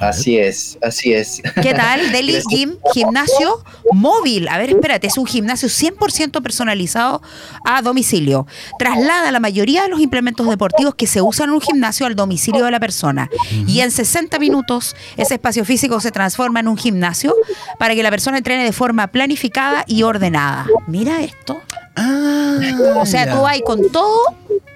Así 0.00 0.38
es, 0.38 0.78
así 0.82 1.12
es. 1.12 1.42
¿Qué 1.62 1.74
tal? 1.74 2.10
Deli. 2.12 2.38
Gym, 2.48 2.76
gimnasio 2.94 3.62
móvil. 3.92 4.48
A 4.48 4.56
ver, 4.58 4.70
espérate, 4.70 5.06
es 5.06 5.18
un 5.18 5.26
gimnasio 5.26 5.68
100% 5.68 6.42
personalizado 6.42 7.20
a 7.64 7.82
domicilio. 7.82 8.46
Traslada 8.78 9.30
la 9.30 9.40
mayoría 9.40 9.82
de 9.82 9.88
los 9.88 10.00
implementos 10.00 10.48
deportivos 10.48 10.94
que 10.94 11.06
se 11.06 11.20
usan 11.20 11.50
en 11.50 11.54
un 11.56 11.60
gimnasio 11.60 12.06
al 12.06 12.16
domicilio 12.16 12.64
de 12.64 12.70
la 12.70 12.80
persona. 12.80 13.28
Y 13.66 13.80
en 13.80 13.90
60 13.90 14.38
minutos 14.38 14.96
ese 15.16 15.34
espacio 15.34 15.64
físico 15.64 16.00
se 16.00 16.10
transforma 16.10 16.60
en 16.60 16.68
un 16.68 16.78
gimnasio 16.78 17.34
para 17.78 17.94
que 17.94 18.02
la 18.02 18.10
persona 18.10 18.38
entrene 18.38 18.64
de 18.64 18.72
forma 18.72 19.08
planificada 19.08 19.84
y 19.86 20.02
ordenada. 20.02 20.66
Mira 20.86 21.20
esto. 21.22 21.60
Ah, 21.96 22.58
O 22.96 23.04
sea, 23.06 23.26
ya. 23.26 23.34
tú 23.34 23.42
vas 23.42 23.58
con 23.64 23.90
todo 23.90 24.20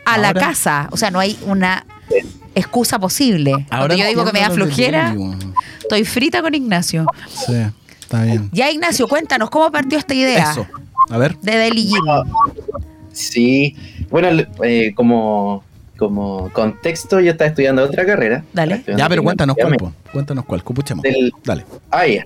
a 0.05 0.19
la 0.19 0.35
casa. 0.35 0.89
O 0.91 0.97
sea, 0.97 1.11
no 1.11 1.19
hay 1.19 1.39
una 1.47 1.87
excusa 2.55 2.99
posible. 2.99 3.67
Cuando 3.69 3.95
yo 3.97 4.07
digo 4.07 4.25
que 4.25 4.33
me 4.33 4.41
da 4.41 4.51
flojera, 4.51 5.15
estoy 5.81 6.05
frita 6.05 6.41
con 6.43 6.55
Ignacio. 6.55 7.07
Sí, 7.29 7.55
está 8.01 8.23
bien. 8.25 8.49
Ya, 8.53 8.71
Ignacio, 8.71 9.09
cuéntanos 9.09 9.51
cómo 9.51 9.71
partió 9.71 9.99
esta 9.99 10.15
idea 10.15 10.51
Eso. 10.53 10.67
A 11.11 11.19
ver. 11.19 11.37
de 11.41 11.57
Deli. 11.57 11.91
Sí, 13.13 13.77
bueno, 14.11 14.29
eh, 14.63 14.93
como, 14.97 15.63
como 15.97 16.51
contexto, 16.53 17.21
yo 17.21 17.31
estaba 17.33 17.49
estudiando 17.49 17.83
otra 17.85 18.05
carrera. 18.05 18.45
Dale. 18.53 18.83
Ya, 18.97 19.09
pero 19.09 19.23
cuéntanos 19.23 19.57
cuál, 19.57 19.77
po. 19.77 19.93
Cuéntanos 20.13 20.45
cuál. 20.45 20.65
Copuchemos. 20.65 21.03
Del- 21.03 21.33
Dale. 21.45 21.65
Ah, 21.91 22.07
ya. 22.07 22.25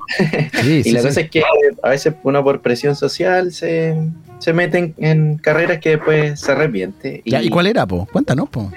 Sí, 0.63 0.73
y 0.81 0.83
sí, 0.85 0.91
la 0.93 1.01
sí. 1.01 1.07
cosa 1.09 1.21
es 1.21 1.31
que 1.31 1.43
a 1.83 1.89
veces 1.91 2.15
uno 2.23 2.43
por 2.43 2.63
presión 2.63 2.97
social 2.97 3.53
se, 3.53 3.97
se 4.39 4.53
mete 4.55 4.79
en, 4.79 4.95
en 4.99 5.37
carreras 5.39 5.79
que 5.81 5.91
después 5.91 6.41
se 6.41 6.53
arrepiente. 6.53 7.23
Ya, 7.27 7.43
¿y 7.43 7.51
cuál 7.51 7.67
era, 7.67 7.87
po? 7.87 8.07
Cuéntanos, 8.11 8.49
po. 8.49 8.71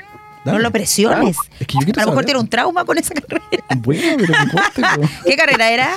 No 0.45 0.53
Dale. 0.53 0.63
lo 0.63 0.71
presiones. 0.71 1.37
Es 1.59 1.67
que 1.67 1.73
yo 1.75 1.81
quiero 1.85 2.01
A 2.01 2.05
lo 2.05 2.11
mejor 2.11 2.25
tiene 2.25 2.39
un 2.39 2.47
trauma 2.47 2.83
con 2.85 2.97
esa 2.97 3.13
carrera. 3.13 3.41
Bueno, 3.77 4.17
pero 4.17 4.33
cuente, 4.51 4.81
po. 5.01 5.09
¿Qué 5.25 5.35
carrera 5.35 5.71
era? 5.71 5.89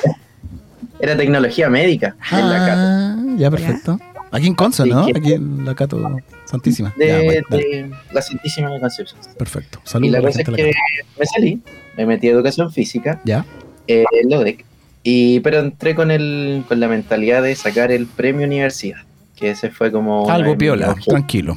Era 1.01 1.17
tecnología 1.17 1.69
médica 1.69 2.15
en 2.31 2.49
la 2.51 2.59
Cato. 2.67 2.81
Ah, 2.81 3.17
ya, 3.37 3.51
perfecto. 3.51 3.99
Aquí 4.31 4.47
en 4.47 4.55
Conce, 4.55 4.85
¿no? 4.87 5.03
Aquí 5.07 5.33
en 5.33 5.65
la 5.65 5.75
Cato 5.75 6.21
Santísima. 6.45 6.93
De, 6.97 7.07
ya, 7.09 7.23
bueno, 7.23 7.47
dale. 7.51 7.63
de 7.65 7.91
la 8.13 8.23
Santísima 8.23 8.71
de 8.71 8.81
Concepción. 8.81 9.21
Perfecto. 9.39 9.81
Y 9.85 9.89
Saludos 9.89 10.13
la 10.13 10.19
a 10.19 10.21
la 10.23 10.29
cosa 10.29 10.41
es 10.41 10.47
que 10.49 10.53
Cato. 10.71 11.19
me 11.19 11.27
salí, 11.27 11.63
me 11.97 12.07
metí 12.07 12.29
a 12.29 12.33
educación 12.33 12.73
física, 12.73 13.21
Ya. 13.25 13.45
eh, 13.89 14.05
en 14.21 14.31
LODEC, 14.31 14.65
y, 15.03 15.41
pero 15.41 15.59
entré 15.61 15.95
con, 15.95 16.11
el, 16.11 16.65
con 16.69 16.81
la 16.81 16.89
mentalidad 16.89 17.43
de 17.43 17.55
sacar 17.55 17.93
el 17.93 18.07
premio 18.07 18.47
universidad. 18.47 18.99
que 19.37 19.51
ese 19.51 19.71
fue 19.71 19.91
como... 19.93 20.31
Algo 20.31 20.57
piola, 20.57 20.95
tranquilo. 21.07 21.57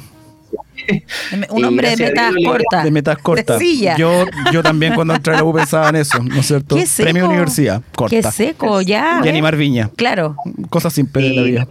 Un 1.50 1.64
hombre 1.64 1.90
de 1.90 2.04
metas 2.06 2.34
cortas. 2.44 2.84
De 2.84 2.90
metas 2.90 3.18
cortas. 3.18 3.62
Yo, 3.96 4.24
yo 4.52 4.62
también 4.62 4.94
cuando 4.94 5.14
entré 5.14 5.34
a 5.34 5.36
la 5.38 5.44
U 5.44 5.52
pensaba 5.54 5.88
en 5.90 5.96
eso, 5.96 6.22
¿no 6.22 6.40
es 6.40 6.46
cierto? 6.46 6.76
Qué 6.76 6.86
seco. 6.86 7.04
Premio 7.04 7.28
Universidad, 7.28 7.82
corta. 7.94 8.16
Qué 8.16 8.22
seco, 8.30 8.80
ya. 8.80 9.20
Y 9.24 9.28
animar 9.28 9.56
viña. 9.56 9.90
Claro. 9.96 10.36
Cosas 10.70 10.92
simples 10.92 11.28
de 11.28 11.34
la 11.34 11.42
vida. 11.42 11.68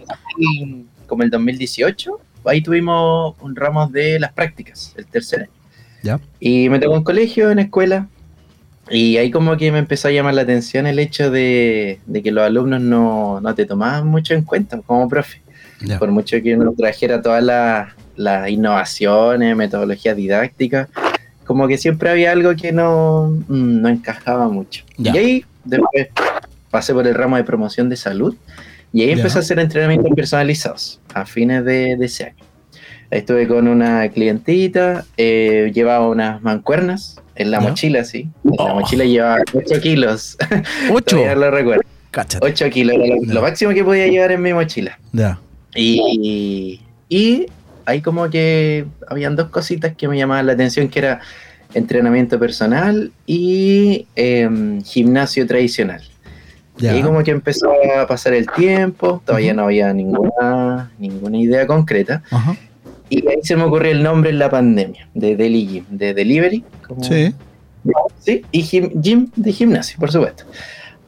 como 1.06 1.22
el 1.22 1.30
2018, 1.30 2.20
ahí 2.44 2.62
tuvimos 2.62 3.34
un 3.40 3.56
ramo 3.56 3.86
de 3.88 4.20
las 4.20 4.32
prácticas, 4.32 4.94
el 4.96 5.06
tercer 5.06 5.42
año. 5.42 5.50
¿Ya? 6.02 6.20
Y 6.38 6.68
me 6.68 6.78
tocó 6.78 6.96
en 6.96 7.02
colegio, 7.02 7.50
en 7.50 7.58
escuela, 7.58 8.08
y 8.90 9.16
ahí 9.18 9.30
como 9.30 9.56
que 9.56 9.70
me 9.70 9.78
empezó 9.78 10.08
a 10.08 10.10
llamar 10.10 10.34
la 10.34 10.42
atención 10.42 10.86
el 10.86 10.98
hecho 10.98 11.30
de, 11.30 12.00
de 12.06 12.22
que 12.22 12.30
los 12.30 12.44
alumnos 12.44 12.80
no, 12.80 13.40
no 13.40 13.54
te 13.54 13.66
tomaban 13.66 14.06
mucho 14.06 14.34
en 14.34 14.42
cuenta 14.42 14.80
como 14.80 15.08
profe. 15.08 15.42
Ya. 15.80 15.98
Por 15.98 16.10
mucho 16.10 16.36
que 16.42 16.54
uno 16.56 16.72
trajera 16.76 17.22
todas 17.22 17.42
las, 17.42 17.92
las 18.16 18.48
innovaciones, 18.50 19.54
metodologías 19.56 20.16
didácticas, 20.16 20.88
como 21.44 21.68
que 21.68 21.78
siempre 21.78 22.10
había 22.10 22.32
algo 22.32 22.54
que 22.56 22.72
no, 22.72 23.28
mm, 23.48 23.80
no 23.80 23.88
encajaba 23.88 24.48
mucho. 24.48 24.84
Ya. 24.96 25.12
Y 25.14 25.18
ahí 25.18 25.44
después 25.64 26.08
pasé 26.70 26.92
por 26.92 27.06
el 27.06 27.14
ramo 27.14 27.36
de 27.36 27.44
promoción 27.44 27.88
de 27.88 27.96
salud 27.96 28.34
y 28.92 29.02
ahí 29.02 29.08
Ya. 29.08 29.12
empecé 29.14 29.38
a 29.38 29.40
hacer 29.40 29.58
entrenamientos 29.58 30.10
personalizados 30.14 31.00
a 31.14 31.24
fines 31.24 31.64
de, 31.64 31.96
de 31.96 32.06
ese 32.06 32.24
año. 32.24 32.44
Ahí 33.10 33.20
estuve 33.20 33.48
con 33.48 33.68
una 33.68 34.06
clientita, 34.10 35.04
eh, 35.16 35.70
llevaba 35.74 36.08
unas 36.08 36.42
mancuernas 36.42 37.16
en 37.36 37.50
la 37.50 37.60
mochila, 37.60 38.04
sí. 38.04 38.28
En 38.44 38.50
la 38.58 38.72
Oh. 38.72 38.80
mochila 38.80 39.04
llevaba 39.04 39.38
8 39.54 39.80
kilos. 39.80 40.36
Ocho. 40.92 41.04
Todavía 41.16 41.34
lo 41.36 41.50
recuerdo. 41.50 41.82
Cáchate. 42.10 42.44
8 42.44 42.68
kilos 42.70 42.96
era 42.96 43.06
lo, 43.14 43.32
lo 43.34 43.42
máximo 43.42 43.72
que 43.72 43.84
podía 43.84 44.08
llevar 44.08 44.32
en 44.32 44.42
mi 44.42 44.52
mochila. 44.52 44.98
Ya. 45.12 45.38
Y, 45.80 46.80
y 47.08 47.46
ahí 47.86 48.00
como 48.02 48.28
que 48.30 48.86
habían 49.08 49.36
dos 49.36 49.48
cositas 49.50 49.94
que 49.96 50.08
me 50.08 50.16
llamaban 50.18 50.46
la 50.46 50.52
atención, 50.52 50.88
que 50.88 50.98
era 50.98 51.20
entrenamiento 51.74 52.38
personal 52.38 53.12
y 53.26 54.06
em, 54.16 54.82
gimnasio 54.82 55.46
tradicional. 55.46 56.02
Ya. 56.78 56.92
Y 56.92 56.96
ahí 56.96 57.02
como 57.02 57.22
que 57.24 57.30
empezó 57.32 57.70
a 57.98 58.06
pasar 58.06 58.34
el 58.34 58.46
tiempo, 58.46 59.20
todavía 59.24 59.52
no 59.54 59.64
había 59.64 59.92
ninguna, 59.92 60.90
ninguna 60.98 61.38
idea 61.38 61.66
concreta. 61.66 62.22
Y 63.10 63.26
ahí 63.28 63.38
se 63.42 63.56
me 63.56 63.64
ocurrió 63.64 63.90
el 63.92 64.02
nombre 64.02 64.30
en 64.30 64.38
la 64.38 64.50
pandemia, 64.50 65.08
de 65.14 65.34
Deli 65.36 65.66
Gym, 65.66 65.84
de 65.90 66.14
Delivery. 66.14 66.64
como- 66.86 67.02
Sí. 67.04 67.34
Sí, 68.20 68.42
y 68.52 68.62
gym, 68.62 68.90
gym 69.00 69.30
de 69.34 69.52
gimnasio, 69.52 69.98
por 69.98 70.10
supuesto. 70.12 70.44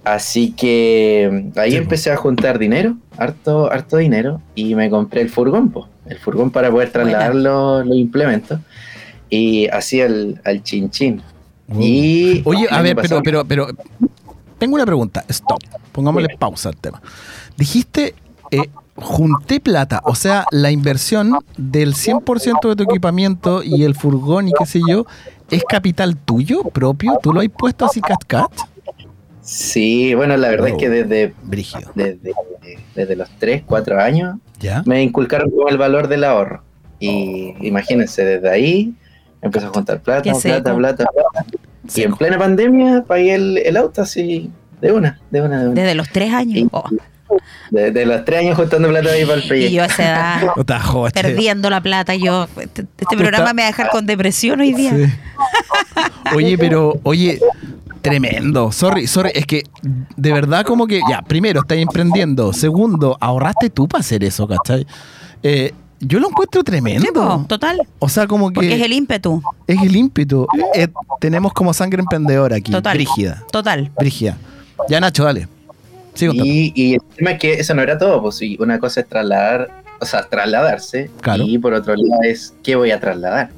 Así 0.04 0.52
que 0.52 1.50
ahí 1.56 1.72
Sí, 1.72 1.76
po. 1.76 1.82
empecé 1.82 2.10
a 2.10 2.16
juntar 2.16 2.58
dinero, 2.58 2.96
harto, 3.18 3.70
harto 3.70 3.98
dinero, 3.98 4.40
y 4.54 4.74
me 4.74 4.88
compré 4.88 5.20
el 5.20 5.28
furgón, 5.28 5.70
po, 5.70 5.88
el 6.06 6.18
furgón 6.18 6.50
para 6.50 6.70
poder 6.70 6.90
trasladar 6.90 7.34
los, 7.34 7.86
los 7.86 7.96
implementos. 7.96 8.60
Y 9.28 9.68
así 9.68 10.00
al, 10.00 10.40
al 10.44 10.62
chin 10.62 10.90
chin. 10.90 11.22
Wow. 11.68 11.82
Y 11.82 12.42
Oye, 12.44 12.66
a 12.70 12.82
ver, 12.82 12.96
pero, 12.96 13.22
pero, 13.22 13.44
pero, 13.44 13.68
tengo 14.58 14.74
una 14.74 14.86
pregunta. 14.86 15.24
Stop. 15.28 15.60
Pongámosle 15.92 16.36
pausa 16.36 16.70
al 16.70 16.76
tema. 16.76 17.00
Dijiste, 17.56 18.14
eh, 18.50 18.68
junté 18.96 19.60
plata, 19.60 20.00
o 20.04 20.14
sea, 20.14 20.44
la 20.50 20.70
inversión 20.70 21.38
del 21.56 21.94
100% 21.94 22.68
de 22.68 22.76
tu 22.76 22.82
equipamiento 22.84 23.62
y 23.62 23.84
el 23.84 23.94
furgón 23.94 24.48
y 24.48 24.52
qué 24.58 24.66
sé 24.66 24.80
yo, 24.86 25.06
¿es 25.50 25.62
capital 25.64 26.16
tuyo, 26.16 26.62
propio? 26.64 27.18
¿Tú 27.22 27.32
lo 27.32 27.40
has 27.40 27.48
puesto 27.48 27.84
así 27.86 28.00
cat 28.00 28.22
cat? 28.26 28.50
Sí, 29.42 30.14
bueno, 30.14 30.36
la 30.36 30.48
verdad 30.50 30.68
Wow. 30.68 30.76
es 30.76 30.80
que 30.82 30.88
desde, 30.90 31.34
desde, 31.94 32.32
desde 32.94 33.16
los 33.16 33.28
3, 33.38 33.62
4 33.66 34.00
años 34.00 34.36
¿Ya? 34.60 34.82
me 34.86 35.02
inculcaron 35.02 35.50
como 35.50 35.68
el 35.68 35.78
valor 35.78 36.08
del 36.08 36.24
ahorro. 36.24 36.62
Y 36.98 37.54
imagínense, 37.66 38.24
desde 38.24 38.50
ahí 38.50 38.94
empecé 39.40 39.66
a 39.66 39.70
juntar 39.70 40.00
plata, 40.00 40.30
plata, 40.32 40.76
plata, 40.76 41.06
plata. 41.06 41.46
Y 41.94 42.02
en 42.02 42.14
plena 42.14 42.38
pandemia 42.38 43.04
pagué 43.06 43.34
el, 43.34 43.58
el 43.58 43.76
auto 43.78 44.02
así, 44.02 44.50
de 44.82 44.92
una, 44.92 45.18
de 45.30 45.40
una, 45.40 45.62
de 45.62 45.68
una. 45.70 45.80
Desde 45.80 45.94
los 45.94 46.08
tres 46.10 46.32
años. 46.32 46.68
Oh, 46.72 46.84
De, 47.70 47.90
de 47.92 48.06
los 48.06 48.24
tres 48.24 48.40
años 48.40 48.56
juntando 48.56 48.88
plata 48.88 49.10
ahí 49.10 49.24
para 49.24 49.38
el 49.38 49.44
y 49.44 49.48
proyecto. 49.48 49.74
yo 49.76 49.82
a 49.82 49.86
esa 49.86 50.02
edad 50.02 51.12
perdiendo 51.14 51.70
la 51.70 51.80
plata. 51.80 52.14
Yo, 52.16 52.48
este, 52.60 52.86
este 52.98 53.16
programa 53.16 53.44
está- 53.44 53.54
me 53.54 53.62
va 53.62 53.68
a 53.68 53.70
dejar 53.70 53.90
con 53.90 54.06
depresión 54.06 54.60
hoy 54.60 54.72
día. 54.72 54.90
Sí. 54.96 55.04
Oye, 56.34 56.58
pero, 56.58 56.98
oye, 57.02 57.40
tremendo. 58.02 58.72
Sorry, 58.72 59.06
sorry, 59.06 59.30
es 59.34 59.46
que 59.46 59.64
de 60.16 60.32
verdad 60.32 60.64
como 60.64 60.86
que, 60.86 61.00
ya, 61.08 61.22
primero, 61.22 61.60
estás 61.60 61.78
emprendiendo. 61.78 62.52
Segundo, 62.52 63.16
ahorraste 63.20 63.70
tú 63.70 63.86
para 63.88 64.00
hacer 64.00 64.24
eso, 64.24 64.46
¿cachai? 64.48 64.86
Eh, 65.42 65.72
yo 66.00 66.18
lo 66.18 66.28
encuentro 66.28 66.60
Sí, 66.60 66.64
po, 66.64 66.70
tremendo. 66.70 67.44
total. 67.48 67.78
O 67.98 68.08
sea, 68.08 68.26
como 68.26 68.48
que 68.50 68.54
Porque 68.54 68.74
es 68.74 68.82
el 68.82 68.92
ímpetu. 68.92 69.42
es 69.66 69.82
el 69.82 69.94
ímpetu. 69.96 70.46
Eh, 70.74 70.88
tenemos 71.20 71.52
como 71.52 71.74
sangre 71.74 72.00
emprendedora 72.00 72.56
aquí. 72.56 72.72
Total. 72.72 72.94
Brígida. 72.96 73.42
Total. 73.52 73.90
Brígida. 73.98 74.36
Ya, 74.88 74.98
Nacho, 75.00 75.24
dale. 75.24 75.46
Sí. 76.14 76.28
Y, 76.32 76.72
y 76.74 76.94
el 76.94 77.00
tema 77.16 77.30
es 77.32 77.38
que 77.38 77.52
eso 77.54 77.74
no 77.74 77.82
era 77.82 77.96
todo, 77.98 78.20
pues 78.22 78.36
sí, 78.36 78.56
una 78.60 78.78
cosa 78.78 79.00
es 79.00 79.06
trasladar, 79.08 79.68
o 80.00 80.04
sea, 80.04 80.22
trasladarse, 80.28 81.10
Claro. 81.20 81.44
y 81.46 81.58
por 81.58 81.72
otro 81.74 81.94
lado 81.94 82.22
es 82.24 82.54
qué 82.62 82.74
voy 82.76 82.90
a 82.90 83.00
trasladar. 83.00 83.50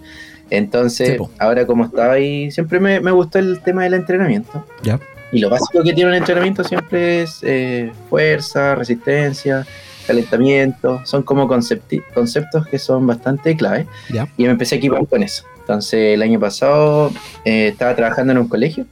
Entonces, 0.50 1.16
Sí, 1.18 1.24
ahora 1.38 1.66
como 1.66 1.84
estaba 1.86 2.12
ahí, 2.12 2.50
siempre 2.50 2.78
me, 2.78 3.00
me 3.00 3.10
gustó 3.10 3.38
el 3.38 3.60
tema 3.60 3.84
del 3.84 3.94
entrenamiento. 3.94 4.64
Ya. 4.82 5.00
Y 5.32 5.38
lo 5.40 5.48
básico 5.48 5.82
que 5.82 5.94
tiene 5.94 6.10
un 6.10 6.16
entrenamiento 6.16 6.62
siempre 6.62 7.22
es 7.22 7.38
eh, 7.42 7.90
fuerza, 8.10 8.74
resistencia, 8.74 9.66
calentamiento. 10.06 11.00
Son 11.06 11.22
como 11.22 11.48
conceptos 11.48 12.66
que 12.66 12.78
son 12.78 13.06
bastante 13.06 13.56
clave. 13.56 13.86
Ya. 14.12 14.28
Y 14.36 14.44
me 14.44 14.50
empecé 14.50 14.74
a 14.74 14.78
equipar 14.78 15.06
con 15.06 15.22
eso. 15.22 15.44
Entonces, 15.60 16.14
el 16.14 16.20
año 16.22 16.38
pasado 16.38 17.10
eh, 17.46 17.68
estaba 17.68 17.96
trabajando 17.96 18.32
en 18.32 18.38
un 18.38 18.48
colegio 18.48 18.84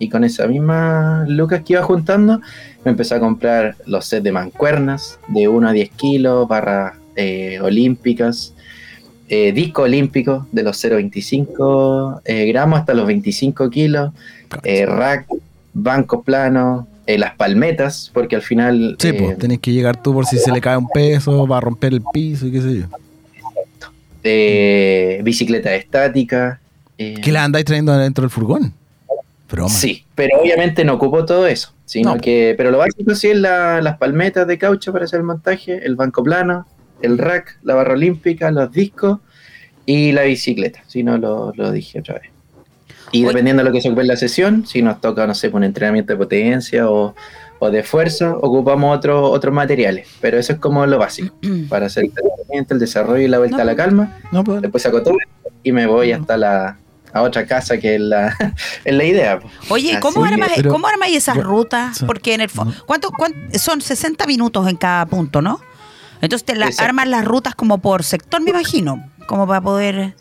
y 0.00 0.08
con 0.08 0.24
esa 0.24 0.46
misma 0.48 1.24
lucas 1.28 1.62
que 1.64 1.74
iba 1.74 1.82
juntando, 1.84 2.40
me 2.84 2.90
empecé 2.90 3.14
a 3.14 3.20
comprar 3.20 3.76
los 3.86 4.06
sets 4.06 4.22
de 4.24 4.32
mancuernas 4.32 5.18
de 5.28 5.48
1 5.48 5.68
a 5.68 5.72
10 5.72 5.90
kilos, 5.92 6.46
barras 6.48 6.94
eh, 7.16 7.58
olímpicas, 7.60 8.52
eh, 9.28 9.52
disco 9.52 9.82
olímpico 9.82 10.46
de 10.52 10.62
los 10.62 10.84
0,25 10.84 12.20
eh, 12.24 12.46
gramos 12.46 12.78
hasta 12.80 12.92
los 12.94 13.06
25 13.06 13.70
kilos, 13.70 14.12
eh, 14.62 14.84
rack, 14.86 15.26
banco 15.72 16.22
plano, 16.22 16.86
eh, 17.06 17.18
las 17.18 17.34
palmetas, 17.36 18.10
porque 18.12 18.36
al 18.36 18.42
final... 18.42 18.96
Sí, 18.98 19.12
pues, 19.12 19.38
tenés 19.38 19.58
que 19.60 19.72
llegar 19.72 20.00
tú 20.02 20.12
por 20.12 20.26
si 20.26 20.38
se 20.38 20.52
le 20.52 20.60
cae 20.60 20.76
un 20.76 20.88
peso, 20.88 21.46
va 21.46 21.58
a 21.58 21.60
romper 21.60 21.92
el 21.94 22.02
piso 22.12 22.46
y 22.46 22.52
qué 22.52 22.60
sé 22.62 22.74
yo. 22.80 22.86
eh, 24.22 25.20
bicicleta 25.22 25.74
estática. 25.74 26.60
¿Qué 26.96 27.32
la 27.32 27.44
andáis 27.44 27.64
trayendo 27.64 27.96
dentro 27.96 28.22
del 28.22 28.30
furgón? 28.30 28.72
Broma. 29.50 29.68
Sí, 29.68 30.03
pero 30.14 30.40
obviamente 30.40 30.84
no 30.84 30.94
ocupo 30.94 31.24
todo 31.24 31.46
eso, 31.46 31.72
sino 31.84 32.14
No. 32.14 32.20
que, 32.20 32.54
pero 32.56 32.70
lo 32.70 32.78
básico 32.78 33.14
sí 33.14 33.28
es 33.30 33.38
la- 33.38 33.80
las 33.80 33.98
palmetas 33.98 34.46
de 34.46 34.58
caucho 34.58 34.92
para 34.92 35.04
hacer 35.06 35.20
el 35.20 35.26
montaje, 35.26 35.84
el 35.84 35.96
banco 35.96 36.22
plano, 36.22 36.66
el 37.02 37.18
rack, 37.18 37.58
la 37.62 37.74
barra 37.74 37.94
olímpica, 37.94 38.50
los 38.50 38.70
discos 38.72 39.18
y 39.86 40.12
la 40.12 40.22
bicicleta, 40.22 40.82
si 40.86 41.02
no 41.02 41.18
lo, 41.18 41.52
lo 41.56 41.70
dije 41.72 41.98
otra 42.00 42.14
vez. 42.14 42.30
Y 43.12 43.18
Oye. 43.20 43.28
dependiendo 43.28 43.62
de 43.62 43.68
lo 43.68 43.72
que 43.74 43.80
se 43.80 43.88
ocupe 43.88 44.02
en 44.02 44.08
la 44.08 44.16
sesión, 44.16 44.66
si 44.66 44.82
nos 44.82 45.00
toca, 45.00 45.26
no 45.26 45.34
sé, 45.34 45.48
un 45.48 45.62
entrenamiento 45.64 46.12
de 46.12 46.16
potencia 46.16 46.88
o, 46.90 47.14
o 47.58 47.70
de 47.70 47.82
fuerza, 47.82 48.34
ocupamos 48.36 48.96
otro- 48.96 49.30
otros 49.30 49.52
materiales, 49.54 50.08
pero 50.20 50.38
eso 50.38 50.52
es 50.54 50.58
como 50.58 50.86
lo 50.86 50.98
básico, 50.98 51.34
para 51.68 51.86
hacer 51.86 52.04
el 52.04 52.10
entrenamiento, 52.10 52.74
el 52.74 52.80
desarrollo 52.80 53.22
y 53.22 53.28
la 53.28 53.38
vuelta 53.38 53.56
No, 53.58 53.62
a 53.62 53.66
la 53.66 53.76
calma, 53.76 54.18
No, 54.32 54.42
pues, 54.44 54.62
después 54.62 54.82
saco 54.82 55.02
todo 55.02 55.16
y 55.62 55.72
me 55.72 55.86
voy 55.86 56.12
hasta 56.12 56.36
la 56.36 56.78
a 57.14 57.22
otra 57.22 57.46
casa 57.46 57.78
que 57.78 57.94
es 57.94 58.00
la, 58.00 58.36
es 58.84 58.94
la 58.94 59.04
idea. 59.04 59.40
Oye, 59.70 59.98
¿cómo 60.00 60.24
armas, 60.24 60.50
pero- 60.56 60.70
¿cómo 60.70 60.86
armáis 60.88 61.16
esas 61.16 61.36
bueno, 61.36 61.48
rutas? 61.50 62.02
Porque 62.06 62.34
en 62.34 62.40
el 62.42 62.50
fondo. 62.50 62.74
¿cuánto, 62.86 63.10
cuán- 63.10 63.34
son 63.58 63.80
60 63.80 64.26
minutos 64.26 64.68
en 64.68 64.76
cada 64.76 65.06
punto, 65.06 65.40
¿no? 65.40 65.60
Entonces 66.20 66.44
te 66.44 66.56
la, 66.56 66.70
armas 66.78 67.06
las 67.08 67.24
rutas 67.24 67.54
como 67.54 67.78
por 67.78 68.02
sector, 68.02 68.40
me 68.42 68.50
imagino, 68.50 69.10
como 69.26 69.46
para 69.46 69.60
poder... 69.60 70.14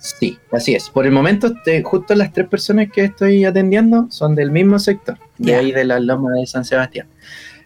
Sí, 0.00 0.38
así 0.52 0.74
es. 0.74 0.90
Por 0.90 1.06
el 1.06 1.12
momento, 1.12 1.52
te- 1.64 1.82
justo 1.82 2.14
las 2.14 2.32
tres 2.32 2.48
personas 2.48 2.88
que 2.92 3.04
estoy 3.04 3.44
atendiendo 3.44 4.06
son 4.10 4.34
del 4.34 4.50
mismo 4.50 4.78
sector, 4.78 5.18
de 5.38 5.52
Ya. 5.52 5.58
ahí 5.58 5.72
de 5.72 5.84
la 5.84 5.98
loma 6.00 6.30
de 6.32 6.46
San 6.46 6.64
Sebastián. 6.64 7.08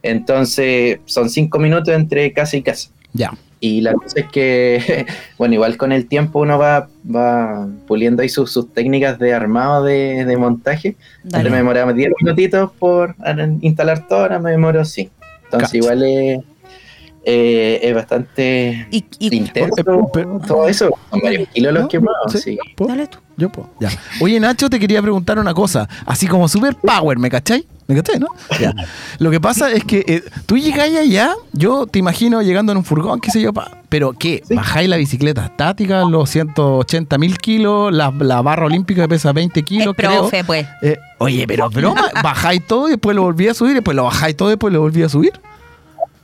Entonces, 0.03 0.99
son 1.05 1.31
cinco 1.31 1.59
minutos 1.59 1.95
entre 1.95 2.33
casa 2.33 2.57
y 2.57 2.63
casa. 2.63 2.91
ya. 3.13 3.33
Y 3.65 3.81
la 3.81 3.93
cosa 3.93 4.19
es 4.19 4.27
que, 4.27 5.07
bueno, 5.39 5.55
igual 5.55 5.77
con 5.77 5.93
el 5.93 6.09
tiempo 6.09 6.41
uno 6.41 6.59
va, 6.59 6.89
va 7.09 7.69
puliendo 7.87 8.23
ahí 8.23 8.29
sus, 8.29 8.51
sus 8.51 8.75
técnicas 8.75 9.21
de 9.21 9.33
armado 9.33 9.85
de, 9.85 10.25
de 10.25 10.37
montaje. 10.37 10.97
Antes 11.33 11.49
me 11.49 11.59
demoraba 11.59 11.93
10 11.93 12.11
minutitos 12.21 12.73
por 12.73 13.15
instalar 13.61 14.09
todo, 14.09 14.23
ahora 14.23 14.41
me 14.41 14.51
demoro 14.51 14.85
5. 14.85 15.13
Entonces 15.45 15.69
Cacha. 15.69 15.77
igual 15.77 16.03
es, 16.03 16.41
eh, 17.25 17.81
es 17.83 17.95
bastante 17.95 18.87
Y, 18.91 19.05
y- 19.19 19.37
intenso. 19.37 19.75
Eh, 19.79 19.85
pero- 20.13 20.41
todo 20.47 20.69
eso, 20.69 20.91
son 21.11 21.21
varios 21.21 21.49
kilos 21.51 21.73
los 21.73 21.83
¿No? 21.85 21.89
quemados. 21.89 22.33
Sí. 22.33 22.39
Sí. 22.39 22.59
¿Puedo? 22.77 22.91
Dale 22.91 23.07
tú. 23.07 23.19
Yo 23.37 23.49
puedo. 23.51 23.71
Ya. 23.81 23.91
Oye, 24.21 24.39
Nacho, 24.41 24.69
te 24.69 24.79
quería 24.79 25.01
preguntar 25.01 25.39
una 25.39 25.55
cosa. 25.55 25.89
Así 26.05 26.27
como 26.27 26.49
super 26.49 26.75
power, 26.77 27.19
¿me 27.19 27.31
cachai? 27.31 27.67
¿Me 27.89 27.97
cachai, 27.97 28.19
no? 28.21 28.29
Ya. 28.61 28.73
Lo 29.19 29.31
que 29.31 29.41
pasa 29.41 29.71
es 29.73 29.85
que 29.85 30.05
eh, 30.07 30.23
tú 30.47 30.57
llegáis 30.59 30.97
allá, 30.97 31.35
yo 31.53 31.87
te 31.87 31.99
imagino 31.99 32.41
llegando 32.43 32.73
en 32.73 32.79
un 32.79 32.85
furgón, 32.85 33.21
qué 33.21 33.31
sé 33.31 33.41
yo, 33.41 33.53
pa- 33.53 33.79
pero 33.89 34.13
¿qué? 34.13 34.43
¿Bajáis 34.51 34.89
la 34.89 34.97
bicicleta 34.97 35.47
estática, 35.47 36.05
los 36.05 36.29
180 36.31 37.19
mil 37.19 37.39
kilos, 37.39 37.93
la, 37.93 38.13
la 38.21 38.41
barra 38.43 38.67
olímpica 38.67 39.03
que 39.03 39.09
pesa 39.09 39.33
20 39.33 39.63
kilos, 39.63 39.89
Es 39.89 39.95
creo? 39.97 40.21
profe, 40.21 40.45
pues. 40.45 40.67
Eh, 40.83 40.99
oye, 41.19 41.47
pero 41.47 41.69
broma, 41.71 42.09
bajáis 42.23 42.65
todo 42.67 42.89
y 42.89 42.93
después 42.93 43.17
lo 43.17 43.23
volví 43.23 43.49
a 43.49 43.55
subir, 43.55 43.73
y 43.73 43.75
después 43.77 43.97
lo 43.97 44.05
bajáis 44.05 44.37
todo 44.37 44.49
y 44.49 44.53
después 44.53 44.73
lo 44.73 44.81
volví 44.81 45.03
a 45.03 45.09
subir. 45.09 45.33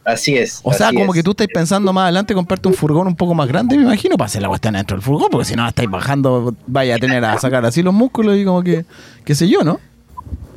Así 0.09 0.39
es. 0.39 0.61
O 0.63 0.73
sea, 0.73 0.91
como 0.93 1.13
es. 1.13 1.19
que 1.19 1.23
tú 1.23 1.33
estáis 1.33 1.51
pensando 1.53 1.93
más 1.93 2.05
adelante 2.05 2.33
comprarte 2.33 2.67
un 2.67 2.73
furgón 2.75 3.07
un 3.09 3.15
poco 3.17 3.35
más 3.35 3.47
grande, 3.47 3.77
me 3.77 3.83
imagino, 3.83 4.17
para 4.17 4.27
hacer 4.27 4.41
la 4.41 4.49
cuestión 4.49 4.73
dentro 4.73 4.97
del 4.97 5.03
furgón, 5.05 5.29
porque 5.31 5.45
si 5.45 5.55
no 5.55 5.69
estáis 5.69 5.91
bajando, 5.91 6.55
vaya 6.67 6.95
a 6.97 6.99
tener 6.99 7.23
a 7.25 7.39
sacar 7.39 7.65
así 7.67 7.83
los 7.83 7.93
músculos 7.93 8.37
y 8.39 8.45
como 8.45 8.63
que, 8.63 8.87
qué 9.27 9.35
sé 9.35 9.49
yo, 9.49 9.63
¿no? 9.65 9.79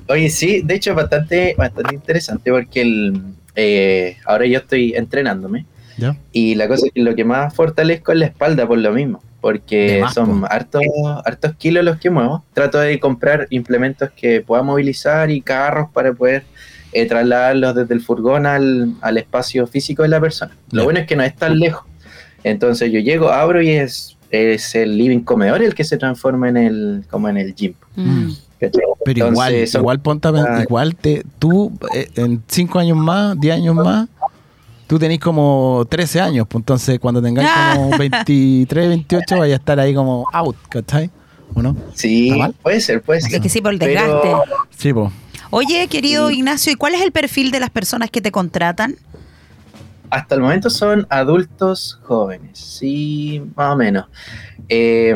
Oye, 0.08 0.30
sí, 0.30 0.62
de 0.64 0.76
hecho 0.76 0.92
es 0.92 0.96
bastante, 0.96 1.54
bastante 1.58 1.96
interesante 1.96 2.50
porque 2.52 2.82
el, 2.82 3.22
eh, 3.56 4.18
ahora 4.26 4.46
yo 4.46 4.60
estoy 4.60 4.94
entrenándome 4.96 5.66
Ya. 5.98 6.16
y 6.32 6.56
la 6.56 6.68
cosa 6.70 6.86
es 6.88 6.94
que 6.94 7.02
lo 7.02 7.14
que 7.16 7.26
más 7.26 7.54
fortalezco 7.54 8.12
es 8.14 8.20
la 8.20 8.26
espalda 8.28 8.66
por 8.66 8.78
lo 8.78 8.92
mismo, 8.94 9.22
porque 9.42 10.00
más, 10.02 10.14
son 10.14 10.46
hartos, 10.50 10.82
hartos 11.26 11.54
kilos 11.58 11.84
los 11.84 11.98
que 11.98 12.10
muevo. 12.10 12.44
Trato 12.54 12.80
de 12.80 13.00
comprar 13.00 13.48
implementos 13.50 14.10
que 14.16 14.42
pueda 14.42 14.64
movilizar 14.64 15.30
y 15.30 15.42
carros 15.42 15.90
para 15.94 16.14
poder 16.14 16.44
eh, 16.94 17.06
trasladarlos 17.06 17.76
desde 17.76 17.94
el 17.94 18.02
furgón 18.02 18.46
al, 18.46 18.94
al 19.02 19.18
espacio 19.18 19.66
físico 19.68 20.04
de 20.04 20.10
la 20.10 20.20
persona. 20.20 20.56
Lo 20.72 20.84
bueno 20.84 21.00
es 21.00 21.08
que 21.08 21.16
no 21.16 21.24
es 21.24 21.36
tan 21.36 21.60
lejos. 21.60 21.84
Entonces 22.44 22.92
yo 22.92 23.00
llego, 23.00 23.30
abro 23.30 23.62
y 23.62 23.70
es, 23.70 24.18
es 24.32 24.76
el 24.76 24.98
living 24.98 25.20
comedor 25.20 25.62
el 25.62 25.76
que 25.76 25.84
se 25.84 25.98
transforma 25.98 26.50
en 26.50 26.58
el, 26.58 27.04
como 27.10 27.30
en 27.30 27.38
el 27.38 27.54
gym. 27.56 27.74
Mm. 27.96 28.32
Pero 29.04 29.28
igual, 29.30 29.68
son- 29.68 29.82
igual 29.82 30.00
ponte 30.02 30.28
Ah. 30.28 30.62
igual 30.62 30.96
te, 30.96 31.24
tú 31.40 31.72
eh, 31.96 32.08
en 32.16 32.44
5 32.48 32.78
años 32.80 32.98
más, 32.98 33.40
10 33.40 33.56
años 33.56 33.76
más, 33.76 34.08
tú 34.86 35.00
tenés 35.00 35.20
como 35.20 35.84
13 35.90 36.20
años, 36.22 36.46
pues 36.48 36.62
entonces 36.62 37.00
cuando 37.00 37.22
tengáis 37.22 37.50
Ah. 37.52 37.74
como 37.76 37.98
23, 37.98 38.88
28 38.90 39.38
vaya 39.40 39.56
a 39.56 39.58
estar 39.58 39.80
ahí 39.80 39.94
como 39.96 40.26
out, 40.32 40.56
¿cachai? 40.70 41.10
¿O 41.56 41.62
no? 41.62 41.76
Sí, 41.96 42.32
puede 42.62 42.80
ser, 42.82 43.02
puede 43.02 43.22
ser. 43.22 43.34
Es 43.36 43.42
que 43.42 43.50
sí, 43.50 43.62
por 43.62 43.74
el 43.74 43.80
Pero- 43.80 44.22
desgaste. 44.22 44.30
Sí, 44.78 44.94
pues. 44.94 45.12
Oye, 45.52 45.88
querido 45.88 46.32
Ignacio, 46.32 46.72
¿y 46.72 46.76
cuál 46.76 46.96
es 46.96 47.02
el 47.02 47.12
perfil 47.12 47.52
de 47.52 47.60
las 47.60 47.70
personas 47.70 48.10
que 48.10 48.22
te 48.22 48.32
contratan? 48.32 48.96
Hasta 50.10 50.36
el 50.36 50.42
momento 50.42 50.70
son 50.70 51.08
adultos 51.10 52.00
jóvenes, 52.04 52.58
sí, 52.60 53.42
más 53.56 53.74
o 53.74 53.78
menos. 53.78 54.06
Eh, 54.70 55.14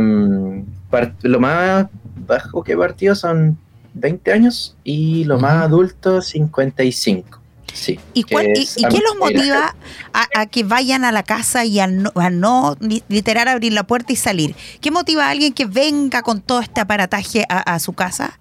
par- 0.89 1.15
lo 1.21 1.39
más 1.39 1.88
bajo 2.27 2.63
que 2.63 2.77
partió 2.77 3.15
son 3.15 3.57
20 3.93 4.31
años 4.33 4.75
y 4.83 5.23
lo 5.25 5.39
más 5.39 5.63
adulto 5.63 6.21
55. 6.21 7.39
Sí. 7.73 7.99
¿Y, 8.13 8.23
cuál- 8.23 8.47
y- 8.55 8.65
qué 8.89 8.99
los 9.03 9.17
motiva 9.19 9.75
a, 10.13 10.27
a 10.41 10.45
que 10.45 10.63
vayan 10.63 11.03
a 11.03 11.11
la 11.11 11.23
casa 11.23 11.65
y 11.65 11.79
a 11.81 11.88
no, 11.88 12.11
a 12.15 12.29
no 12.29 12.77
li- 12.79 13.03
literal 13.09 13.49
abrir 13.49 13.73
la 13.73 13.83
puerta 13.83 14.13
y 14.13 14.15
salir? 14.15 14.55
¿Qué 14.79 14.91
motiva 14.91 15.27
a 15.27 15.29
alguien 15.31 15.51
que 15.53 15.65
venga 15.65 16.21
con 16.21 16.39
todo 16.41 16.61
este 16.61 16.79
aparataje 16.79 17.45
a, 17.49 17.73
a 17.73 17.79
su 17.79 17.91
casa? 17.91 18.39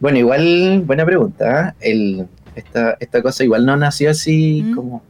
Bueno, 0.00 0.18
igual, 0.18 0.82
buena 0.84 1.04
pregunta. 1.04 1.74
¿eh? 1.80 1.90
El, 1.92 2.26
esta, 2.54 2.96
esta 3.00 3.22
cosa 3.22 3.44
igual 3.44 3.64
no 3.66 3.76
nació 3.76 4.10
así 4.10 4.62
Mm. 4.64 4.74
como 4.74 5.02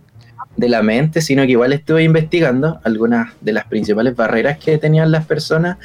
de 0.57 0.69
la 0.69 0.83
mente, 0.83 1.21
sino 1.21 1.43
que 1.45 1.51
igual 1.53 1.73
estuve 1.73 2.03
investigando 2.03 2.81
algunas 2.83 3.33
de 3.43 3.53
las 3.53 3.65
principales 3.67 4.17
barreras 4.17 4.59
que 4.59 4.79
tenían 4.79 5.11
las 5.11 5.27
personas 5.27 5.77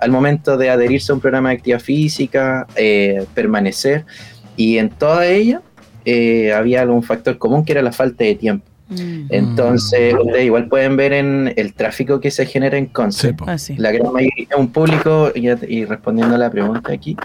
al 0.00 0.10
momento 0.10 0.56
de 0.58 0.70
adherirse 0.70 1.12
a 1.12 1.14
un 1.14 1.20
programa 1.20 1.48
de 1.48 1.56
actividad 1.56 1.80
física, 1.80 2.66
eh, 2.76 3.24
permanecer, 3.34 4.04
y 4.56 4.78
en 4.78 4.90
toda 4.90 5.26
ella 5.26 5.62
eh, 6.04 6.52
había 6.52 6.82
algún 6.82 7.02
factor 7.02 7.38
común 7.38 7.64
que 7.64 7.72
era 7.72 7.82
la 7.82 7.92
falta 7.92 8.22
de 8.24 8.34
tiempo. 8.34 8.66
Mm. 8.90 9.26
Entonces, 9.30 10.14
ustedes 10.14 10.44
igual 10.44 10.68
pueden 10.68 10.96
ver 10.96 11.12
en 11.14 11.52
el 11.56 11.74
tráfico 11.74 12.20
que 12.20 12.30
se 12.30 12.46
genera 12.46 12.76
en 12.78 12.86
Conce. 12.86 13.28
Sí, 13.28 13.32
po. 13.34 13.44
Ah, 13.48 13.58
sí. 13.58 13.76
La 13.76 13.92
gran 13.92 14.12
mayoría 14.12 14.56
un 14.56 14.70
público, 14.72 15.32
y, 15.34 15.48
y 15.48 15.84
respondiendo 15.84 16.34
a 16.34 16.38
la 16.38 16.50
pregunta 16.50 16.92
aquí, 16.92 17.16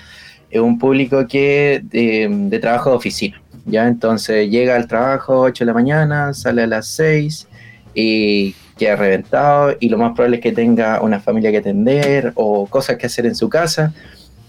es 0.54 0.62
un 0.62 0.78
público 0.78 1.28
que 1.28 1.82
de, 1.84 2.60
trabajo 2.60 2.92
de 2.92 2.96
oficina. 2.96 3.42
¿ya? 3.66 3.88
Entonces 3.88 4.50
llega 4.50 4.76
al 4.76 4.88
trabajo 4.88 5.40
8 5.42 5.64
de 5.64 5.66
la 5.66 5.74
mañana, 5.74 6.34
sale 6.34 6.62
a 6.64 6.68
las 6.68 6.88
6 6.88 7.48
y 7.96 8.56
queda 8.78 8.96
reventado 8.96 9.76
y 9.80 9.90
lo 9.90 9.98
más 9.98 10.14
probable 10.14 10.38
es 10.38 10.44
que 10.44 10.52
tenga 10.52 11.02
una 11.02 11.20
familia 11.20 11.52
que 11.52 11.58
atender 11.58 12.34
o 12.36 12.68
cosas 12.68 12.98
que 12.98 13.08
hacer 13.08 13.26
en 13.26 13.36
su 13.36 13.50
casa 13.50 13.94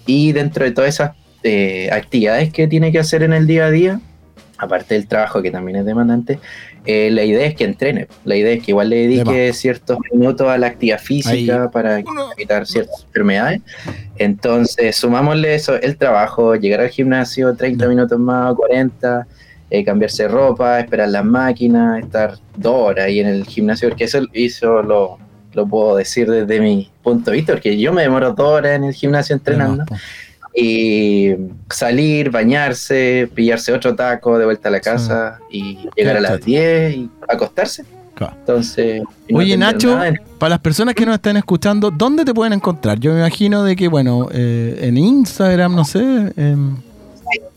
y 0.06 0.32
dentro 0.32 0.64
de 0.64 0.72
todas 0.72 0.94
esas 0.94 1.12
eh, 1.42 1.88
actividades 1.90 2.52
que 2.52 2.66
tiene 2.68 2.92
que 2.92 2.98
hacer 2.98 3.22
en 3.22 3.32
el 3.32 3.46
día 3.46 3.66
a 3.66 3.70
día, 3.70 4.00
aparte 4.58 4.94
del 4.94 5.06
trabajo 5.06 5.40
que 5.40 5.50
también 5.50 5.78
es 5.78 5.86
demandante, 5.86 6.38
eh, 6.86 7.10
la 7.10 7.24
idea 7.24 7.46
es 7.46 7.54
que 7.54 7.64
entrene, 7.64 8.08
la 8.24 8.36
idea 8.36 8.52
es 8.52 8.62
que 8.62 8.72
igual 8.72 8.90
le 8.90 9.08
dedique 9.08 9.52
ciertos 9.54 9.98
minutos 10.12 10.48
a 10.48 10.58
la 10.58 10.66
actividad 10.66 11.00
física 11.00 11.70
para 11.70 12.00
evitar 12.36 12.66
ciertas 12.66 13.04
enfermedades. 13.04 13.62
Entonces, 14.16 14.94
sumámosle 14.94 15.54
eso, 15.54 15.80
el 15.80 15.96
trabajo, 15.96 16.54
llegar 16.56 16.80
al 16.80 16.90
gimnasio 16.90 17.54
30 17.54 17.88
minutos 17.88 18.18
más, 18.18 18.54
40, 18.54 19.26
eh, 19.70 19.84
cambiarse 19.84 20.28
ropa, 20.28 20.78
esperar 20.78 21.08
las 21.08 21.24
máquinas, 21.24 22.02
estar 22.04 22.34
dos 22.56 22.74
horas 22.74 23.06
ahí 23.06 23.20
en 23.20 23.28
el 23.28 23.46
gimnasio, 23.46 23.88
porque 23.88 24.04
eso, 24.04 24.20
eso 24.34 24.82
lo, 24.82 25.18
lo 25.54 25.66
puedo 25.66 25.96
decir 25.96 26.30
desde 26.30 26.60
mi 26.60 26.90
punto 27.02 27.30
de 27.30 27.38
vista, 27.38 27.54
porque 27.54 27.78
yo 27.78 27.92
me 27.92 28.02
demoro 28.02 28.32
dos 28.32 28.48
horas 28.48 28.76
en 28.76 28.84
el 28.84 28.92
gimnasio 28.92 29.34
entrenando. 29.34 29.84
Y 30.56 31.34
salir, 31.68 32.30
bañarse, 32.30 33.28
pillarse 33.34 33.72
otro 33.72 33.94
taco 33.96 34.38
de 34.38 34.44
vuelta 34.44 34.68
a 34.68 34.72
la 34.72 34.80
casa 34.80 35.40
y 35.50 35.78
llegar 35.96 36.16
a 36.16 36.20
las 36.20 36.40
10 36.40 36.96
y 36.96 37.10
acostarse. 37.28 37.84
Claro. 38.14 38.34
Entonces, 38.38 39.02
no 39.28 39.38
Oye, 39.38 39.56
Nacho, 39.56 39.96
nada. 39.96 40.12
para 40.38 40.50
las 40.50 40.60
personas 40.60 40.94
que 40.94 41.04
nos 41.04 41.16
están 41.16 41.36
escuchando, 41.36 41.90
¿dónde 41.90 42.24
te 42.24 42.32
pueden 42.32 42.52
encontrar? 42.52 43.00
Yo 43.00 43.12
me 43.12 43.18
imagino 43.18 43.64
de 43.64 43.74
que, 43.74 43.88
bueno, 43.88 44.28
eh, 44.32 44.78
en 44.82 44.96
Instagram, 44.96 45.74
no 45.74 45.84
sé. 45.84 46.32
em, 46.36 46.76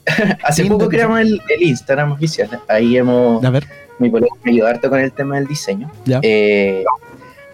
hace 0.44 0.66
poco 0.66 0.90
creamos 0.90 1.20
el, 1.20 1.40
el 1.56 1.62
Instagram 1.64 2.14
oficial. 2.14 2.50
Ahí 2.68 2.98
hemos. 2.98 3.44
a 3.44 3.50
ver, 3.52 3.68
Mi 4.00 4.10
colega 4.10 4.34
me 4.44 4.52
ayudó 4.52 4.68
harto 4.68 4.90
con 4.90 5.00
el 5.00 5.12
tema 5.12 5.36
del 5.36 5.46
diseño. 5.46 5.92
ya. 6.06 6.20
Eh, 6.24 6.84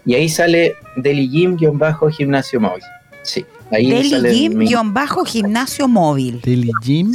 y 0.05 0.15
ahí 0.15 0.27
sale 0.29 0.75
Deli 0.97 1.29
Gym-gimnasio 1.29 2.59
móvil. 2.59 2.83
Sí, 3.21 3.45
ahí 3.73 4.09
sale 4.09 4.29
Deli 4.29 4.49
mi- 4.49 4.67
Gym, 4.67 4.93
bajo 4.93 5.25
gimnasio 5.25 5.87
móvil. 5.87 6.39
Daily 6.43 6.71
Gym. 6.83 7.11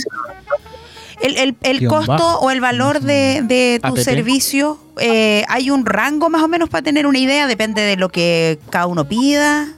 El, 1.20 1.36
el- 1.36 1.56
el 1.62 1.88
costo 1.88 2.12
bajo. 2.12 2.38
o 2.40 2.50
el 2.50 2.60
valor 2.60 3.00
de, 3.00 3.42
de 3.42 3.80
tu 3.82 3.88
APP. 3.88 3.98
servicio, 3.98 4.78
eh, 5.00 5.44
¿hay 5.48 5.70
un 5.70 5.84
rango 5.84 6.28
más 6.30 6.42
o 6.42 6.48
menos 6.48 6.68
para 6.68 6.82
tener 6.82 7.06
una 7.06 7.18
idea? 7.18 7.46
Depende 7.48 7.82
de 7.82 7.96
lo 7.96 8.08
que 8.08 8.58
cada 8.70 8.86
uno 8.86 9.04
pida. 9.08 9.68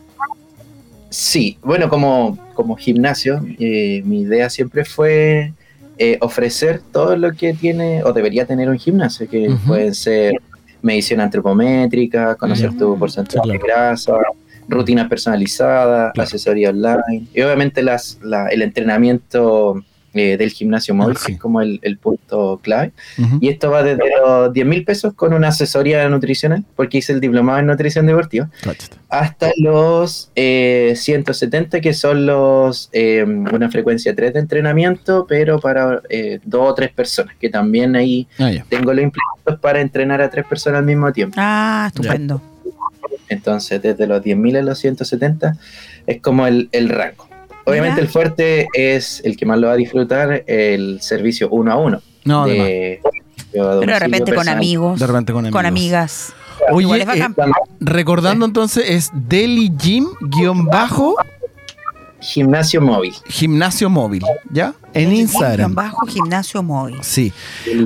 Sí, 1.08 1.58
bueno, 1.62 1.88
como, 1.88 2.38
como 2.54 2.76
gimnasio, 2.76 3.42
eh, 3.58 4.02
mi 4.04 4.20
idea 4.20 4.48
siempre 4.50 4.84
fue 4.84 5.52
eh, 5.98 6.18
ofrecer 6.20 6.82
todo 6.92 7.16
lo 7.16 7.32
que 7.32 7.52
tiene 7.54 8.02
o 8.04 8.12
debería 8.12 8.44
tener 8.46 8.68
un 8.68 8.78
gimnasio, 8.78 9.28
que 9.28 9.48
Ujú. 9.48 9.66
pueden 9.66 9.94
ser 9.94 10.34
medición 10.82 11.20
antropométrica, 11.20 12.36
conocer 12.36 12.70
Ya. 12.72 12.78
tu 12.78 12.98
porcentaje 12.98 13.40
claro. 13.42 13.50
de 13.52 13.58
grasa, 13.58 14.12
rutinas 14.70 15.08
personalizadas, 15.08 16.12
Claro. 16.14 16.26
asesoría 16.26 16.70
online 16.70 17.26
y 17.34 17.40
obviamente 17.42 17.82
las, 17.82 18.18
la- 18.22 18.46
el 18.48 18.62
entrenamiento 18.62 19.82
eh, 20.12 20.36
del 20.36 20.50
gimnasio 20.50 20.92
móvil, 20.92 21.14
Ah, 21.16 21.20
sí. 21.20 21.26
que 21.26 21.32
es 21.34 21.38
como 21.38 21.60
el, 21.60 21.78
el 21.82 21.96
punto 21.96 22.58
clave. 22.64 22.90
Y 23.40 23.48
esto 23.48 23.70
va 23.70 23.84
desde 23.84 24.02
los 24.20 24.52
10 24.52 24.66
mil 24.66 24.84
pesos 24.84 25.14
con 25.14 25.32
una 25.32 25.48
asesoría 25.48 26.08
nutricional, 26.08 26.64
porque 26.74 26.98
hice 26.98 27.12
el 27.12 27.20
diplomado 27.20 27.60
en 27.60 27.66
nutrición 27.66 28.06
deportiva 28.06 28.50
hasta 29.08 29.52
los 29.56 30.32
eh, 30.34 30.94
170, 30.96 31.80
que 31.80 31.94
son 31.94 32.26
los 32.26 32.88
eh, 32.92 33.22
una 33.24 33.70
frecuencia 33.70 34.12
3 34.12 34.34
de 34.34 34.40
entrenamiento, 34.40 35.26
pero 35.28 35.60
para 35.60 36.00
eh, 36.10 36.40
dos 36.44 36.70
o 36.70 36.74
tres 36.74 36.90
personas, 36.90 37.36
que 37.40 37.48
también 37.48 37.94
ahí 37.94 38.26
Ah, 38.40 38.50
tengo 38.68 38.92
los 38.92 39.04
implementos 39.04 39.60
para 39.60 39.80
entrenar 39.80 40.20
a 40.22 40.28
tres 40.28 40.44
personas 40.44 40.80
al 40.80 40.86
mismo 40.86 41.12
tiempo. 41.12 41.36
Ah, 41.38 41.84
estupendo. 41.86 42.42
Entonces, 43.28 43.80
desde 43.82 44.06
los 44.06 44.22
10.000 44.22 44.58
a 44.58 44.62
los 44.62 44.78
170 44.78 45.56
es 46.06 46.20
como 46.20 46.46
el, 46.46 46.68
el 46.72 46.88
rango. 46.88 47.28
Obviamente 47.64 47.96
Mira. 47.96 48.06
el 48.06 48.08
fuerte 48.08 48.68
es 48.74 49.20
el 49.24 49.36
que 49.36 49.46
más 49.46 49.58
lo 49.58 49.68
va 49.68 49.74
a 49.74 49.76
disfrutar, 49.76 50.44
el 50.46 51.00
servicio 51.00 51.48
uno 51.50 51.72
a 51.72 51.76
uno. 51.76 52.02
No, 52.24 52.46
de 52.46 53.00
Pero 53.52 53.80
de 53.80 53.98
repente 53.98 54.34
con 54.34 54.48
amigos, 54.48 54.98
De 54.98 55.06
repente 55.06 55.32
con 55.32 55.44
amigos. 55.44 55.56
con 55.58 55.66
amigas. 55.66 56.32
Oye, 56.72 57.02
eh, 57.02 57.28
recordando 57.80 58.44
entonces, 58.44 58.84
es 58.88 59.10
Daily 59.28 59.72
Gym 59.78 60.06
guion 60.20 60.66
bajo 60.66 61.16
Gimnasio 62.20 62.82
móvil. 62.82 63.14
gimnasio 63.28 63.88
móvil, 63.88 64.22
¿ya? 64.52 64.74
En 64.94 65.12
Instagram. 65.14 65.74
Bajo 65.74 66.06
gimnasio 66.06 66.62
móvil. 66.62 66.96
Sí. 67.02 67.32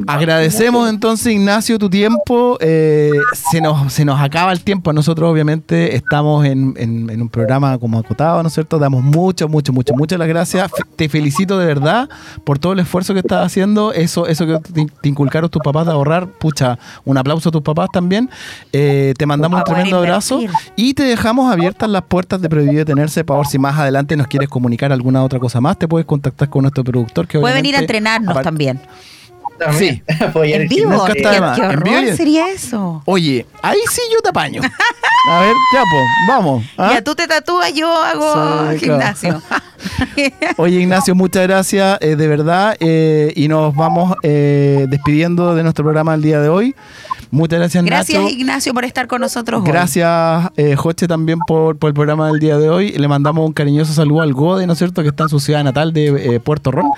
Agradecemos 0.06 0.88
entonces, 0.88 1.32
Ignacio, 1.32 1.78
tu 1.78 1.90
tiempo. 1.90 2.56
Eh, 2.60 3.10
se, 3.50 3.60
nos, 3.60 3.92
se 3.92 4.04
nos 4.04 4.20
acaba 4.20 4.52
el 4.52 4.60
tiempo. 4.62 4.92
Nosotros, 4.92 5.30
obviamente, 5.30 5.96
estamos 5.96 6.44
en, 6.46 6.74
en- 6.76 7.10
en 7.10 7.20
un 7.22 7.28
programa 7.28 7.76
como 7.78 7.98
acotado, 7.98 8.42
¿no 8.42 8.48
es 8.48 8.54
cierto? 8.54 8.78
Damos 8.78 9.02
mucho, 9.02 9.48
mucho, 9.48 9.72
mucho, 9.72 9.94
muchas 9.94 10.18
las 10.18 10.28
gracias. 10.28 10.70
Te 10.96 11.08
felicito 11.08 11.58
de 11.58 11.66
verdad 11.66 12.08
por 12.44 12.58
todo 12.58 12.72
el 12.72 12.80
esfuerzo 12.80 13.12
que 13.14 13.20
estás 13.20 13.44
haciendo. 13.44 13.92
Eso, 13.92 14.26
eso 14.26 14.46
que 14.46 14.58
te, 14.72 14.86
te 15.02 15.08
inculcaron 15.08 15.50
tus 15.50 15.62
papás 15.62 15.86
de 15.86 15.92
ahorrar. 15.92 16.26
Pucha, 16.26 16.78
un 17.04 17.18
aplauso 17.18 17.48
a 17.48 17.52
tus 17.52 17.62
papás 17.62 17.88
también. 17.92 18.30
Eh, 18.72 19.14
te 19.18 19.26
mandamos 19.26 19.58
un 19.58 19.64
tremendo 19.64 19.98
abrazo 19.98 20.40
y 20.76 20.94
te 20.94 21.02
dejamos 21.04 21.52
abiertas 21.52 21.88
las 21.88 22.02
puertas 22.02 22.40
de 22.40 22.48
Prohibido 22.48 22.78
Detenerse 22.78 23.24
para 23.24 23.38
ver 23.40 23.46
si 23.46 23.58
más 23.58 23.78
adelante 23.78 24.16
nos 24.16 24.26
quieres 24.26 24.48
comunicar 24.48 24.92
alguna 24.92 25.22
otra 25.22 25.38
cosa 25.38 25.60
más. 25.60 25.78
Te 25.78 25.88
puedes 25.88 26.06
contactar 26.06 26.48
con 26.48 26.62
nuestro 26.62 26.84
productor 26.94 27.26
que 27.28 27.38
Puede 27.40 27.54
venir 27.54 27.76
a 27.76 27.80
entrenarnos 27.80 28.40
también. 28.42 28.80
Sí. 29.78 30.02
En 30.34 30.68
vivo. 30.68 30.90
Nunca 30.90 31.12
¿Qué, 31.12 31.18
está 31.18 31.30
de 31.30 31.40
más. 31.40 31.58
qué 31.58 31.64
En 31.64 31.80
vivo 31.80 31.96
horror 31.96 32.04
y- 32.12 32.16
sería 32.16 32.50
eso? 32.50 33.02
Oye, 33.06 33.46
ahí 33.62 33.78
sí 33.90 34.02
yo 34.12 34.20
te 34.20 34.28
apaño. 34.30 34.60
A 35.30 35.40
ver, 35.40 35.54
ya, 35.72 35.80
pues, 35.90 36.02
vamos. 36.28 36.64
¿ah? 36.76 36.90
Ya 36.94 37.02
tú 37.02 37.14
te 37.14 37.26
tatúas, 37.26 37.72
yo 37.72 37.90
hago 38.02 38.72
Sí, 38.72 38.80
gimnasio. 38.80 39.40
Oye, 40.58 40.80
Ignacio, 40.80 41.14
muchas 41.14 41.44
gracias, 41.44 41.98
eh, 42.02 42.14
de 42.16 42.28
verdad. 42.28 42.76
eh, 42.80 43.32
y 43.36 43.48
nos 43.48 43.74
vamos 43.74 44.14
eh, 44.22 44.86
despidiendo 44.88 45.54
de 45.54 45.62
nuestro 45.62 45.84
programa 45.84 46.14
el 46.14 46.20
día 46.22 46.40
de 46.40 46.48
hoy. 46.50 46.74
Muchas 47.34 47.58
gracias, 47.58 47.84
Gracias, 47.84 48.22
Nacho. 48.22 48.32
Ignacio, 48.32 48.72
por 48.72 48.84
estar 48.84 49.08
con 49.08 49.20
nosotros 49.20 49.62
hoy. 49.62 49.66
Gracias, 49.66 50.50
eh, 50.56 50.76
Joche, 50.76 51.08
también 51.08 51.40
por, 51.40 51.76
por 51.76 51.88
el 51.88 51.94
programa 51.94 52.28
del 52.28 52.38
día 52.38 52.58
de 52.58 52.70
hoy. 52.70 52.92
Le 52.92 53.08
mandamos 53.08 53.44
un 53.44 53.52
cariñoso 53.52 53.92
saludo 53.92 54.22
al 54.22 54.32
Gode, 54.32 54.68
¿no 54.68 54.74
es 54.74 54.78
cierto?, 54.78 55.02
que 55.02 55.08
está 55.08 55.24
en 55.24 55.30
su 55.30 55.40
ciudad 55.40 55.64
natal 55.64 55.92
de 55.92 56.36
eh, 56.36 56.38
Puerto 56.38 56.70
Ron. 56.70 56.92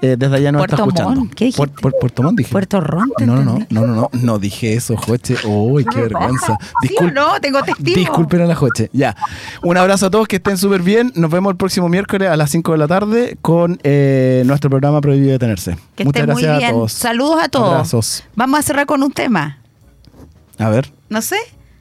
Eh, 0.00 0.14
desde 0.16 0.36
allá 0.36 0.52
nos 0.52 0.62
está 0.62 0.76
Puerto 0.76 0.90
escuchando. 0.90 1.20
Montt, 1.22 1.34
¿qué 1.34 1.44
dijiste? 1.46 1.72
Puerto 2.00 2.22
Montt 2.22 2.38
dije. 2.38 2.52
Puerto 2.52 2.80
Ron, 2.80 3.10
¿te 3.16 3.26
no, 3.26 3.34
no, 3.34 3.42
no, 3.42 3.66
no, 3.68 3.86
no, 3.86 3.94
no, 3.94 4.10
no 4.12 4.38
dije 4.38 4.74
eso, 4.74 4.96
Joche. 4.96 5.34
Uy, 5.44 5.84
qué 5.84 6.02
vergüenza. 6.02 6.56
¿Sí 6.82 6.94
o 7.00 7.10
no? 7.10 7.40
Tengo 7.40 7.60
testigo. 7.64 7.98
Disculpen 7.98 8.42
a 8.42 8.46
la 8.46 8.54
Joche. 8.54 8.90
Ya. 8.92 9.16
Un 9.64 9.76
abrazo 9.76 10.06
a 10.06 10.10
todos, 10.10 10.28
que 10.28 10.36
estén 10.36 10.56
súper 10.56 10.82
bien. 10.82 11.12
Nos 11.16 11.32
vemos 11.32 11.50
el 11.50 11.56
próximo 11.56 11.88
miércoles 11.88 12.28
a 12.28 12.36
las 12.36 12.50
5 12.52 12.70
de 12.72 12.78
la 12.78 12.86
tarde 12.86 13.38
con 13.42 13.80
eh, 13.82 14.44
nuestro 14.46 14.70
programa 14.70 15.00
Prohibido 15.00 15.32
Detenerse. 15.32 15.76
Que 15.96 16.04
Muchas 16.04 16.20
estén 16.20 16.32
muy 16.32 16.42
gracias 16.44 16.58
bien. 16.58 16.70
a 16.70 16.74
todos. 16.74 16.92
Saludos 16.92 17.42
a 17.42 17.48
todos. 17.48 17.68
Abrazos. 17.72 18.24
Vamos 18.36 18.60
a 18.60 18.62
cerrar 18.62 18.86
con 18.86 19.02
un 19.02 19.10
tema. 19.10 19.59
A 20.60 20.68
ver. 20.68 20.92
No 21.08 21.22
sé. 21.22 21.36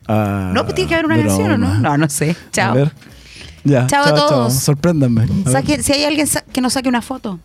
ah, 0.07 0.51
No, 0.53 0.63
pues 0.63 0.75
tiene 0.75 0.88
que 0.89 0.95
haber 0.95 1.05
una 1.05 1.17
canción 1.17 1.51
o 1.51 1.57
no. 1.57 1.67
broma. 1.67 1.80
No, 1.82 1.97
no 1.97 2.09
sé. 2.09 2.36
Chao. 2.51 2.71
A 2.71 2.73
ver. 2.73 2.91
Ya. 3.63 3.86
Chao 3.88 4.05
a 4.05 4.15
todos. 4.15 4.53
Sorpréndanme. 4.53 5.23
A 5.23 5.25
ver. 5.25 5.53
Saque- 5.53 5.84
si 5.84 5.91
hay 5.93 6.05
alguien 6.05 6.27
que 6.53 6.61
nos 6.61 6.73
saque 6.73 6.89
una 6.89 7.01
foto. 7.01 7.39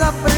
up 0.00 0.29